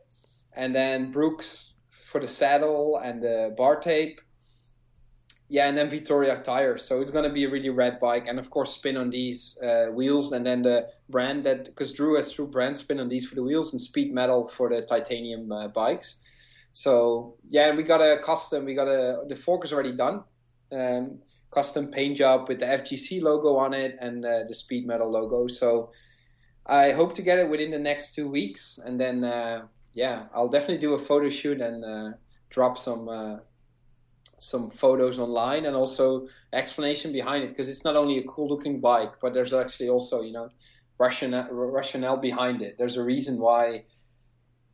and 0.53 0.73
then 0.73 1.11
Brooks 1.11 1.73
for 1.89 2.19
the 2.19 2.27
saddle 2.27 2.97
and 2.97 3.21
the 3.21 3.53
bar 3.57 3.79
tape 3.79 4.21
yeah, 5.49 5.67
and 5.67 5.75
then 5.75 5.89
Vittoria 5.89 6.37
tires. 6.37 6.85
So 6.85 7.01
it's 7.01 7.11
going 7.11 7.23
to 7.23 7.31
be 7.31 7.43
a 7.43 7.49
really 7.49 7.71
red 7.71 7.99
bike, 7.99 8.27
and 8.27 8.37
of 8.37 8.51
course, 8.51 8.75
spin 8.75 8.95
on 8.95 9.09
these 9.09 9.57
uh, 9.63 9.87
wheels, 9.91 10.31
and 10.31 10.45
then 10.45 10.61
the 10.61 10.87
brand 11.09 11.43
that 11.45 11.65
because 11.65 11.91
Drew 11.91 12.15
has 12.15 12.31
true 12.31 12.47
brand 12.47 12.77
spin 12.77 12.99
on 12.99 13.07
these 13.09 13.27
for 13.27 13.33
the 13.33 13.41
wheels 13.41 13.73
and 13.73 13.81
speed 13.81 14.13
metal 14.13 14.47
for 14.47 14.69
the 14.69 14.83
titanium 14.83 15.51
uh, 15.51 15.67
bikes. 15.67 16.21
So 16.71 17.35
yeah, 17.47 17.67
and 17.67 17.77
we 17.77 17.83
got 17.83 17.99
a 17.99 18.19
custom. 18.23 18.63
We 18.63 18.75
got 18.75 18.87
a 18.87 19.23
the 19.27 19.35
fork 19.35 19.65
is 19.65 19.73
already 19.73 19.93
done. 19.93 20.23
Um, 20.71 21.17
custom 21.49 21.87
paint 21.87 22.15
job 22.15 22.47
with 22.47 22.59
the 22.59 22.67
FGC 22.67 23.23
logo 23.23 23.55
on 23.55 23.73
it 23.73 23.97
and 23.99 24.23
uh, 24.23 24.43
the 24.47 24.53
speed 24.53 24.85
metal 24.85 25.09
logo. 25.09 25.47
So 25.47 25.89
I 26.67 26.91
hope 26.91 27.15
to 27.15 27.23
get 27.23 27.39
it 27.39 27.49
within 27.49 27.71
the 27.71 27.79
next 27.79 28.13
two 28.13 28.29
weeks, 28.29 28.77
and 28.85 28.99
then 28.99 29.23
uh, 29.23 29.65
yeah, 29.93 30.25
I'll 30.31 30.47
definitely 30.47 30.77
do 30.77 30.93
a 30.93 30.99
photo 30.99 31.27
shoot 31.27 31.59
and 31.59 31.83
uh, 31.83 32.17
drop 32.51 32.77
some 32.77 33.09
uh, 33.09 33.37
some 34.39 34.69
photos 34.69 35.19
online 35.19 35.65
and 35.65 35.75
also 35.75 36.27
explanation 36.53 37.11
behind 37.11 37.43
it 37.43 37.49
because 37.49 37.69
it's 37.69 37.83
not 37.83 37.95
only 37.95 38.17
a 38.17 38.23
cool 38.23 38.47
looking 38.47 38.79
bike 38.79 39.13
but 39.21 39.33
there's 39.33 39.53
actually 39.53 39.89
also 39.89 40.21
you 40.21 40.31
know 40.31 40.49
rationale, 40.97 41.47
rationale 41.51 42.17
behind 42.17 42.61
it. 42.61 42.75
There's 42.77 42.97
a 42.97 43.03
reason 43.03 43.37
why 43.37 43.83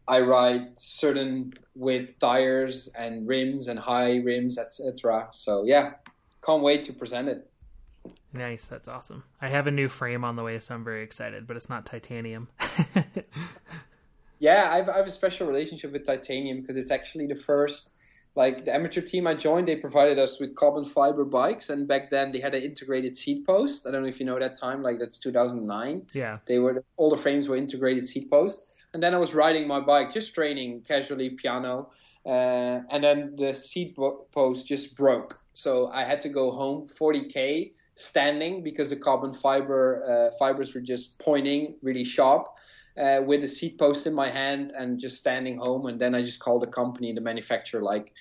i 0.07 0.20
ride 0.20 0.68
certain 0.78 1.51
with 1.74 2.07
tires 2.20 2.89
and 2.95 3.28
rims 3.28 3.68
and 3.70 3.80
high 3.80 4.18
rims 4.18 4.59
etc 4.59 5.28
so 5.32 5.63
yeah 5.66 5.93
can't 6.45 6.61
wait 6.61 6.84
to 6.84 6.93
present 6.93 7.28
it. 7.28 7.49
Nice. 8.32 8.68
That's 8.68 8.88
awesome. 8.88 9.24
I 9.41 9.47
have 9.47 9.66
a 9.66 9.72
new 9.72 9.88
frame 9.88 10.24
on 10.24 10.36
the 10.36 10.43
way 10.43 10.59
so 10.59 10.76
i'm 10.76 10.84
very 10.84 11.03
excited 11.03 11.47
but 11.47 11.57
it's 11.57 11.70
not 11.70 11.86
titanium. 11.86 12.49
Yeah 14.39 14.70
I've, 14.70 14.89
I 14.89 14.97
have 14.97 15.07
a 15.07 15.11
special 15.11 15.47
relationship 15.47 15.91
with 15.93 16.05
titanium 16.05 16.61
because 16.61 16.78
it's 16.78 16.91
actually 16.91 17.28
the 17.28 17.36
first 17.36 17.91
like 18.36 18.66
the 18.66 18.76
amateur 18.76 19.02
team 19.02 19.28
I 19.28 19.34
joined, 19.34 19.68
they 19.68 19.78
provided 19.78 20.20
us 20.20 20.40
with 20.40 20.56
carbon 20.56 20.84
fiber 20.84 21.24
bikes, 21.24 21.70
and 21.70 21.88
back 21.88 22.10
then 22.10 22.32
they 22.32 22.40
had 22.40 22.54
an 22.54 22.62
integrated 22.62 23.16
seat 23.16 23.46
post. 23.46 23.88
I 23.88 23.92
don't 23.92 24.02
know 24.02 24.08
if 24.08 24.20
you 24.20 24.26
know 24.26 24.38
that 24.38 24.58
time, 24.58 24.84
like 24.84 25.00
that's 25.00 25.18
2009. 25.20 26.08
Yeah, 26.14 26.40
they 26.46 26.60
were 26.60 26.84
all 26.98 27.10
the 27.10 27.18
frames 27.18 27.48
were 27.48 27.56
integrated 27.56 28.06
seat 28.06 28.30
post, 28.30 28.62
and 28.94 29.02
then 29.02 29.14
I 29.14 29.18
was 29.18 29.34
riding 29.34 29.68
my 29.68 29.80
bike, 29.80 30.12
just 30.12 30.36
training 30.36 30.82
casually 30.82 31.30
piano, 31.30 31.90
uh, 32.26 32.82
and 32.90 33.04
then 33.04 33.36
the 33.38 33.54
seat 33.54 33.98
post 34.34 34.68
just 34.68 34.96
broke. 34.98 35.40
So 35.54 35.88
I 35.94 36.04
had 36.04 36.20
to 36.22 36.30
go 36.30 36.52
home 36.52 36.88
40k 36.88 37.72
standing 37.96 38.62
because 38.62 38.90
the 38.90 38.98
carbon 38.98 39.34
fiber 39.34 40.04
uh, 40.04 40.38
fibers 40.38 40.74
were 40.74 40.82
just 40.82 41.18
pointing 41.20 41.76
really 41.82 42.04
sharp. 42.04 42.50
Uh, 42.98 43.22
with 43.26 43.43
a 43.43 43.48
seat 43.48 43.78
post 43.78 44.08
in 44.08 44.14
my 44.14 44.30
hand 44.30 44.72
and 44.72 45.00
just 45.00 45.18
standing 45.18 45.58
home, 45.58 45.88
and 45.88 46.00
then 46.00 46.16
I 46.16 46.22
just 46.22 46.39
called 46.39 46.62
the 46.62 46.68
company, 46.68 47.12
the 47.12 47.22
manufacturer, 47.22 47.82
like, 47.82 48.14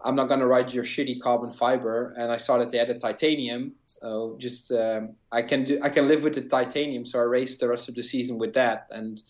I'm 0.00 0.16
not 0.16 0.28
gonna 0.28 0.46
ride 0.46 0.72
your 0.72 0.84
shitty 0.84 1.20
carbon 1.20 1.50
fiber. 1.50 2.14
And 2.16 2.32
I 2.32 2.36
saw 2.36 2.58
that 2.58 2.70
they 2.70 2.78
had 2.78 2.90
a 2.90 2.98
titanium, 2.98 3.72
so 3.86 4.36
just 4.38 4.72
um, 4.72 5.14
I 5.32 5.42
can 5.42 5.64
do, 5.64 5.78
I 5.82 5.88
can 5.88 6.08
live 6.08 6.24
with 6.24 6.34
the 6.34 6.42
titanium. 6.42 7.04
So 7.04 7.18
I 7.18 7.22
raced 7.22 7.60
the 7.60 7.68
rest 7.68 7.88
of 7.88 7.94
the 7.94 8.02
season 8.02 8.38
with 8.38 8.52
that, 8.54 8.86
and 8.90 9.22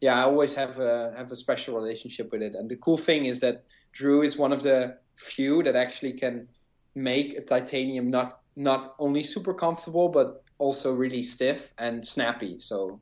yeah, 0.00 0.16
I 0.18 0.22
always 0.22 0.54
have 0.54 0.78
a 0.78 1.14
have 1.16 1.30
a 1.30 1.36
special 1.36 1.74
relationship 1.74 2.32
with 2.32 2.42
it. 2.42 2.54
And 2.54 2.68
the 2.68 2.76
cool 2.76 2.98
thing 2.98 3.26
is 3.26 3.40
that 3.40 3.64
Drew 3.92 4.22
is 4.22 4.36
one 4.36 4.52
of 4.52 4.62
the 4.62 4.98
few 5.16 5.62
that 5.62 5.76
actually 5.76 6.12
can 6.12 6.48
make 6.94 7.38
a 7.38 7.40
titanium 7.40 8.10
not 8.10 8.40
not 8.56 8.94
only 8.98 9.22
super 9.22 9.54
comfortable 9.54 10.08
but 10.08 10.42
also 10.58 10.92
really 10.92 11.22
stiff 11.22 11.72
and 11.78 12.04
snappy. 12.04 12.58
So 12.58 13.00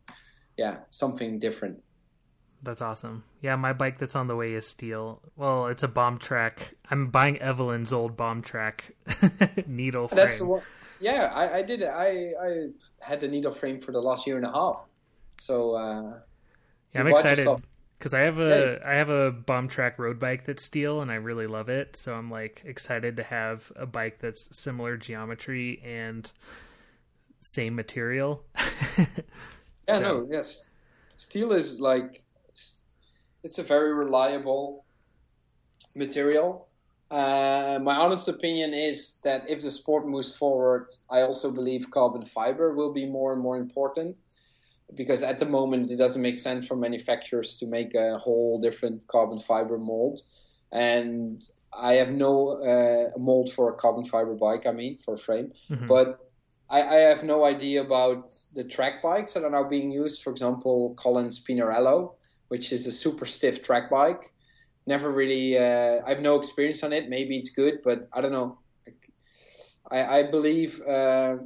yeah, 0.60 0.76
something 0.90 1.38
different. 1.38 1.82
That's 2.62 2.82
awesome. 2.82 3.24
Yeah, 3.40 3.56
my 3.56 3.72
bike 3.72 3.98
that's 3.98 4.14
on 4.14 4.26
the 4.26 4.36
way 4.36 4.52
is 4.52 4.66
steel. 4.66 5.22
Well, 5.34 5.68
it's 5.68 5.82
a 5.82 5.88
Bombtrack. 5.88 6.52
I'm 6.90 7.08
buying 7.08 7.38
Evelyn's 7.38 7.94
old 7.94 8.14
Bombtrack 8.14 8.80
needle 9.66 10.08
frame. 10.08 10.16
That's 10.18 10.42
what, 10.42 10.62
yeah, 11.00 11.32
I, 11.34 11.60
I 11.60 11.62
did. 11.62 11.82
I 11.82 12.32
I 12.44 12.66
had 13.00 13.20
the 13.20 13.28
needle 13.28 13.52
frame 13.52 13.80
for 13.80 13.92
the 13.92 14.02
last 14.02 14.26
year 14.26 14.36
and 14.36 14.44
a 14.44 14.52
half. 14.52 14.84
So 15.38 15.74
uh, 15.76 16.18
yeah, 16.92 17.00
I'm 17.00 17.06
excited 17.06 17.48
because 17.98 18.12
I 18.12 18.20
have 18.20 18.38
a 18.38 18.78
yeah. 18.82 18.86
I 18.86 18.96
have 18.96 19.08
a 19.08 19.32
Bombtrack 19.32 19.96
road 19.96 20.20
bike 20.20 20.44
that's 20.44 20.62
steel 20.62 21.00
and 21.00 21.10
I 21.10 21.14
really 21.14 21.46
love 21.46 21.70
it. 21.70 21.96
So 21.96 22.12
I'm 22.12 22.28
like 22.28 22.60
excited 22.66 23.16
to 23.16 23.22
have 23.22 23.72
a 23.76 23.86
bike 23.86 24.18
that's 24.20 24.54
similar 24.54 24.98
geometry 24.98 25.80
and 25.82 26.30
same 27.40 27.74
material. 27.74 28.44
yeah, 29.90 29.98
so. 29.98 30.02
no, 30.02 30.28
yes, 30.30 30.62
steel 31.16 31.52
is 31.52 31.80
like 31.80 32.22
it's 33.42 33.58
a 33.58 33.62
very 33.62 33.92
reliable 33.94 34.84
material. 35.94 36.68
Uh, 37.10 37.78
my 37.82 37.96
honest 37.96 38.28
opinion 38.28 38.72
is 38.72 39.16
that 39.24 39.48
if 39.48 39.62
the 39.62 39.70
sport 39.70 40.06
moves 40.06 40.36
forward, 40.36 40.86
I 41.10 41.22
also 41.22 41.50
believe 41.50 41.90
carbon 41.90 42.24
fiber 42.24 42.72
will 42.74 42.92
be 42.92 43.06
more 43.06 43.32
and 43.32 43.42
more 43.42 43.56
important 43.56 44.16
because 44.94 45.22
at 45.22 45.38
the 45.38 45.46
moment 45.46 45.90
it 45.90 45.96
doesn't 45.96 46.22
make 46.22 46.38
sense 46.38 46.66
for 46.66 46.76
manufacturers 46.76 47.56
to 47.56 47.66
make 47.66 47.94
a 47.94 48.18
whole 48.18 48.60
different 48.60 49.06
carbon 49.08 49.38
fiber 49.38 49.78
mold. 49.78 50.22
And 50.72 51.42
I 51.72 51.94
have 51.94 52.10
no 52.10 52.62
uh, 52.62 53.18
mold 53.18 53.52
for 53.52 53.70
a 53.70 53.74
carbon 53.74 54.04
fiber 54.04 54.34
bike, 54.34 54.66
I 54.66 54.72
mean, 54.72 54.98
for 54.98 55.14
a 55.14 55.18
frame. 55.18 55.52
Mm-hmm. 55.68 55.86
But 55.86 56.29
I, 56.70 56.82
I, 56.82 56.94
have 56.96 57.24
no 57.24 57.44
idea 57.44 57.82
about 57.82 58.32
the 58.54 58.62
track 58.62 59.02
bikes 59.02 59.32
that 59.32 59.44
are 59.44 59.50
now 59.50 59.64
being 59.64 59.90
used. 59.90 60.22
For 60.22 60.30
example, 60.30 60.94
Collins 60.94 61.42
Pinarello 61.44 62.14
which 62.50 62.72
is 62.72 62.86
a 62.88 62.92
super 62.92 63.26
stiff 63.26 63.62
track 63.62 63.88
bike. 63.88 64.32
Never 64.84 65.10
really, 65.12 65.56
uh, 65.56 66.00
I 66.04 66.08
have 66.08 66.20
no 66.20 66.36
experience 66.36 66.82
on 66.82 66.92
it. 66.92 67.08
Maybe 67.08 67.38
it's 67.38 67.50
good, 67.50 67.78
but 67.84 68.08
I 68.12 68.20
don't 68.20 68.32
know. 68.32 68.58
I, 69.88 70.18
I 70.18 70.22
believe 70.24 70.80
uh, 70.82 71.36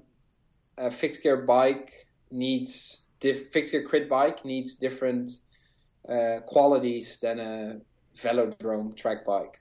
a 0.79 0.91
fixed 0.91 1.22
gear 1.22 1.43
bike 1.43 1.93
needs 2.31 3.03
diff, 3.20 3.53
fixed 3.53 3.72
gear 3.72 3.87
crit 3.87 4.09
bike 4.09 4.47
needs 4.47 4.75
different 4.77 5.31
uh, 6.09 6.41
qualities 6.47 7.18
than 7.20 7.39
a 7.39 7.81
velodrome 8.16 8.97
track 8.97 9.27
bike. 9.27 9.61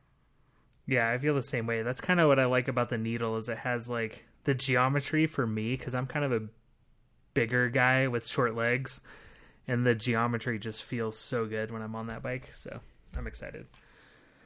Yeah, 0.87 1.09
I 1.09 1.17
feel 1.17 1.35
the 1.35 1.43
same 1.43 1.67
way. 1.67 1.83
That's 1.83 2.01
kind 2.01 2.21
of 2.21 2.29
what 2.29 2.39
I 2.39 2.45
like 2.45 2.69
about 2.69 2.89
the 2.89 2.97
needle 2.97 3.35
is 3.35 3.49
it 3.49 3.57
has 3.57 3.89
like 3.89 4.23
the 4.43 4.53
geometry 4.53 5.25
for 5.25 5.47
me 5.47 5.75
because 5.75 5.95
I'm 5.95 6.07
kind 6.07 6.25
of 6.25 6.31
a 6.31 6.47
bigger 7.33 7.69
guy 7.69 8.07
with 8.07 8.27
short 8.27 8.55
legs 8.55 9.01
and 9.67 9.85
the 9.85 9.95
geometry 9.95 10.59
just 10.59 10.83
feels 10.83 11.17
so 11.17 11.45
good 11.45 11.71
when 11.71 11.81
I'm 11.81 11.95
on 11.95 12.07
that 12.07 12.21
bike. 12.21 12.49
So 12.53 12.79
I'm 13.17 13.27
excited. 13.27 13.65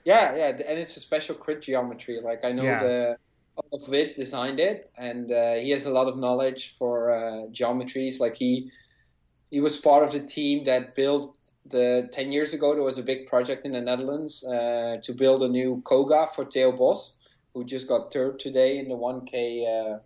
Yeah, 0.03 0.35
yeah, 0.35 0.47
and 0.47 0.79
it's 0.79 0.95
a 0.95 0.99
special 0.99 1.35
crit 1.35 1.61
geometry. 1.61 2.19
Like 2.23 2.45
I 2.45 2.51
know 2.51 2.63
yeah. 2.63 2.83
the 2.83 3.17
of 3.73 3.87
Witt 3.89 4.15
designed 4.15 4.59
it, 4.59 4.91
and 4.97 5.31
uh, 5.31 5.55
he 5.55 5.71
has 5.71 5.85
a 5.85 5.91
lot 5.91 6.07
of 6.07 6.17
knowledge 6.17 6.75
for 6.77 7.11
uh, 7.11 7.47
geometries. 7.51 8.19
Like 8.19 8.35
he 8.35 8.71
he 9.49 9.59
was 9.59 9.77
part 9.77 10.03
of 10.03 10.11
the 10.11 10.19
team 10.19 10.63
that 10.65 10.95
built 10.95 11.37
the 11.69 12.09
10 12.13 12.31
years 12.31 12.53
ago 12.53 12.73
there 12.73 12.83
was 12.83 12.97
a 12.97 13.03
big 13.03 13.27
project 13.27 13.65
in 13.65 13.73
the 13.73 13.81
netherlands 13.81 14.43
uh, 14.45 14.97
to 15.03 15.11
build 15.13 15.43
a 15.43 15.49
new 15.49 15.81
koga 15.83 16.29
for 16.33 16.45
theo 16.45 16.71
bos 16.71 17.16
who 17.58 17.66
just 17.66 17.88
got 17.88 18.14
third 18.14 18.38
today 18.39 18.78
in 18.78 18.88
the 18.88 18.95
1k 18.95 19.99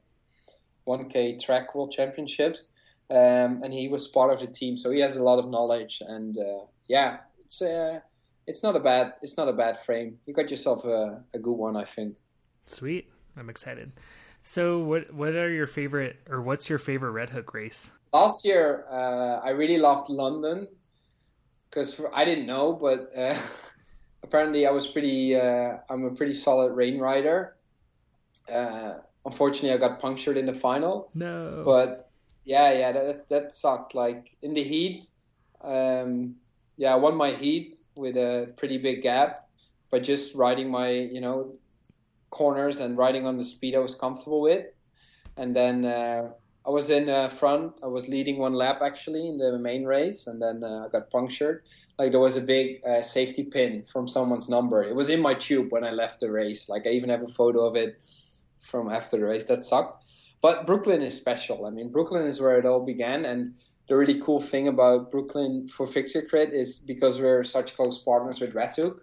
1k 0.87 1.35
uh, 1.35 1.45
track 1.45 1.75
world 1.75 1.91
championships 1.91 2.67
um, 3.11 3.61
and 3.61 3.73
he 3.73 3.89
was 3.89 4.07
part 4.07 4.31
of 4.31 4.39
the 4.39 4.47
team, 4.47 4.77
so 4.77 4.89
he 4.89 5.01
has 5.01 5.17
a 5.17 5.23
lot 5.23 5.37
of 5.37 5.49
knowledge. 5.49 6.01
And 6.07 6.37
uh, 6.37 6.65
yeah, 6.87 7.17
it's 7.43 7.61
uh, 7.61 7.99
it's 8.47 8.63
not 8.63 8.77
a 8.77 8.79
bad 8.79 9.15
it's 9.21 9.35
not 9.35 9.49
a 9.49 9.53
bad 9.53 9.77
frame. 9.77 10.17
You 10.25 10.33
got 10.33 10.49
yourself 10.49 10.85
a, 10.85 11.21
a 11.33 11.39
good 11.39 11.53
one, 11.53 11.75
I 11.75 11.83
think. 11.83 12.17
Sweet, 12.65 13.11
I'm 13.35 13.49
excited. 13.49 13.91
So, 14.43 14.79
what 14.79 15.13
what 15.13 15.35
are 15.35 15.51
your 15.51 15.67
favorite 15.67 16.19
or 16.29 16.41
what's 16.41 16.69
your 16.69 16.79
favorite 16.79 17.11
Red 17.11 17.31
Hook 17.31 17.53
race? 17.53 17.91
Last 18.13 18.45
year, 18.45 18.85
uh, 18.89 19.41
I 19.43 19.49
really 19.49 19.77
loved 19.77 20.09
London 20.09 20.67
because 21.69 21.99
I 22.13 22.23
didn't 22.23 22.45
know, 22.45 22.71
but 22.71 23.09
uh, 23.15 23.37
apparently 24.31 24.65
I 24.65 24.71
was 24.71 24.87
pretty. 24.87 25.35
Uh, 25.35 25.77
I'm 25.89 26.05
a 26.05 26.11
pretty 26.11 26.33
solid 26.33 26.73
rain 26.73 26.99
rider. 26.99 27.57
Uh, 28.49 28.99
unfortunately, 29.25 29.73
I 29.73 29.77
got 29.77 29.99
punctured 29.99 30.37
in 30.37 30.45
the 30.45 30.53
final. 30.53 31.11
No, 31.13 31.63
but 31.65 32.09
yeah, 32.45 32.71
yeah, 32.71 32.91
that 32.93 33.27
that 33.27 33.53
sucked. 33.53 33.93
Like 33.93 34.37
in 34.41 34.53
the 34.53 34.63
heat, 34.63 35.09
um, 35.61 36.35
yeah, 36.77 36.93
I 36.93 36.95
won 36.95 37.15
my 37.15 37.31
heat 37.31 37.77
with 37.95 38.15
a 38.15 38.53
pretty 38.55 38.77
big 38.77 39.01
gap, 39.01 39.49
but 39.89 40.01
just 40.01 40.33
riding 40.33 40.71
my 40.71 40.89
you 40.89 41.19
know 41.19 41.53
corners 42.29 42.79
and 42.79 42.97
riding 42.97 43.27
on 43.27 43.37
the 43.37 43.43
speed 43.43 43.75
I 43.75 43.79
was 43.79 43.95
comfortable 43.95 44.39
with, 44.39 44.65
and 45.35 45.53
then 45.53 45.83
uh, 45.83 46.31
I 46.65 46.69
was 46.69 46.89
in 46.91 47.09
uh, 47.09 47.27
front. 47.27 47.73
I 47.81 47.87
was 47.87 48.07
leading 48.07 48.37
one 48.37 48.53
lap 48.53 48.81
actually 48.83 49.27
in 49.27 49.37
the 49.37 49.57
main 49.57 49.83
race, 49.83 50.27
and 50.27 50.41
then 50.41 50.63
uh, 50.63 50.85
I 50.85 50.89
got 50.89 51.09
punctured. 51.09 51.63
Like 51.97 52.11
there 52.11 52.19
was 52.19 52.37
a 52.37 52.41
big 52.41 52.85
uh, 52.85 53.01
safety 53.01 53.43
pin 53.43 53.83
from 53.83 54.07
someone's 54.07 54.47
number. 54.47 54.83
It 54.83 54.95
was 54.95 55.09
in 55.09 55.21
my 55.21 55.33
tube 55.33 55.71
when 55.71 55.83
I 55.83 55.91
left 55.91 56.19
the 56.19 56.31
race. 56.31 56.69
Like 56.69 56.85
I 56.85 56.91
even 56.91 57.09
have 57.09 57.23
a 57.23 57.27
photo 57.27 57.65
of 57.65 57.75
it 57.75 57.99
from 58.59 58.91
after 58.91 59.17
the 59.17 59.25
race. 59.25 59.45
That 59.45 59.63
sucked. 59.63 60.05
But 60.41 60.65
Brooklyn 60.65 61.01
is 61.01 61.17
special. 61.17 61.65
I 61.65 61.71
mean, 61.71 61.89
Brooklyn 61.89 62.27
is 62.27 62.39
where 62.39 62.57
it 62.57 62.65
all 62.65 62.85
began, 62.85 63.25
and 63.25 63.53
the 63.87 63.95
really 63.95 64.19
cool 64.21 64.39
thing 64.39 64.67
about 64.67 65.11
Brooklyn 65.11 65.67
for 65.67 65.87
Fixed 65.87 66.13
Gear 66.13 66.25
Crit 66.25 66.53
is 66.53 66.77
because 66.77 67.19
we're 67.19 67.43
such 67.43 67.75
close 67.75 67.99
partners 67.99 68.39
with 68.39 68.53
Redhook. 68.53 68.99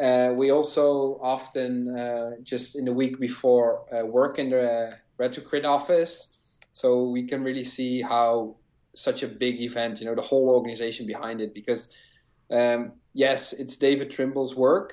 Uh, 0.00 0.32
we 0.34 0.50
also 0.50 1.18
often 1.20 1.96
uh, 1.96 2.32
just 2.42 2.76
in 2.76 2.84
the 2.84 2.92
week 2.92 3.18
before 3.18 3.84
uh, 3.92 4.06
work 4.06 4.38
in 4.38 4.50
the 4.50 4.92
Redhook 5.18 5.46
Crit 5.46 5.64
office, 5.64 6.28
so 6.76 7.08
we 7.08 7.26
can 7.26 7.42
really 7.42 7.64
see 7.64 8.02
how 8.02 8.54
such 8.94 9.22
a 9.22 9.28
big 9.28 9.62
event, 9.62 9.98
you 9.98 10.04
know, 10.04 10.14
the 10.14 10.20
whole 10.20 10.50
organization 10.50 11.06
behind 11.06 11.40
it. 11.40 11.54
Because 11.54 11.88
um, 12.50 12.92
yes, 13.14 13.54
it's 13.54 13.78
David 13.78 14.10
Trimble's 14.10 14.54
work, 14.54 14.92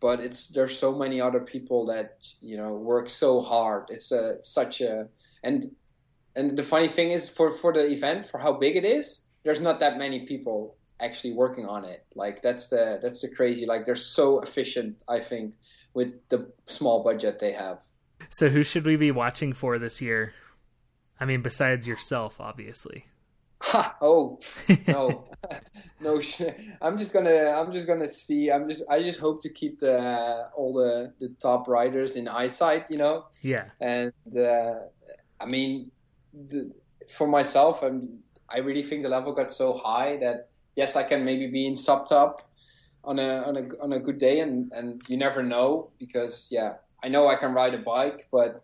but 0.00 0.20
it's 0.20 0.48
there's 0.48 0.78
so 0.78 0.94
many 0.94 1.22
other 1.22 1.40
people 1.40 1.86
that 1.86 2.18
you 2.42 2.58
know 2.58 2.74
work 2.74 3.08
so 3.08 3.40
hard. 3.40 3.84
It's 3.88 4.12
a 4.12 4.36
such 4.42 4.82
a 4.82 5.08
and 5.42 5.74
and 6.36 6.58
the 6.58 6.62
funny 6.62 6.88
thing 6.88 7.12
is 7.12 7.30
for 7.30 7.50
for 7.50 7.72
the 7.72 7.86
event 7.90 8.26
for 8.26 8.36
how 8.36 8.52
big 8.52 8.76
it 8.76 8.84
is, 8.84 9.24
there's 9.44 9.62
not 9.62 9.80
that 9.80 9.96
many 9.96 10.26
people 10.26 10.76
actually 11.00 11.32
working 11.32 11.64
on 11.64 11.86
it. 11.86 12.04
Like 12.14 12.42
that's 12.42 12.66
the 12.66 12.98
that's 13.00 13.22
the 13.22 13.30
crazy. 13.34 13.64
Like 13.64 13.86
they're 13.86 13.96
so 14.20 14.40
efficient. 14.40 15.02
I 15.08 15.20
think 15.20 15.54
with 15.94 16.12
the 16.28 16.52
small 16.66 17.02
budget 17.02 17.38
they 17.40 17.52
have. 17.52 17.78
So 18.28 18.50
who 18.50 18.62
should 18.62 18.84
we 18.84 18.96
be 18.96 19.10
watching 19.10 19.54
for 19.54 19.78
this 19.78 20.02
year? 20.02 20.34
I 21.20 21.24
mean, 21.24 21.42
besides 21.42 21.86
yourself, 21.86 22.40
obviously. 22.40 23.06
Ha, 23.60 23.96
oh 24.02 24.38
no, 24.86 25.30
no. 26.00 26.20
Shit. 26.20 26.60
I'm 26.82 26.98
just 26.98 27.12
gonna. 27.12 27.46
I'm 27.46 27.72
just 27.72 27.86
gonna 27.86 28.08
see. 28.08 28.50
I'm 28.50 28.68
just. 28.68 28.82
I 28.90 29.02
just 29.02 29.18
hope 29.18 29.42
to 29.42 29.48
keep 29.48 29.78
the 29.78 29.98
uh, 29.98 30.48
all 30.54 30.72
the 30.72 31.14
the 31.18 31.34
top 31.40 31.66
riders 31.66 32.16
in 32.16 32.28
eyesight. 32.28 32.90
You 32.90 32.98
know. 32.98 33.24
Yeah. 33.42 33.70
And 33.80 34.12
uh, 34.36 34.74
I 35.40 35.46
mean, 35.46 35.90
the, 36.32 36.72
for 37.08 37.26
myself, 37.26 37.82
I'm. 37.82 38.18
I 38.50 38.58
really 38.58 38.82
think 38.82 39.02
the 39.02 39.08
level 39.08 39.32
got 39.32 39.50
so 39.50 39.72
high 39.72 40.18
that 40.18 40.48
yes, 40.76 40.96
I 40.96 41.02
can 41.02 41.24
maybe 41.24 41.46
be 41.46 41.66
in 41.66 41.76
sub 41.76 42.06
top 42.06 42.42
on 43.02 43.18
a 43.18 43.42
on 43.42 43.56
a 43.56 43.82
on 43.82 43.92
a 43.92 44.00
good 44.00 44.18
day, 44.18 44.40
and 44.40 44.72
and 44.72 45.02
you 45.08 45.16
never 45.16 45.42
know 45.42 45.90
because 45.98 46.48
yeah, 46.50 46.74
I 47.02 47.08
know 47.08 47.28
I 47.28 47.36
can 47.36 47.54
ride 47.54 47.74
a 47.74 47.78
bike, 47.78 48.28
but 48.30 48.63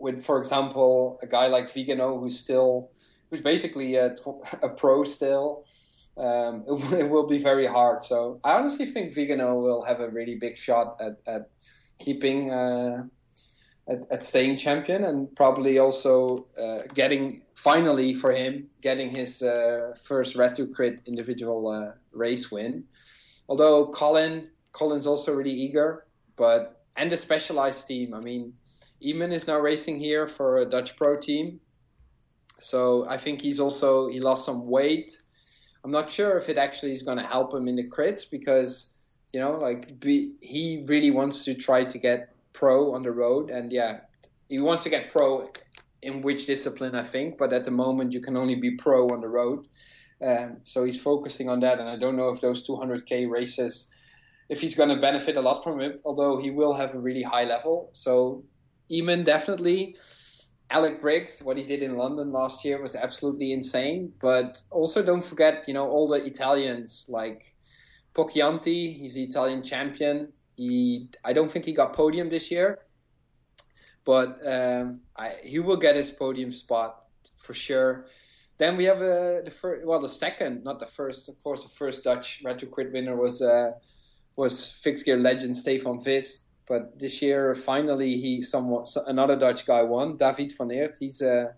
with 0.00 0.24
for 0.24 0.38
example 0.40 1.18
a 1.22 1.26
guy 1.26 1.46
like 1.46 1.72
Vigano 1.72 2.18
who's 2.18 2.38
still 2.38 2.90
who's 3.30 3.40
basically 3.40 3.96
a, 3.96 4.14
a 4.62 4.68
pro 4.68 5.04
still. 5.04 5.64
um, 6.16 6.64
it, 6.66 6.92
it, 7.00 7.10
will 7.10 7.26
be 7.26 7.42
very 7.42 7.66
hard. 7.66 8.02
So 8.02 8.40
I 8.44 8.52
honestly 8.54 8.86
think 8.86 9.14
Vigano 9.14 9.60
will 9.60 9.82
have 9.82 10.00
a 10.00 10.08
really 10.08 10.34
big 10.34 10.56
shot 10.56 10.96
at, 11.00 11.16
at 11.26 11.50
keeping 11.98 12.50
uh, 12.50 13.04
at, 13.88 14.00
at, 14.10 14.24
staying 14.24 14.56
champion 14.56 15.04
and 15.04 15.34
probably 15.36 15.78
also 15.78 16.46
uh, 16.60 16.82
getting 16.94 17.42
finally 17.54 18.14
for 18.14 18.32
him 18.32 18.68
getting 18.82 19.10
his 19.10 19.42
uh, 19.42 19.94
first 20.02 20.36
Red 20.36 20.56
Hook 20.56 20.74
Crit 20.74 21.00
individual 21.06 21.68
uh, 21.68 21.92
race 22.12 22.50
win. 22.50 22.84
Although 23.48 23.86
Colin 23.88 24.50
Colin's 24.72 25.06
also 25.06 25.34
really 25.34 25.52
eager, 25.52 26.06
but 26.36 26.80
and 26.96 27.10
the 27.10 27.16
specialized 27.16 27.86
team. 27.86 28.14
I 28.14 28.20
mean, 28.20 28.52
Eamon 29.02 29.32
is 29.32 29.46
now 29.46 29.58
racing 29.58 29.98
here 29.98 30.26
for 30.26 30.58
a 30.58 30.66
Dutch 30.66 30.96
pro 30.96 31.18
team. 31.18 31.60
So 32.60 33.06
I 33.08 33.16
think 33.16 33.40
he's 33.40 33.60
also 33.60 34.08
he 34.08 34.20
lost 34.20 34.44
some 34.44 34.66
weight. 34.66 35.18
I'm 35.82 35.90
not 35.90 36.10
sure 36.10 36.36
if 36.36 36.48
it 36.48 36.58
actually 36.58 36.92
is 36.92 37.02
going 37.02 37.16
to 37.16 37.24
help 37.24 37.54
him 37.54 37.66
in 37.66 37.76
the 37.76 37.88
crits 37.88 38.30
because 38.30 38.88
you 39.32 39.40
know 39.40 39.52
like 39.52 39.98
be, 40.00 40.34
he 40.40 40.84
really 40.86 41.10
wants 41.10 41.44
to 41.44 41.54
try 41.54 41.84
to 41.84 41.98
get 41.98 42.34
pro 42.52 42.92
on 42.92 43.02
the 43.02 43.10
road 43.10 43.48
and 43.50 43.72
yeah 43.72 44.00
he 44.48 44.58
wants 44.58 44.82
to 44.82 44.90
get 44.90 45.10
pro 45.10 45.50
in 46.02 46.20
which 46.20 46.46
discipline 46.46 46.94
I 46.94 47.02
think 47.02 47.38
but 47.38 47.52
at 47.52 47.64
the 47.64 47.70
moment 47.70 48.12
you 48.12 48.20
can 48.20 48.36
only 48.36 48.56
be 48.56 48.72
pro 48.72 49.08
on 49.08 49.20
the 49.20 49.28
road 49.28 49.66
um, 50.22 50.58
so 50.64 50.84
he's 50.84 51.00
focusing 51.00 51.48
on 51.48 51.60
that 51.60 51.78
and 51.78 51.88
I 51.88 51.96
don't 51.96 52.16
know 52.16 52.28
if 52.28 52.40
those 52.40 52.66
200k 52.66 53.30
races 53.30 53.88
if 54.48 54.60
he's 54.60 54.74
going 54.74 54.88
to 54.88 54.96
benefit 54.96 55.36
a 55.36 55.40
lot 55.40 55.62
from 55.62 55.80
it 55.80 56.00
although 56.04 56.38
he 56.38 56.50
will 56.50 56.74
have 56.74 56.94
a 56.94 56.98
really 56.98 57.22
high 57.22 57.44
level 57.44 57.90
so 57.92 58.44
Eamon 58.90 59.24
definitely 59.24 59.96
Alec 60.70 61.00
Briggs, 61.00 61.42
what 61.42 61.56
he 61.56 61.64
did 61.64 61.82
in 61.82 61.96
London 61.96 62.32
last 62.32 62.64
year 62.64 62.80
was 62.80 62.94
absolutely 62.94 63.52
insane. 63.52 64.12
But 64.20 64.62
also 64.70 65.02
don't 65.02 65.22
forget, 65.24 65.66
you 65.66 65.74
know, 65.74 65.86
all 65.86 66.08
the 66.08 66.24
Italians 66.24 67.06
like 67.08 67.54
Pocchianti, 68.14 68.96
he's 68.96 69.14
the 69.14 69.24
Italian 69.24 69.62
champion. 69.62 70.32
He, 70.56 71.08
I 71.24 71.32
don't 71.32 71.50
think 71.50 71.64
he 71.64 71.72
got 71.72 71.92
podium 71.92 72.28
this 72.28 72.50
year, 72.50 72.80
but 74.04 74.38
um, 74.46 75.00
I, 75.16 75.32
he 75.42 75.58
will 75.58 75.76
get 75.76 75.96
his 75.96 76.10
podium 76.10 76.52
spot 76.52 77.04
for 77.36 77.54
sure. 77.54 78.06
Then 78.58 78.76
we 78.76 78.84
have 78.84 78.98
uh, 78.98 79.42
the 79.42 79.50
first, 79.50 79.86
well, 79.86 80.00
the 80.00 80.08
second, 80.08 80.62
not 80.62 80.78
the 80.78 80.86
first, 80.86 81.28
of 81.28 81.42
course. 81.42 81.62
The 81.62 81.70
first 81.70 82.04
Dutch 82.04 82.42
Red 82.44 82.60
Hook 82.60 82.72
Crit 82.72 82.92
winner 82.92 83.16
was 83.16 83.40
uh, 83.40 83.72
was 84.36 84.70
fixed 84.70 85.06
gear 85.06 85.16
legend 85.16 85.56
Stefan 85.56 85.98
Vis. 85.98 86.40
But 86.66 86.98
this 86.98 87.20
year, 87.20 87.54
finally, 87.54 88.16
he 88.16 88.42
somewhat 88.42 88.88
another 89.06 89.36
Dutch 89.36 89.66
guy 89.66 89.82
won. 89.82 90.16
David 90.16 90.52
van 90.56 90.68
Eerd. 90.68 90.96
He's 90.98 91.20
a 91.20 91.32
uh, 91.32 91.52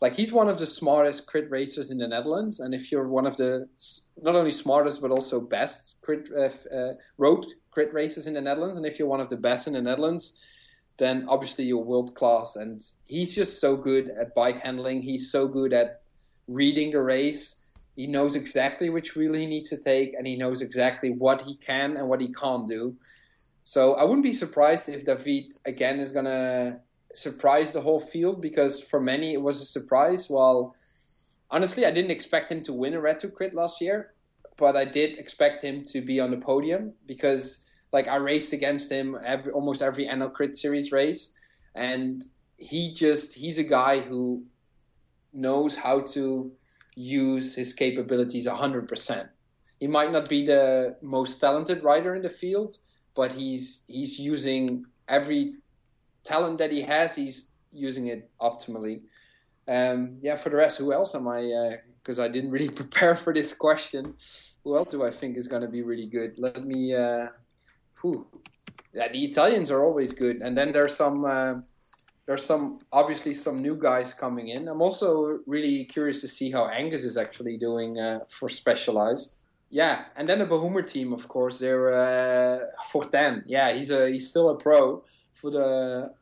like 0.00 0.14
he's 0.14 0.32
one 0.32 0.48
of 0.48 0.58
the 0.58 0.66
smartest 0.66 1.26
crit 1.26 1.50
racers 1.50 1.90
in 1.90 1.98
the 1.98 2.06
Netherlands. 2.06 2.60
And 2.60 2.74
if 2.74 2.92
you're 2.92 3.08
one 3.08 3.26
of 3.26 3.36
the 3.36 3.68
not 4.22 4.36
only 4.36 4.50
smartest 4.50 5.00
but 5.00 5.10
also 5.10 5.40
best 5.40 5.96
crit 6.02 6.28
uh, 6.36 6.50
uh, 6.74 6.94
road 7.18 7.46
crit 7.70 7.92
racers 7.92 8.26
in 8.26 8.34
the 8.34 8.40
Netherlands, 8.40 8.76
and 8.76 8.86
if 8.86 8.98
you're 8.98 9.08
one 9.08 9.20
of 9.20 9.28
the 9.28 9.36
best 9.36 9.66
in 9.66 9.72
the 9.72 9.82
Netherlands, 9.82 10.34
then 10.98 11.26
obviously 11.28 11.64
you're 11.64 11.82
world 11.82 12.14
class. 12.14 12.56
And 12.56 12.84
he's 13.06 13.34
just 13.34 13.60
so 13.60 13.76
good 13.76 14.10
at 14.10 14.34
bike 14.34 14.58
handling. 14.58 15.02
He's 15.02 15.30
so 15.32 15.48
good 15.48 15.72
at 15.72 16.02
reading 16.46 16.92
the 16.92 17.02
race. 17.02 17.56
He 17.96 18.06
knows 18.06 18.36
exactly 18.36 18.90
which 18.90 19.16
wheel 19.16 19.34
he 19.34 19.46
needs 19.46 19.68
to 19.70 19.76
take, 19.76 20.14
and 20.14 20.24
he 20.26 20.36
knows 20.36 20.62
exactly 20.62 21.10
what 21.10 21.40
he 21.40 21.56
can 21.56 21.96
and 21.96 22.08
what 22.08 22.20
he 22.20 22.32
can't 22.32 22.68
do. 22.68 22.94
So 23.68 23.96
I 23.96 24.04
wouldn't 24.04 24.22
be 24.22 24.32
surprised 24.32 24.88
if 24.88 25.04
David 25.04 25.52
again 25.66 26.00
is 26.00 26.10
gonna 26.10 26.80
surprise 27.12 27.70
the 27.70 27.82
whole 27.82 28.00
field 28.00 28.40
because 28.40 28.80
for 28.80 28.98
many 28.98 29.34
it 29.34 29.42
was 29.42 29.60
a 29.60 29.64
surprise. 29.66 30.30
While 30.30 30.74
honestly, 31.50 31.84
I 31.84 31.90
didn't 31.90 32.10
expect 32.10 32.50
him 32.50 32.62
to 32.62 32.72
win 32.72 32.94
a 32.94 33.00
Red 33.02 33.20
Hook 33.20 33.34
Crit 33.34 33.52
last 33.52 33.82
year, 33.82 34.14
but 34.56 34.74
I 34.74 34.86
did 34.86 35.18
expect 35.18 35.60
him 35.60 35.84
to 35.92 36.00
be 36.00 36.18
on 36.18 36.30
the 36.30 36.38
podium 36.38 36.94
because 37.04 37.58
like 37.92 38.08
I 38.08 38.16
raced 38.16 38.54
against 38.54 38.90
him 38.90 39.14
every 39.22 39.52
almost 39.52 39.82
every 39.82 40.06
NL 40.06 40.32
Crit 40.32 40.56
Series 40.56 40.90
race, 40.90 41.32
and 41.74 42.24
he 42.56 42.94
just 42.94 43.34
he's 43.34 43.58
a 43.58 43.68
guy 43.78 44.00
who 44.00 44.44
knows 45.34 45.76
how 45.76 46.00
to 46.14 46.50
use 46.96 47.54
his 47.54 47.74
capabilities 47.74 48.46
100%. 48.46 49.28
He 49.78 49.86
might 49.86 50.10
not 50.10 50.26
be 50.26 50.46
the 50.46 50.96
most 51.02 51.38
talented 51.38 51.84
rider 51.84 52.14
in 52.14 52.22
the 52.22 52.30
field, 52.30 52.78
but 53.18 53.32
he's 53.32 53.82
he's 53.88 54.16
using 54.16 54.86
every 55.08 55.56
talent 56.22 56.56
that 56.58 56.70
he 56.70 56.80
has. 56.82 57.16
He's 57.16 57.48
using 57.72 58.06
it 58.06 58.30
optimally. 58.40 59.02
Um, 59.66 60.18
yeah. 60.22 60.36
For 60.36 60.50
the 60.50 60.56
rest, 60.56 60.78
who 60.78 60.92
else 60.92 61.16
am 61.16 61.26
I? 61.26 61.42
Because 61.98 62.20
uh, 62.20 62.26
I 62.26 62.28
didn't 62.28 62.52
really 62.52 62.68
prepare 62.82 63.16
for 63.16 63.34
this 63.34 63.52
question. 63.52 64.14
Who 64.62 64.76
else 64.76 64.92
do 64.92 65.02
I 65.02 65.10
think 65.10 65.36
is 65.36 65.48
going 65.48 65.62
to 65.62 65.68
be 65.68 65.82
really 65.82 66.06
good? 66.06 66.38
Let 66.38 66.64
me. 66.64 66.94
Uh, 66.94 67.26
whew. 68.00 68.24
Yeah, 68.94 69.10
the 69.10 69.24
Italians 69.24 69.72
are 69.72 69.82
always 69.82 70.12
good, 70.12 70.36
and 70.40 70.56
then 70.56 70.70
there's 70.70 70.94
some. 70.94 71.24
Uh, 71.24 71.54
there's 72.26 72.44
some 72.44 72.78
obviously 72.92 73.34
some 73.34 73.58
new 73.58 73.74
guys 73.74 74.14
coming 74.14 74.48
in. 74.48 74.68
I'm 74.68 74.82
also 74.82 75.40
really 75.46 75.86
curious 75.86 76.20
to 76.20 76.28
see 76.28 76.52
how 76.52 76.68
Angus 76.68 77.02
is 77.02 77.16
actually 77.16 77.56
doing 77.56 77.98
uh, 77.98 78.20
for 78.28 78.48
Specialized 78.48 79.37
yeah, 79.70 80.04
and 80.16 80.28
then 80.28 80.38
the 80.38 80.46
Bohumer 80.46 80.88
team, 80.88 81.12
of 81.12 81.28
course, 81.28 81.58
they're 81.58 81.92
uh, 81.92 82.58
Fortin. 82.90 83.44
Yeah, 83.46 83.72
he's 83.72 83.90
a 83.90 84.08
he's 84.10 84.28
still 84.28 84.50
a 84.50 84.56
pro 84.56 85.04
for 85.34 85.50
the 85.50 86.14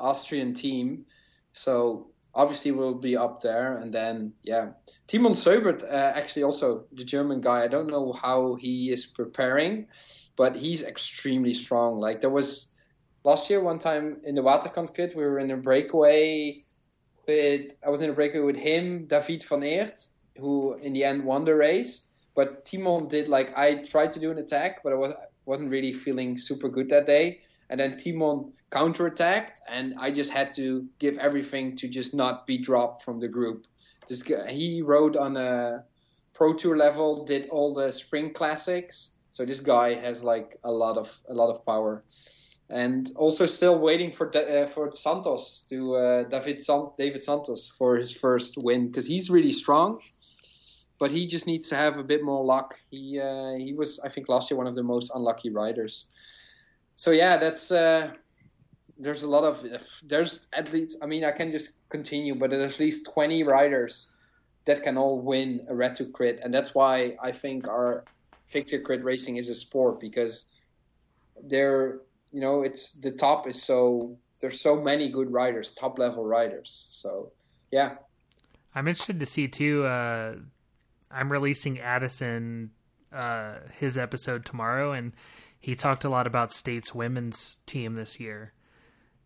Austrian 0.00 0.52
team, 0.52 1.04
so 1.52 2.10
obviously 2.34 2.72
we'll 2.72 2.94
be 2.94 3.16
up 3.16 3.40
there. 3.40 3.76
And 3.78 3.94
then 3.94 4.32
yeah, 4.42 4.70
Timon 5.06 5.34
Seubert, 5.34 5.84
uh, 5.84 6.12
actually 6.16 6.42
also 6.42 6.84
the 6.92 7.04
German 7.04 7.40
guy. 7.40 7.62
I 7.62 7.68
don't 7.68 7.86
know 7.86 8.12
how 8.12 8.56
he 8.56 8.90
is 8.90 9.06
preparing, 9.06 9.86
but 10.36 10.56
he's 10.56 10.82
extremely 10.82 11.54
strong. 11.54 11.98
Like 11.98 12.20
there 12.20 12.30
was 12.30 12.66
last 13.22 13.48
year, 13.48 13.60
one 13.60 13.78
time 13.78 14.20
in 14.24 14.34
the 14.34 14.42
Waterkant 14.42 14.92
kit, 14.92 15.16
we 15.16 15.22
were 15.22 15.38
in 15.38 15.52
a 15.52 15.56
breakaway 15.56 16.64
with 17.28 17.70
I 17.86 17.90
was 17.90 18.00
in 18.00 18.10
a 18.10 18.14
breakaway 18.14 18.44
with 18.44 18.56
him, 18.56 19.06
David 19.06 19.44
van 19.44 19.60
Eerd, 19.60 20.04
who 20.36 20.74
in 20.82 20.94
the 20.94 21.04
end 21.04 21.24
won 21.24 21.44
the 21.44 21.54
race 21.54 22.08
but 22.34 22.64
Timon 22.64 23.08
did 23.08 23.28
like 23.28 23.56
I 23.56 23.82
tried 23.82 24.12
to 24.12 24.20
do 24.20 24.30
an 24.30 24.38
attack, 24.38 24.82
but 24.82 24.92
I 24.92 24.96
was 24.96 25.14
wasn't 25.44 25.70
really 25.70 25.92
feeling 25.92 26.38
super 26.38 26.68
good 26.68 26.88
that 26.88 27.06
day. 27.06 27.40
And 27.68 27.80
then 27.80 27.96
Timon 27.96 28.52
counterattacked, 28.70 29.52
and 29.68 29.94
I 29.98 30.10
just 30.10 30.30
had 30.30 30.52
to 30.54 30.86
give 30.98 31.16
everything 31.18 31.76
to 31.76 31.88
just 31.88 32.14
not 32.14 32.46
be 32.46 32.58
dropped 32.58 33.02
from 33.02 33.18
the 33.18 33.28
group. 33.28 33.66
This 34.08 34.22
guy, 34.22 34.50
he 34.50 34.82
rode 34.82 35.16
on 35.16 35.36
a 35.36 35.84
pro 36.34 36.52
tour 36.52 36.76
level, 36.76 37.24
did 37.24 37.48
all 37.48 37.72
the 37.72 37.92
spring 37.92 38.32
classics. 38.32 39.16
So 39.30 39.46
this 39.46 39.60
guy 39.60 39.94
has 39.94 40.22
like 40.22 40.58
a 40.64 40.70
lot 40.70 40.98
of 40.98 41.10
a 41.28 41.34
lot 41.34 41.50
of 41.54 41.64
power, 41.64 42.04
and 42.68 43.10
also 43.16 43.46
still 43.46 43.78
waiting 43.78 44.12
for 44.12 44.30
uh, 44.36 44.66
for 44.66 44.92
Santos 44.92 45.64
to 45.70 45.94
uh, 45.94 46.22
David 46.24 46.62
San- 46.62 46.90
David 46.98 47.22
Santos 47.22 47.68
for 47.68 47.96
his 47.96 48.12
first 48.12 48.58
win 48.58 48.88
because 48.88 49.06
he's 49.06 49.30
really 49.30 49.52
strong 49.52 49.98
but 50.98 51.10
he 51.10 51.26
just 51.26 51.46
needs 51.46 51.68
to 51.68 51.76
have 51.76 51.98
a 51.98 52.02
bit 52.02 52.22
more 52.22 52.44
luck. 52.44 52.78
He 52.90 53.20
uh, 53.20 53.54
he 53.54 53.72
was, 53.72 54.00
I 54.00 54.08
think, 54.08 54.28
last 54.28 54.50
year 54.50 54.58
one 54.58 54.66
of 54.66 54.74
the 54.74 54.82
most 54.82 55.10
unlucky 55.14 55.50
riders. 55.50 56.06
So 56.96 57.10
yeah, 57.10 57.36
that's 57.36 57.70
uh, 57.70 58.12
there's 58.98 59.22
a 59.22 59.28
lot 59.28 59.44
of 59.44 59.64
there's 60.04 60.46
at 60.52 60.72
least 60.72 60.98
I 61.02 61.06
mean 61.06 61.24
I 61.24 61.32
can 61.32 61.50
just 61.50 61.88
continue, 61.88 62.34
but 62.34 62.50
there's 62.50 62.74
at 62.74 62.80
least 62.80 63.12
20 63.12 63.42
riders 63.42 64.08
that 64.64 64.82
can 64.82 64.96
all 64.96 65.20
win 65.20 65.66
a 65.68 65.74
Red 65.74 65.98
Hook 65.98 66.12
Crit, 66.12 66.40
and 66.42 66.54
that's 66.54 66.74
why 66.74 67.16
I 67.22 67.32
think 67.32 67.68
our 67.68 68.04
fixed 68.46 68.74
crit 68.84 69.02
racing 69.02 69.36
is 69.36 69.48
a 69.48 69.54
sport 69.54 69.98
because 69.98 70.44
they're 71.44 72.00
you 72.30 72.40
know 72.40 72.62
it's 72.62 72.92
the 72.92 73.10
top 73.10 73.48
is 73.48 73.60
so 73.60 74.16
there's 74.40 74.60
so 74.60 74.80
many 74.80 75.08
good 75.08 75.32
riders, 75.32 75.72
top 75.72 75.98
level 75.98 76.24
riders. 76.24 76.88
So 76.90 77.32
yeah. 77.70 77.94
I'm 78.74 78.88
interested 78.88 79.20
to 79.20 79.26
see 79.26 79.48
too. 79.48 79.84
Uh, 79.84 80.36
I'm 81.12 81.30
releasing 81.30 81.78
Addison 81.78 82.70
uh, 83.12 83.56
his 83.78 83.98
episode 83.98 84.44
tomorrow, 84.44 84.92
and 84.92 85.12
he 85.58 85.74
talked 85.74 86.04
a 86.04 86.08
lot 86.08 86.26
about 86.26 86.52
State's 86.52 86.94
women's 86.94 87.60
team 87.66 87.94
this 87.94 88.18
year 88.18 88.52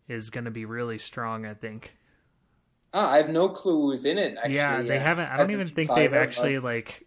is 0.07 0.29
going 0.29 0.45
to 0.45 0.51
be 0.51 0.65
really 0.65 0.97
strong. 0.97 1.45
I 1.45 1.53
think. 1.53 1.97
Ah, 2.93 3.11
I 3.11 3.17
have 3.17 3.29
no 3.29 3.49
clue 3.49 3.89
who's 3.89 4.05
in 4.05 4.17
it. 4.17 4.37
Actually, 4.37 4.55
yeah, 4.55 4.81
they 4.81 4.99
haven't. 4.99 5.29
I 5.29 5.37
don't 5.37 5.51
even 5.51 5.69
think 5.69 5.89
they've 5.93 6.13
actually 6.13 6.59
like. 6.59 7.05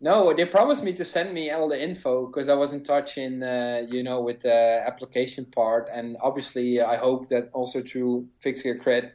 No, 0.00 0.34
they 0.34 0.44
promised 0.44 0.82
me 0.82 0.92
to 0.94 1.04
send 1.04 1.32
me 1.32 1.50
all 1.52 1.68
the 1.68 1.80
info 1.80 2.26
because 2.26 2.48
I 2.48 2.54
was 2.54 2.72
in 2.72 2.82
touch 2.82 3.18
in, 3.18 3.40
uh, 3.40 3.82
you 3.88 4.02
know, 4.02 4.20
with 4.20 4.40
the 4.40 4.82
application 4.84 5.44
part, 5.44 5.88
and 5.92 6.16
obviously 6.20 6.80
I 6.80 6.96
hope 6.96 7.28
that 7.28 7.50
also 7.52 7.82
through 7.82 8.26
Fixed 8.40 8.64
Gear 8.64 8.78
Crit 8.78 9.14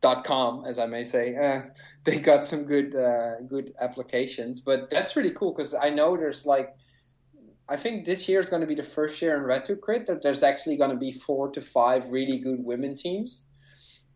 dot 0.00 0.24
com, 0.24 0.64
as 0.64 0.78
I 0.78 0.86
may 0.86 1.04
say, 1.04 1.36
uh, 1.36 1.62
they 2.04 2.18
got 2.18 2.46
some 2.46 2.64
good 2.64 2.94
uh, 2.94 3.40
good 3.46 3.74
applications. 3.80 4.60
But 4.60 4.90
that's 4.90 5.16
really 5.16 5.32
cool 5.32 5.52
because 5.52 5.74
I 5.74 5.90
know 5.90 6.16
there's 6.16 6.46
like, 6.46 6.74
I 7.68 7.76
think 7.76 8.06
this 8.06 8.28
year 8.28 8.40
is 8.40 8.48
going 8.48 8.60
to 8.60 8.66
be 8.66 8.74
the 8.74 8.82
first 8.82 9.20
year 9.20 9.36
in 9.36 9.42
Red 9.44 9.66
Hook 9.66 9.80
Crit 9.80 10.06
that 10.06 10.22
there's 10.22 10.42
actually 10.42 10.76
going 10.76 10.90
to 10.90 10.96
be 10.96 11.12
four 11.12 11.50
to 11.50 11.60
five 11.60 12.08
really 12.10 12.38
good 12.38 12.64
women 12.64 12.96
teams, 12.96 13.44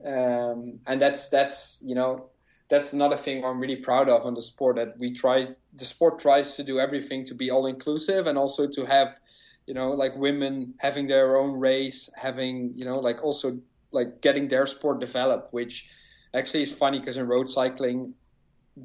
um, 0.07 0.79
and 0.87 1.01
that's 1.01 1.29
that's 1.29 1.81
you 1.83 1.95
know 1.95 2.31
that's 2.69 2.95
another 2.95 3.17
thing 3.17 3.45
I'm 3.45 3.61
really 3.61 3.77
proud 3.77 4.09
of 4.09 4.25
on 4.25 4.35
the 4.35 4.43
sport 4.43 4.77
that 4.77 4.99
we 4.99 5.13
try 5.13 5.49
the 5.75 5.85
sport 5.85 6.19
tries 6.19 6.57
to 6.57 6.65
do 6.65 6.81
everything 6.81 7.25
to 7.25 7.35
be 7.35 7.51
all 7.51 7.67
inclusive 7.67 8.27
and 8.27 8.39
also 8.39 8.67
to 8.67 8.87
have 8.87 9.21
you 9.67 9.75
know 9.75 9.91
like 9.91 10.17
women 10.17 10.75
having 10.79 11.07
their 11.07 11.37
own 11.37 11.59
race 11.59 12.09
having 12.17 12.73
you 12.75 12.85
know 12.85 12.99
like 12.99 13.23
also 13.23 13.59
like 13.93 14.21
getting 14.21 14.49
their 14.49 14.67
sport 14.67 15.01
developed 15.01 15.53
which 15.53 15.89
actually 16.35 16.63
is 16.63 16.73
funny 16.73 16.99
because 16.99 17.17
in 17.17 17.27
road 17.27 17.49
cycling 17.49 18.15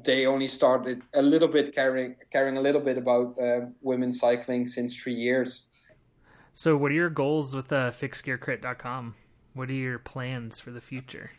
they 0.04 0.26
only 0.26 0.48
started 0.48 1.02
a 1.14 1.22
little 1.22 1.48
bit 1.48 1.74
caring 1.74 2.14
caring 2.30 2.56
a 2.56 2.60
little 2.60 2.80
bit 2.80 2.98
about 2.98 3.34
uh, 3.40 3.60
women 3.80 4.12
cycling 4.12 4.66
since 4.66 4.96
three 4.96 5.14
years 5.14 5.66
so 6.52 6.76
what 6.76 6.90
are 6.90 6.94
your 6.94 7.10
goals 7.10 7.54
with 7.54 7.72
uh, 7.72 7.90
fixedgearcrit.com 7.90 9.14
what 9.54 9.70
are 9.70 9.74
your 9.74 9.98
plans 9.98 10.60
for 10.60 10.70
the 10.70 10.80
future 10.80 11.30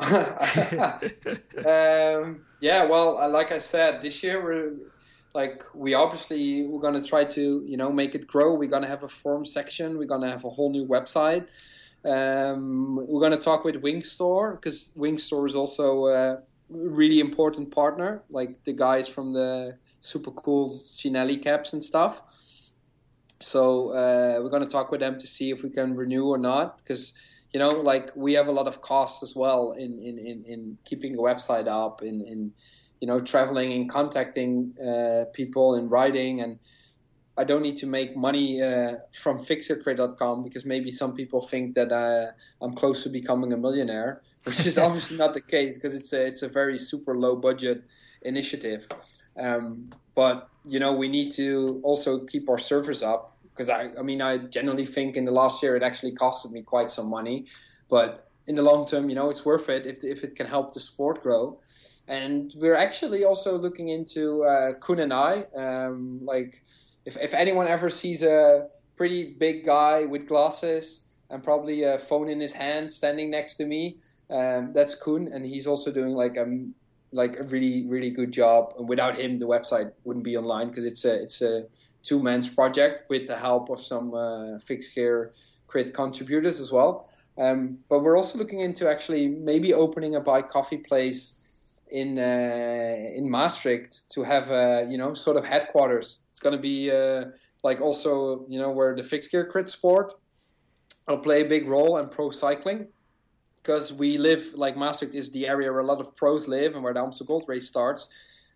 um, 0.00 0.20
yeah, 2.60 2.86
well, 2.86 3.18
uh, 3.18 3.28
like 3.28 3.52
I 3.52 3.58
said, 3.58 4.00
this 4.00 4.22
year 4.22 4.42
we're 4.42 4.72
like 5.34 5.62
we 5.74 5.94
obviously 5.94 6.66
we're 6.66 6.80
gonna 6.80 7.04
try 7.04 7.24
to 7.24 7.62
you 7.66 7.76
know 7.76 7.92
make 7.92 8.14
it 8.14 8.26
grow. 8.26 8.54
We're 8.54 8.70
gonna 8.70 8.86
have 8.86 9.02
a 9.02 9.08
forum 9.08 9.44
section. 9.44 9.98
We're 9.98 10.06
gonna 10.06 10.30
have 10.30 10.44
a 10.44 10.50
whole 10.50 10.70
new 10.70 10.86
website. 10.86 11.48
Um, 12.04 12.96
we're 13.08 13.20
gonna 13.20 13.36
talk 13.36 13.64
with 13.64 13.76
Wingstore 13.76 14.54
because 14.54 14.90
Wingstore 14.96 15.46
is 15.46 15.54
also 15.54 16.06
a 16.06 16.42
really 16.68 17.20
important 17.20 17.70
partner. 17.70 18.22
Like 18.30 18.64
the 18.64 18.72
guys 18.72 19.08
from 19.08 19.32
the 19.32 19.76
super 20.00 20.30
cool 20.30 20.70
Cinelli 20.70 21.42
caps 21.42 21.72
and 21.72 21.82
stuff. 21.84 22.20
So 23.40 23.90
uh, 23.90 24.40
we're 24.42 24.50
gonna 24.50 24.66
talk 24.66 24.90
with 24.90 25.00
them 25.00 25.18
to 25.18 25.26
see 25.26 25.50
if 25.50 25.62
we 25.62 25.70
can 25.70 25.94
renew 25.94 26.26
or 26.26 26.38
not 26.38 26.78
because 26.78 27.12
you 27.52 27.58
know, 27.58 27.70
like 27.70 28.10
we 28.14 28.34
have 28.34 28.48
a 28.48 28.52
lot 28.52 28.68
of 28.68 28.80
costs 28.80 29.22
as 29.22 29.34
well 29.34 29.72
in 29.72 29.98
in, 29.98 30.18
in, 30.18 30.44
in 30.44 30.78
keeping 30.84 31.14
a 31.14 31.18
website 31.18 31.66
up, 31.66 32.02
in, 32.02 32.20
in 32.22 32.52
you 33.00 33.08
know 33.08 33.20
traveling 33.20 33.72
and 33.72 33.90
contacting 33.90 34.74
uh, 34.78 35.24
people 35.32 35.74
and 35.74 35.90
writing 35.90 36.40
and 36.40 36.58
I 37.40 37.44
don't 37.44 37.62
need 37.62 37.76
to 37.76 37.86
make 37.86 38.16
money 38.16 38.62
uh, 38.62 38.96
from 39.12 39.38
fixgearcrit.com 39.38 40.42
because 40.42 40.66
maybe 40.66 40.90
some 40.90 41.14
people 41.14 41.40
think 41.40 41.74
that 41.74 41.90
uh, 41.90 42.32
I'm 42.60 42.74
close 42.74 43.02
to 43.04 43.08
becoming 43.08 43.54
a 43.54 43.56
millionaire, 43.56 44.20
which 44.44 44.66
is 44.66 44.76
obviously 44.86 45.16
not 45.16 45.32
the 45.32 45.40
case 45.40 45.76
because 45.76 45.94
it's 45.94 46.12
a 46.12 46.26
it's 46.26 46.42
a 46.42 46.48
very 46.48 46.78
super 46.78 47.16
low 47.16 47.34
budget 47.36 47.82
initiative. 48.22 48.86
Um, 49.38 49.90
but 50.14 50.50
you 50.66 50.78
know 50.78 50.92
we 50.92 51.08
need 51.08 51.30
to 51.42 51.80
also 51.82 52.10
keep 52.26 52.50
our 52.50 52.58
servers 52.58 53.02
up 53.02 53.22
because 53.50 53.70
I, 53.70 53.90
I 53.98 54.02
mean, 54.02 54.20
I 54.20 54.36
generally 54.58 54.86
think 54.86 55.16
in 55.16 55.24
the 55.24 55.32
last 55.32 55.62
year 55.62 55.76
it 55.76 55.82
actually 55.82 56.12
costed 56.12 56.50
me 56.52 56.62
quite 56.62 56.90
some 56.90 57.08
money, 57.08 57.46
but 57.88 58.28
in 58.46 58.54
the 58.54 58.62
long 58.62 58.86
term, 58.86 59.08
you 59.08 59.14
know, 59.14 59.30
it's 59.30 59.44
worth 59.46 59.68
it 59.70 59.86
if 59.86 60.04
if 60.04 60.24
it 60.24 60.36
can 60.36 60.46
help 60.46 60.74
the 60.74 60.80
sport 60.80 61.22
grow. 61.22 61.58
And 62.08 62.52
we're 62.56 62.80
actually 62.86 63.24
also 63.24 63.56
looking 63.56 63.88
into 63.88 64.42
uh, 64.42 64.72
Koen 64.80 64.98
and 64.98 65.12
I. 65.12 65.44
Um, 65.54 66.20
like, 66.22 66.62
if 67.04 67.16
if 67.16 67.34
anyone 67.34 67.66
ever 67.66 67.90
sees 67.90 68.22
a 68.22 68.68
pretty 68.96 69.34
big 69.38 69.64
guy 69.64 70.04
with 70.04 70.28
glasses 70.28 71.02
and 71.30 71.42
probably 71.42 71.84
a 71.84 71.98
phone 71.98 72.28
in 72.28 72.40
his 72.40 72.52
hand 72.52 72.92
standing 72.92 73.30
next 73.30 73.54
to 73.54 73.66
me, 73.66 73.96
um, 74.30 74.72
that's 74.72 74.94
Koen, 74.94 75.28
and 75.32 75.46
he's 75.46 75.66
also 75.66 75.92
doing 75.92 76.14
like 76.14 76.36
a 76.36 76.46
like 77.12 77.38
a 77.38 77.44
really 77.44 77.86
really 77.86 78.10
good 78.10 78.32
job. 78.32 78.74
And 78.78 78.88
without 78.88 79.16
him, 79.16 79.38
the 79.38 79.46
website 79.46 79.92
wouldn't 80.04 80.24
be 80.24 80.36
online 80.36 80.68
because 80.68 80.84
it's 80.84 81.04
a 81.04 81.22
it's 81.22 81.42
a 81.42 81.64
two 82.02 82.22
man's 82.22 82.48
project 82.48 83.10
with 83.10 83.26
the 83.26 83.36
help 83.36 83.70
of 83.70 83.80
some 83.80 84.14
uh, 84.14 84.58
fixed 84.58 84.94
gear 84.94 85.32
crit 85.66 85.94
contributors 85.94 86.60
as 86.60 86.72
well. 86.72 87.08
Um, 87.38 87.78
but 87.88 88.00
we're 88.00 88.16
also 88.16 88.38
looking 88.38 88.60
into 88.60 88.88
actually 88.88 89.28
maybe 89.28 89.72
opening 89.72 90.16
a 90.16 90.20
bike 90.20 90.48
coffee 90.48 90.76
place 90.76 91.34
in 91.92 92.18
uh, 92.18 93.16
in 93.16 93.28
Maastricht 93.30 94.10
to 94.10 94.22
have 94.22 94.50
a 94.50 94.86
you 94.88 94.98
know 94.98 95.14
sort 95.14 95.36
of 95.36 95.44
headquarters. 95.44 96.20
It's 96.30 96.40
going 96.40 96.56
to 96.56 96.62
be 96.62 96.90
uh, 96.90 97.26
like 97.62 97.80
also 97.80 98.44
you 98.48 98.60
know 98.60 98.70
where 98.70 98.94
the 98.94 99.02
fixed 99.02 99.30
gear 99.30 99.46
crit 99.46 99.68
sport 99.68 100.14
will 101.08 101.18
play 101.18 101.42
a 101.42 101.48
big 101.48 101.68
role 101.68 101.98
in 101.98 102.08
pro 102.08 102.30
cycling 102.30 102.86
because 103.62 103.92
we 103.92 104.16
live 104.16 104.54
like 104.54 104.76
Maastricht 104.76 105.14
is 105.14 105.30
the 105.30 105.46
area 105.46 105.70
where 105.70 105.80
a 105.80 105.86
lot 105.86 106.00
of 106.00 106.16
pros 106.16 106.48
live 106.48 106.74
and 106.74 106.82
where 106.82 106.94
the 106.94 107.00
Amstel 107.00 107.26
Gold 107.26 107.44
Race 107.46 107.68
starts, 107.68 108.08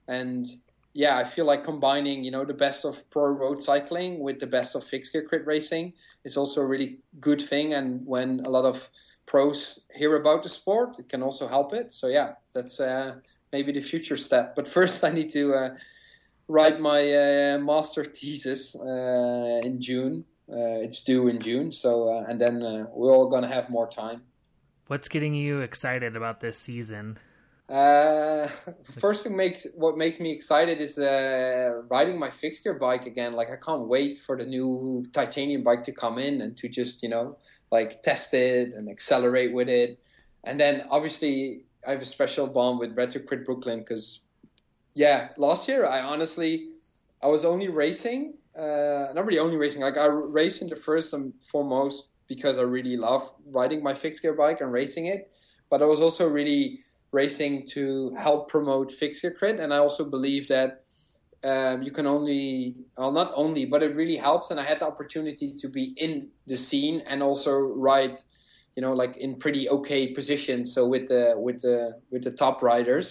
and 0.08 0.48
yeah, 0.94 1.18
I 1.18 1.24
feel 1.24 1.44
like 1.44 1.64
combining, 1.64 2.22
you 2.22 2.30
know, 2.30 2.44
the 2.44 2.54
best 2.54 2.84
of 2.84 3.08
pro 3.10 3.26
road 3.26 3.60
cycling 3.60 4.20
with 4.20 4.38
the 4.38 4.46
best 4.46 4.76
of 4.76 4.84
fixed 4.84 5.12
gear 5.12 5.22
crit 5.22 5.44
racing 5.44 5.92
is 6.24 6.36
also 6.36 6.60
a 6.60 6.64
really 6.64 7.00
good 7.20 7.40
thing. 7.40 7.74
And 7.74 8.06
when 8.06 8.40
a 8.44 8.48
lot 8.48 8.64
of 8.64 8.88
pros 9.34 9.80
hear 9.92 10.14
about 10.14 10.44
the 10.44 10.48
sport, 10.48 10.96
it 11.00 11.08
can 11.08 11.20
also 11.20 11.48
help 11.48 11.72
it. 11.72 11.92
So 11.92 12.06
yeah, 12.06 12.34
that's 12.54 12.78
uh, 12.78 13.16
maybe 13.52 13.72
the 13.72 13.80
future 13.80 14.16
step. 14.16 14.54
But 14.54 14.68
first, 14.68 15.02
I 15.08 15.10
need 15.10 15.28
to 15.30 15.54
uh, 15.54 15.70
write 16.46 16.78
my 16.78 17.00
uh, 17.02 17.58
master 17.58 18.04
thesis 18.04 18.76
uh, 18.76 19.66
in 19.66 19.80
June. 19.80 20.24
Uh, 20.48 20.86
it's 20.86 21.02
due 21.02 21.26
in 21.26 21.40
June, 21.40 21.72
so 21.72 22.10
uh, 22.10 22.30
and 22.30 22.40
then 22.40 22.60
we're 22.94 23.10
all 23.10 23.28
gonna 23.28 23.48
have 23.48 23.70
more 23.70 23.88
time. 23.90 24.22
What's 24.86 25.08
getting 25.08 25.34
you 25.34 25.62
excited 25.62 26.14
about 26.14 26.38
this 26.38 26.56
season? 26.56 27.18
Uh, 27.68 28.48
first 28.98 29.22
thing 29.22 29.36
makes 29.36 29.66
what 29.74 29.96
makes 29.96 30.20
me 30.20 30.30
excited 30.30 30.80
is 30.80 30.98
uh, 30.98 31.82
riding 31.88 32.18
my 32.18 32.30
fixed 32.30 32.62
gear 32.62 32.74
bike 32.74 33.06
again. 33.06 33.32
Like 33.32 33.48
I 33.50 33.56
can't 33.56 33.88
wait 33.88 34.18
for 34.18 34.36
the 34.36 34.44
new 34.44 35.04
titanium 35.12 35.62
bike 35.62 35.82
to 35.84 35.92
come 35.92 36.18
in 36.18 36.42
and 36.42 36.56
to 36.58 36.68
just 36.68 37.02
you 37.02 37.08
know 37.08 37.38
like 37.70 38.02
test 38.02 38.34
it 38.34 38.74
and 38.74 38.88
accelerate 38.88 39.54
with 39.54 39.68
it. 39.68 39.98
And 40.44 40.60
then 40.60 40.84
obviously 40.90 41.64
I 41.86 41.92
have 41.92 42.02
a 42.02 42.06
special 42.06 42.46
bond 42.46 42.78
with 42.78 42.96
Red 42.96 43.12
Hook 43.12 43.26
Crit 43.26 43.46
Brooklyn 43.46 43.80
because 43.80 44.20
yeah, 44.94 45.28
last 45.38 45.66
year 45.66 45.86
I 45.86 46.00
honestly 46.00 46.70
I 47.22 47.28
was 47.28 47.46
only 47.46 47.68
racing, 47.68 48.34
uh, 48.56 49.08
not 49.14 49.24
really 49.24 49.38
only 49.38 49.56
racing. 49.56 49.80
Like 49.80 49.96
I 49.96 50.04
raced 50.04 50.60
in 50.60 50.68
the 50.68 50.76
first 50.76 51.14
and 51.14 51.32
foremost 51.50 52.08
because 52.28 52.58
I 52.58 52.62
really 52.62 52.98
love 52.98 53.30
riding 53.46 53.82
my 53.82 53.94
fixed 53.94 54.20
gear 54.20 54.34
bike 54.34 54.60
and 54.60 54.70
racing 54.70 55.06
it, 55.06 55.32
but 55.70 55.80
I 55.80 55.86
was 55.86 56.02
also 56.02 56.28
really 56.28 56.80
racing 57.14 57.64
to 57.64 58.10
help 58.18 58.48
promote 58.48 58.90
fixed 58.90 59.22
gear 59.22 59.30
crit. 59.30 59.60
And 59.60 59.72
I 59.72 59.78
also 59.78 60.04
believe 60.04 60.48
that 60.48 60.82
um, 61.44 61.82
you 61.82 61.92
can 61.92 62.06
only, 62.06 62.74
well, 62.98 63.12
not 63.12 63.30
only, 63.34 63.64
but 63.66 63.82
it 63.82 63.94
really 63.94 64.16
helps. 64.16 64.50
And 64.50 64.58
I 64.58 64.64
had 64.64 64.80
the 64.80 64.86
opportunity 64.86 65.52
to 65.52 65.68
be 65.68 65.94
in 65.96 66.28
the 66.46 66.56
scene 66.56 67.02
and 67.06 67.22
also 67.22 67.52
ride, 67.52 68.18
you 68.74 68.82
know, 68.82 68.92
like 68.92 69.16
in 69.16 69.36
pretty 69.36 69.68
okay 69.68 70.12
positions. 70.12 70.72
So 70.74 70.86
with 70.88 71.06
the 71.06 71.34
with 71.36 71.60
the 71.62 72.00
with 72.10 72.24
the 72.24 72.32
top 72.32 72.62
riders, 72.62 73.06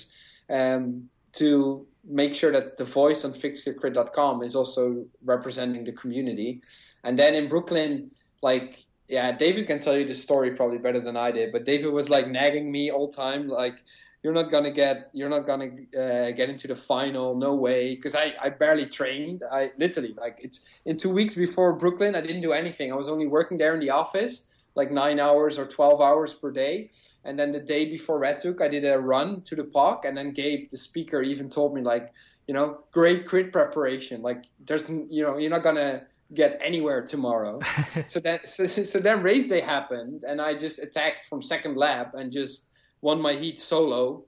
um, 0.49 1.09
to 1.33 1.85
make 2.03 2.35
sure 2.35 2.51
that 2.51 2.75
the 2.77 2.83
voice 2.83 3.23
on 3.23 3.31
fixedgearcrit.com 3.31 4.43
is 4.43 4.55
also 4.55 5.05
representing 5.23 5.85
the 5.85 5.93
community. 5.93 6.61
And 7.05 7.17
then 7.17 7.33
in 7.35 7.47
Brooklyn, 7.47 8.11
like 8.41 8.85
yeah, 9.07 9.31
David 9.31 9.67
can 9.67 9.79
tell 9.79 9.97
you 9.97 10.05
the 10.05 10.15
story 10.15 10.51
probably 10.51 10.77
better 10.77 10.99
than 10.99 11.17
I 11.17 11.31
did. 11.31 11.51
But 11.51 11.65
David 11.65 11.91
was 11.91 12.09
like 12.09 12.27
nagging 12.27 12.71
me 12.71 12.91
all 12.91 13.09
time, 13.09 13.47
like 13.47 13.75
you're 14.23 14.33
not 14.33 14.49
gonna 14.49 14.71
get, 14.71 15.09
you're 15.13 15.29
not 15.29 15.45
gonna 15.45 15.71
uh, 15.99 16.31
get 16.31 16.49
into 16.49 16.67
the 16.67 16.75
final, 16.75 17.35
no 17.35 17.53
way, 17.53 17.95
because 17.95 18.15
I, 18.15 18.33
I 18.41 18.49
barely 18.49 18.85
trained. 18.85 19.43
I 19.51 19.71
literally 19.77 20.13
like 20.17 20.39
it's 20.41 20.61
in 20.85 20.95
two 20.95 21.09
weeks 21.09 21.35
before 21.35 21.73
Brooklyn, 21.73 22.15
I 22.15 22.21
didn't 22.21 22.41
do 22.41 22.53
anything. 22.53 22.91
I 22.91 22.95
was 22.95 23.09
only 23.09 23.27
working 23.27 23.57
there 23.57 23.73
in 23.73 23.81
the 23.81 23.89
office, 23.89 24.63
like 24.75 24.91
nine 24.91 25.19
hours 25.19 25.59
or 25.59 25.65
twelve 25.67 25.99
hours 25.99 26.33
per 26.33 26.51
day. 26.51 26.89
And 27.25 27.37
then 27.37 27.51
the 27.51 27.59
day 27.59 27.89
before 27.89 28.19
Red 28.19 28.41
Hook, 28.41 28.61
I 28.61 28.67
did 28.67 28.85
a 28.85 28.97
run 28.97 29.41
to 29.41 29.55
the 29.55 29.63
park, 29.65 30.05
and 30.05 30.17
then 30.17 30.31
Gabe, 30.31 30.69
the 30.69 30.77
speaker, 30.77 31.21
even 31.21 31.49
told 31.49 31.73
me 31.73 31.81
like, 31.81 32.13
you 32.47 32.53
know, 32.53 32.79
great 32.91 33.27
crit 33.27 33.51
preparation. 33.51 34.21
Like 34.21 34.45
there's, 34.65 34.89
you 34.89 35.23
know, 35.23 35.37
you're 35.37 35.49
not 35.49 35.63
gonna 35.63 36.03
get 36.33 36.59
anywhere 36.63 37.05
tomorrow. 37.05 37.59
so 38.07 38.19
that 38.21 38.49
so, 38.49 38.65
so 38.65 38.99
then 38.99 39.23
race 39.23 39.47
day 39.47 39.61
happened, 39.61 40.23
and 40.23 40.41
I 40.41 40.57
just 40.57 40.79
attacked 40.79 41.25
from 41.25 41.41
second 41.41 41.77
lap 41.77 42.13
and 42.13 42.31
just 42.31 42.67
won 43.01 43.21
my 43.21 43.33
heat 43.33 43.59
solo. 43.59 44.25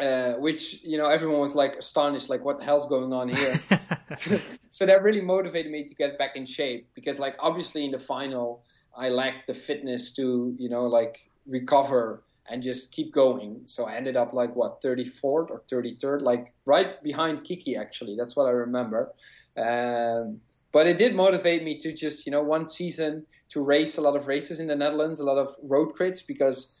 Uh, 0.00 0.34
which 0.38 0.82
you 0.82 0.98
know 0.98 1.06
everyone 1.06 1.38
was 1.38 1.54
like 1.54 1.76
astonished, 1.76 2.28
like 2.28 2.44
what 2.44 2.58
the 2.58 2.64
hell's 2.64 2.86
going 2.86 3.12
on 3.12 3.28
here? 3.28 3.60
so, 4.16 4.40
so 4.70 4.86
that 4.86 5.02
really 5.02 5.20
motivated 5.20 5.70
me 5.70 5.84
to 5.84 5.94
get 5.94 6.18
back 6.18 6.34
in 6.34 6.44
shape 6.44 6.88
because 6.94 7.18
like 7.20 7.36
obviously 7.38 7.84
in 7.84 7.92
the 7.92 7.98
final 7.98 8.64
I 8.96 9.10
lacked 9.10 9.46
the 9.46 9.54
fitness 9.54 10.10
to 10.12 10.56
you 10.58 10.68
know 10.68 10.86
like 10.86 11.18
recover 11.46 12.24
and 12.50 12.62
just 12.62 12.90
keep 12.90 13.12
going. 13.12 13.60
So 13.66 13.84
I 13.84 13.94
ended 13.94 14.16
up 14.16 14.32
like 14.32 14.54
what 14.56 14.82
34th 14.82 15.22
or 15.22 15.62
33rd, 15.70 16.22
like 16.22 16.52
right 16.64 17.00
behind 17.02 17.44
Kiki 17.44 17.76
actually. 17.76 18.16
That's 18.16 18.34
what 18.34 18.46
I 18.46 18.50
remember. 18.50 19.12
Um, 19.56 20.40
but 20.72 20.86
it 20.86 20.98
did 20.98 21.14
motivate 21.14 21.62
me 21.62 21.78
to 21.78 21.92
just 21.92 22.26
you 22.26 22.32
know 22.32 22.42
one 22.42 22.66
season 22.66 23.26
to 23.50 23.60
race 23.60 23.98
a 23.98 24.00
lot 24.00 24.16
of 24.16 24.26
races 24.26 24.58
in 24.58 24.66
the 24.66 24.76
Netherlands, 24.76 25.20
a 25.20 25.24
lot 25.24 25.38
of 25.38 25.48
road 25.62 25.94
crits 25.94 26.26
because 26.26 26.78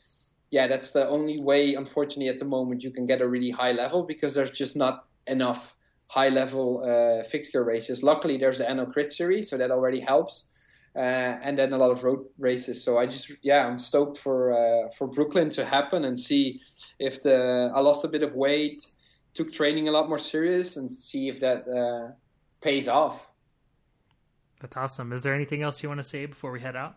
yeah, 0.50 0.66
that's 0.66 0.90
the 0.90 1.08
only 1.08 1.40
way 1.40 1.74
unfortunately 1.74 2.28
at 2.28 2.38
the 2.38 2.44
moment 2.44 2.82
you 2.82 2.90
can 2.90 3.06
get 3.06 3.20
a 3.20 3.28
really 3.28 3.50
high 3.50 3.72
level 3.72 4.02
because 4.02 4.34
there's 4.34 4.50
just 4.50 4.76
not 4.76 5.06
enough 5.26 5.74
high 6.08 6.28
level 6.28 6.82
uh, 6.84 7.24
fixed 7.24 7.52
gear 7.52 7.64
races. 7.64 8.02
Luckily, 8.02 8.36
there's 8.36 8.58
the 8.58 8.64
NL 8.64 8.92
Crit 8.92 9.10
series, 9.10 9.48
so 9.48 9.56
that 9.56 9.70
already 9.70 9.98
helps. 10.00 10.46
Uh, 10.94 11.38
and 11.42 11.56
then 11.56 11.72
a 11.72 11.78
lot 11.78 11.90
of 11.90 12.04
road 12.04 12.26
races. 12.38 12.84
So 12.84 12.98
I 12.98 13.06
just 13.06 13.32
yeah, 13.40 13.66
I'm 13.66 13.78
stoked 13.78 14.18
for 14.18 14.52
uh, 14.52 14.90
for 14.90 15.06
Brooklyn 15.06 15.48
to 15.50 15.64
happen 15.64 16.04
and 16.04 16.20
see 16.20 16.60
if 16.98 17.22
the 17.22 17.72
I 17.74 17.80
lost 17.80 18.04
a 18.04 18.08
bit 18.08 18.22
of 18.22 18.34
weight, 18.34 18.84
took 19.32 19.50
training 19.50 19.88
a 19.88 19.90
lot 19.90 20.10
more 20.10 20.18
serious, 20.18 20.76
and 20.76 20.90
see 20.90 21.30
if 21.30 21.40
that 21.40 21.66
uh, 21.66 22.12
pays 22.60 22.88
off. 22.88 23.31
That's 24.62 24.76
awesome. 24.76 25.12
Is 25.12 25.24
there 25.24 25.34
anything 25.34 25.62
else 25.62 25.82
you 25.82 25.88
want 25.88 25.98
to 25.98 26.04
say 26.04 26.24
before 26.24 26.52
we 26.52 26.60
head 26.60 26.76
out? 26.76 26.94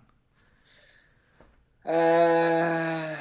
Uh, 1.84 3.16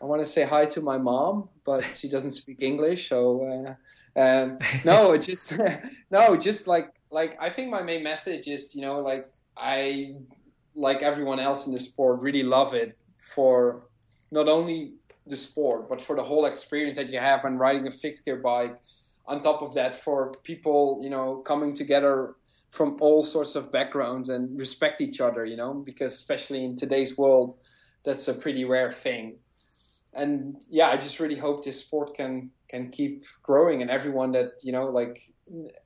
I 0.00 0.04
want 0.04 0.22
to 0.22 0.26
say 0.26 0.44
hi 0.44 0.64
to 0.66 0.80
my 0.80 0.96
mom, 0.96 1.48
but 1.64 1.84
she 1.96 2.08
doesn't 2.08 2.30
speak 2.30 2.62
English, 2.62 3.08
so 3.08 3.76
uh, 4.16 4.20
um, 4.20 4.58
no, 4.84 5.16
just 5.28 5.58
no, 6.10 6.36
just 6.36 6.68
like 6.68 6.92
like 7.10 7.36
I 7.40 7.50
think 7.50 7.68
my 7.70 7.82
main 7.82 8.04
message 8.04 8.46
is 8.46 8.76
you 8.76 8.82
know 8.82 9.00
like 9.00 9.28
I 9.56 10.14
like 10.76 11.02
everyone 11.02 11.40
else 11.40 11.66
in 11.66 11.72
the 11.72 11.78
sport 11.78 12.20
really 12.20 12.44
love 12.44 12.74
it 12.74 12.96
for 13.34 13.82
not 14.30 14.48
only 14.48 14.92
the 15.26 15.36
sport 15.36 15.88
but 15.88 16.00
for 16.00 16.14
the 16.14 16.22
whole 16.22 16.46
experience 16.46 16.96
that 16.96 17.10
you 17.10 17.18
have 17.18 17.42
when 17.42 17.58
riding 17.58 17.88
a 17.88 17.90
fixed 17.90 18.24
gear 18.24 18.36
bike. 18.36 18.76
On 19.26 19.40
top 19.40 19.62
of 19.62 19.74
that, 19.74 19.94
for 19.94 20.32
people 20.42 21.00
you 21.02 21.10
know 21.10 21.36
coming 21.38 21.74
together 21.74 22.34
from 22.70 22.96
all 23.00 23.22
sorts 23.22 23.56
of 23.56 23.72
backgrounds 23.72 24.28
and 24.28 24.58
respect 24.58 25.00
each 25.00 25.20
other, 25.20 25.44
you 25.44 25.56
know, 25.56 25.74
because 25.74 26.14
especially 26.14 26.64
in 26.64 26.76
today's 26.76 27.18
world, 27.18 27.58
that's 28.04 28.28
a 28.28 28.34
pretty 28.34 28.64
rare 28.64 28.92
thing. 28.92 29.36
And 30.14 30.56
yeah, 30.68 30.88
I 30.88 30.96
just 30.96 31.20
really 31.20 31.36
hope 31.36 31.64
this 31.64 31.80
sport 31.80 32.14
can 32.14 32.50
can 32.68 32.90
keep 32.90 33.22
growing 33.42 33.82
and 33.82 33.90
everyone 33.90 34.32
that, 34.32 34.52
you 34.62 34.72
know, 34.72 34.86
like 34.86 35.20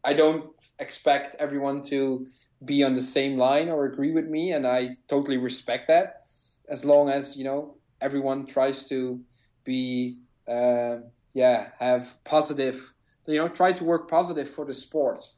I 0.04 0.12
don't 0.12 0.50
expect 0.78 1.36
everyone 1.38 1.80
to 1.82 2.26
be 2.64 2.84
on 2.84 2.92
the 2.94 3.02
same 3.02 3.38
line 3.38 3.70
or 3.70 3.86
agree 3.86 4.12
with 4.12 4.26
me 4.26 4.52
and 4.52 4.66
I 4.66 4.96
totally 5.08 5.38
respect 5.38 5.88
that 5.88 6.20
as 6.68 6.84
long 6.84 7.08
as, 7.08 7.36
you 7.36 7.44
know, 7.44 7.76
everyone 8.00 8.46
tries 8.46 8.88
to 8.90 9.20
be 9.64 10.18
uh, 10.46 10.96
yeah, 11.32 11.70
have 11.78 12.14
positive 12.24 12.92
you 13.26 13.38
know, 13.38 13.48
try 13.48 13.72
to 13.72 13.84
work 13.84 14.10
positive 14.10 14.48
for 14.48 14.66
the 14.66 14.72
sports 14.74 15.36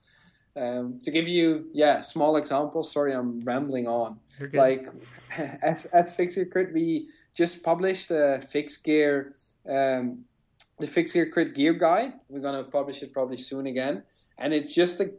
um, 0.57 0.99
to 1.03 1.11
give 1.11 1.29
you, 1.29 1.67
yeah, 1.73 2.01
small 2.01 2.37
example. 2.37 2.83
Sorry, 2.83 3.13
I'm 3.13 3.43
rambling 3.43 3.87
on. 3.87 4.19
Like, 4.53 4.87
as 5.63 5.85
as 5.87 6.15
Fixed 6.15 6.37
Gear 6.37 6.47
Crit, 6.47 6.73
we 6.73 7.09
just 7.35 7.63
published 7.63 8.11
a 8.11 8.41
fixed 8.49 8.83
gear, 8.85 9.35
um, 9.69 10.25
the 10.79 10.87
Fixed 10.87 11.15
Gear 11.15 11.31
Crit 11.31 11.55
gear 11.55 11.75
guide. 11.75 12.15
We're 12.29 12.41
gonna 12.41 12.65
publish 12.65 13.03
it 13.03 13.13
probably 13.13 13.37
soon 13.37 13.67
again, 13.67 14.03
and 14.39 14.55
it's 14.55 14.75
just 14.75 15.01
a 15.01 15.11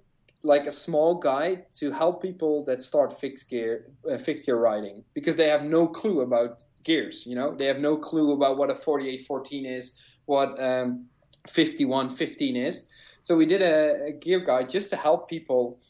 like 0.43 0.65
a 0.65 0.71
small 0.71 1.15
guide 1.15 1.65
to 1.73 1.91
help 1.91 2.21
people 2.21 2.63
that 2.65 2.81
start 2.81 3.19
fixed 3.19 3.49
gear 3.49 3.85
uh, 4.09 4.17
fixed 4.17 4.45
gear 4.45 4.57
riding 4.57 5.03
because 5.13 5.35
they 5.35 5.49
have 5.49 5.63
no 5.63 5.87
clue 5.87 6.21
about 6.21 6.63
gears. 6.83 7.25
You 7.27 7.35
know, 7.35 7.55
they 7.55 7.65
have 7.65 7.79
no 7.79 7.97
clue 7.97 8.31
about 8.31 8.57
what 8.57 8.69
a 8.69 8.75
4814 8.75 9.65
is, 9.65 9.99
what 10.25 10.59
um, 10.61 11.05
5115 11.47 12.55
is. 12.55 12.83
So 13.27 13.35
we 13.35 13.45
did 13.45 13.61
a, 13.61 14.05
a 14.05 14.11
gear 14.13 14.39
guide 14.39 14.69
just 14.69 14.89
to 14.91 14.95
help 14.95 15.27
people 15.27 15.81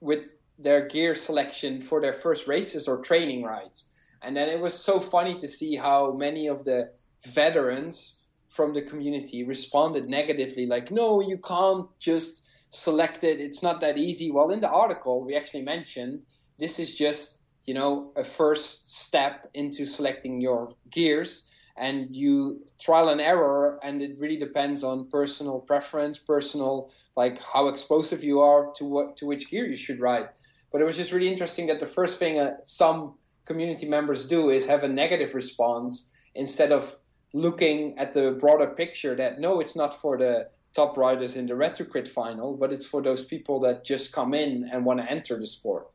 with 0.00 0.34
their 0.58 0.86
gear 0.86 1.14
selection 1.14 1.80
for 1.80 1.98
their 1.98 2.12
first 2.12 2.46
races 2.46 2.86
or 2.86 2.98
training 2.98 3.42
rides. 3.42 3.88
And 4.20 4.36
then 4.36 4.50
it 4.50 4.60
was 4.60 4.74
so 4.74 5.00
funny 5.00 5.34
to 5.38 5.48
see 5.48 5.76
how 5.76 6.12
many 6.12 6.46
of 6.46 6.64
the 6.64 6.90
veterans 7.28 8.18
from 8.50 8.74
the 8.74 8.82
community 8.82 9.44
responded 9.44 10.10
negatively, 10.10 10.66
like, 10.66 10.90
no, 10.90 11.22
you 11.22 11.38
can't 11.38 11.88
just 12.00 12.42
select 12.68 13.24
it. 13.24 13.40
It's 13.40 13.62
not 13.62 13.80
that 13.80 13.96
easy. 13.96 14.30
Well, 14.30 14.50
in 14.50 14.60
the 14.60 14.68
article, 14.68 15.24
we 15.24 15.34
actually 15.36 15.62
mentioned 15.62 16.20
this 16.58 16.78
is 16.78 16.94
just, 16.94 17.38
you 17.64 17.72
know, 17.72 18.12
a 18.14 18.22
first 18.22 18.90
step 18.90 19.46
into 19.54 19.86
selecting 19.86 20.38
your 20.38 20.74
gears 20.90 21.50
and 21.78 22.14
you 22.14 22.60
trial 22.80 23.08
and 23.08 23.20
error 23.20 23.78
and 23.82 24.02
it 24.02 24.18
really 24.18 24.36
depends 24.36 24.84
on 24.84 25.08
personal 25.08 25.60
preference 25.60 26.18
personal 26.18 26.90
like 27.16 27.38
how 27.42 27.68
explosive 27.68 28.22
you 28.22 28.40
are 28.40 28.72
to 28.74 28.84
what 28.84 29.16
to 29.16 29.26
which 29.26 29.50
gear 29.50 29.66
you 29.66 29.76
should 29.76 30.00
ride. 30.00 30.28
But 30.70 30.80
it 30.80 30.84
was 30.84 30.96
just 30.96 31.12
really 31.12 31.28
interesting 31.28 31.66
that 31.68 31.80
the 31.80 31.86
first 31.86 32.18
thing 32.18 32.38
uh, 32.38 32.56
some 32.64 33.14
community 33.44 33.88
members 33.88 34.26
do 34.26 34.50
is 34.50 34.66
have 34.66 34.84
a 34.84 34.88
negative 34.88 35.34
response 35.34 36.10
instead 36.34 36.72
of 36.72 36.96
looking 37.32 37.96
at 37.98 38.12
the 38.12 38.32
broader 38.32 38.66
picture 38.66 39.14
that 39.14 39.40
no 39.40 39.60
it's 39.60 39.76
not 39.76 39.94
for 39.94 40.18
the 40.18 40.48
top 40.74 40.96
riders 40.96 41.36
in 41.36 41.46
the 41.46 41.56
Red 41.56 41.76
Hook 41.76 41.90
Crit 41.90 42.08
final 42.08 42.56
but 42.56 42.72
it's 42.72 42.86
for 42.86 43.02
those 43.02 43.24
people 43.24 43.60
that 43.60 43.84
just 43.84 44.12
come 44.12 44.34
in 44.34 44.68
and 44.72 44.84
want 44.84 45.00
to 45.00 45.10
enter 45.10 45.38
the 45.38 45.46
sport. 45.46 45.88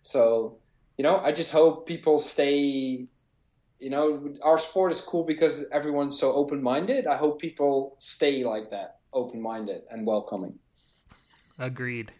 So 0.00 0.58
you 0.98 1.02
know 1.02 1.18
i 1.18 1.32
just 1.32 1.50
hope 1.50 1.86
people 1.86 2.18
stay 2.18 3.06
you 3.82 3.90
know, 3.90 4.32
our 4.42 4.58
sport 4.58 4.92
is 4.92 5.00
cool 5.00 5.24
because 5.24 5.66
everyone's 5.72 6.18
so 6.18 6.32
open 6.32 6.62
minded. 6.62 7.08
I 7.08 7.16
hope 7.16 7.40
people 7.40 7.96
stay 7.98 8.44
like 8.44 8.70
that, 8.70 8.98
open 9.12 9.42
minded 9.42 9.82
and 9.90 10.06
welcoming. 10.06 10.56
Agreed. 11.58 12.12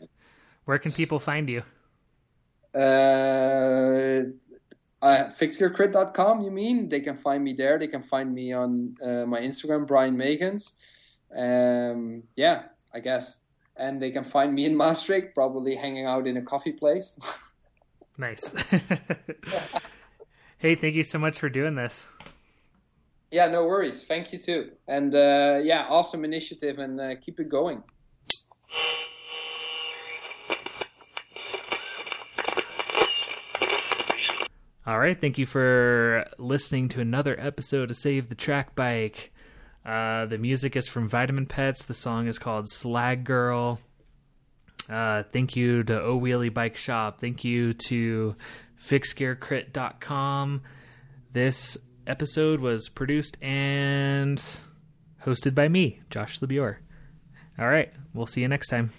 Where 0.64 0.78
can 0.78 0.90
people 0.90 1.20
find 1.20 1.48
you? 1.48 1.62
Uh, 2.74 4.24
uh, 5.02 5.30
fixgearcrit.com, 5.30 6.42
you 6.42 6.50
mean? 6.50 6.88
They 6.88 7.00
can 7.00 7.16
find 7.16 7.44
me 7.44 7.52
there. 7.52 7.78
They 7.78 7.88
can 7.88 8.02
find 8.02 8.34
me 8.34 8.52
on 8.52 8.96
uh, 9.00 9.24
my 9.26 9.40
Instagram, 9.40 9.86
Brian 9.86 10.16
Megans. 10.16 10.72
Um, 11.34 12.24
yeah, 12.34 12.64
I 12.92 12.98
guess. 12.98 13.36
And 13.76 14.02
they 14.02 14.10
can 14.10 14.24
find 14.24 14.52
me 14.52 14.66
in 14.66 14.76
Maastricht, 14.76 15.34
probably 15.34 15.76
hanging 15.76 16.06
out 16.06 16.26
in 16.26 16.36
a 16.38 16.42
coffee 16.42 16.72
place. 16.72 17.18
nice. 18.18 18.52
Hey, 20.62 20.76
thank 20.76 20.94
you 20.94 21.02
so 21.02 21.18
much 21.18 21.40
for 21.40 21.48
doing 21.48 21.74
this. 21.74 22.06
Yeah, 23.32 23.48
no 23.48 23.66
worries. 23.66 24.04
Thank 24.04 24.32
you 24.32 24.38
too. 24.38 24.70
And 24.86 25.12
uh, 25.12 25.58
yeah, 25.60 25.86
awesome 25.88 26.24
initiative 26.24 26.78
and 26.78 27.00
uh, 27.00 27.16
keep 27.20 27.40
it 27.40 27.48
going. 27.48 27.82
All 34.86 35.00
right. 35.00 35.20
Thank 35.20 35.36
you 35.36 35.46
for 35.46 36.26
listening 36.38 36.88
to 36.90 37.00
another 37.00 37.34
episode 37.40 37.90
of 37.90 37.96
Save 37.96 38.28
the 38.28 38.36
Track 38.36 38.76
Bike. 38.76 39.32
Uh, 39.84 40.26
the 40.26 40.38
music 40.38 40.76
is 40.76 40.86
from 40.86 41.08
Vitamin 41.08 41.46
Pets. 41.46 41.86
The 41.86 41.94
song 41.94 42.28
is 42.28 42.38
called 42.38 42.68
Slag 42.68 43.24
Girl. 43.24 43.80
Uh, 44.88 45.24
thank 45.24 45.56
you 45.56 45.82
to 45.82 46.00
O 46.00 46.20
Wheelie 46.20 46.54
Bike 46.54 46.76
Shop. 46.76 47.20
Thank 47.20 47.42
you 47.42 47.74
to 47.88 48.36
fixgearcrit.com. 48.82 50.62
This 51.32 51.76
episode 52.06 52.60
was 52.60 52.88
produced 52.88 53.36
and 53.42 54.44
hosted 55.24 55.54
by 55.54 55.68
me, 55.68 56.00
Josh 56.10 56.40
LeBure. 56.40 56.78
All 57.58 57.68
right, 57.68 57.92
we'll 58.12 58.26
see 58.26 58.40
you 58.40 58.48
next 58.48 58.68
time. 58.68 58.92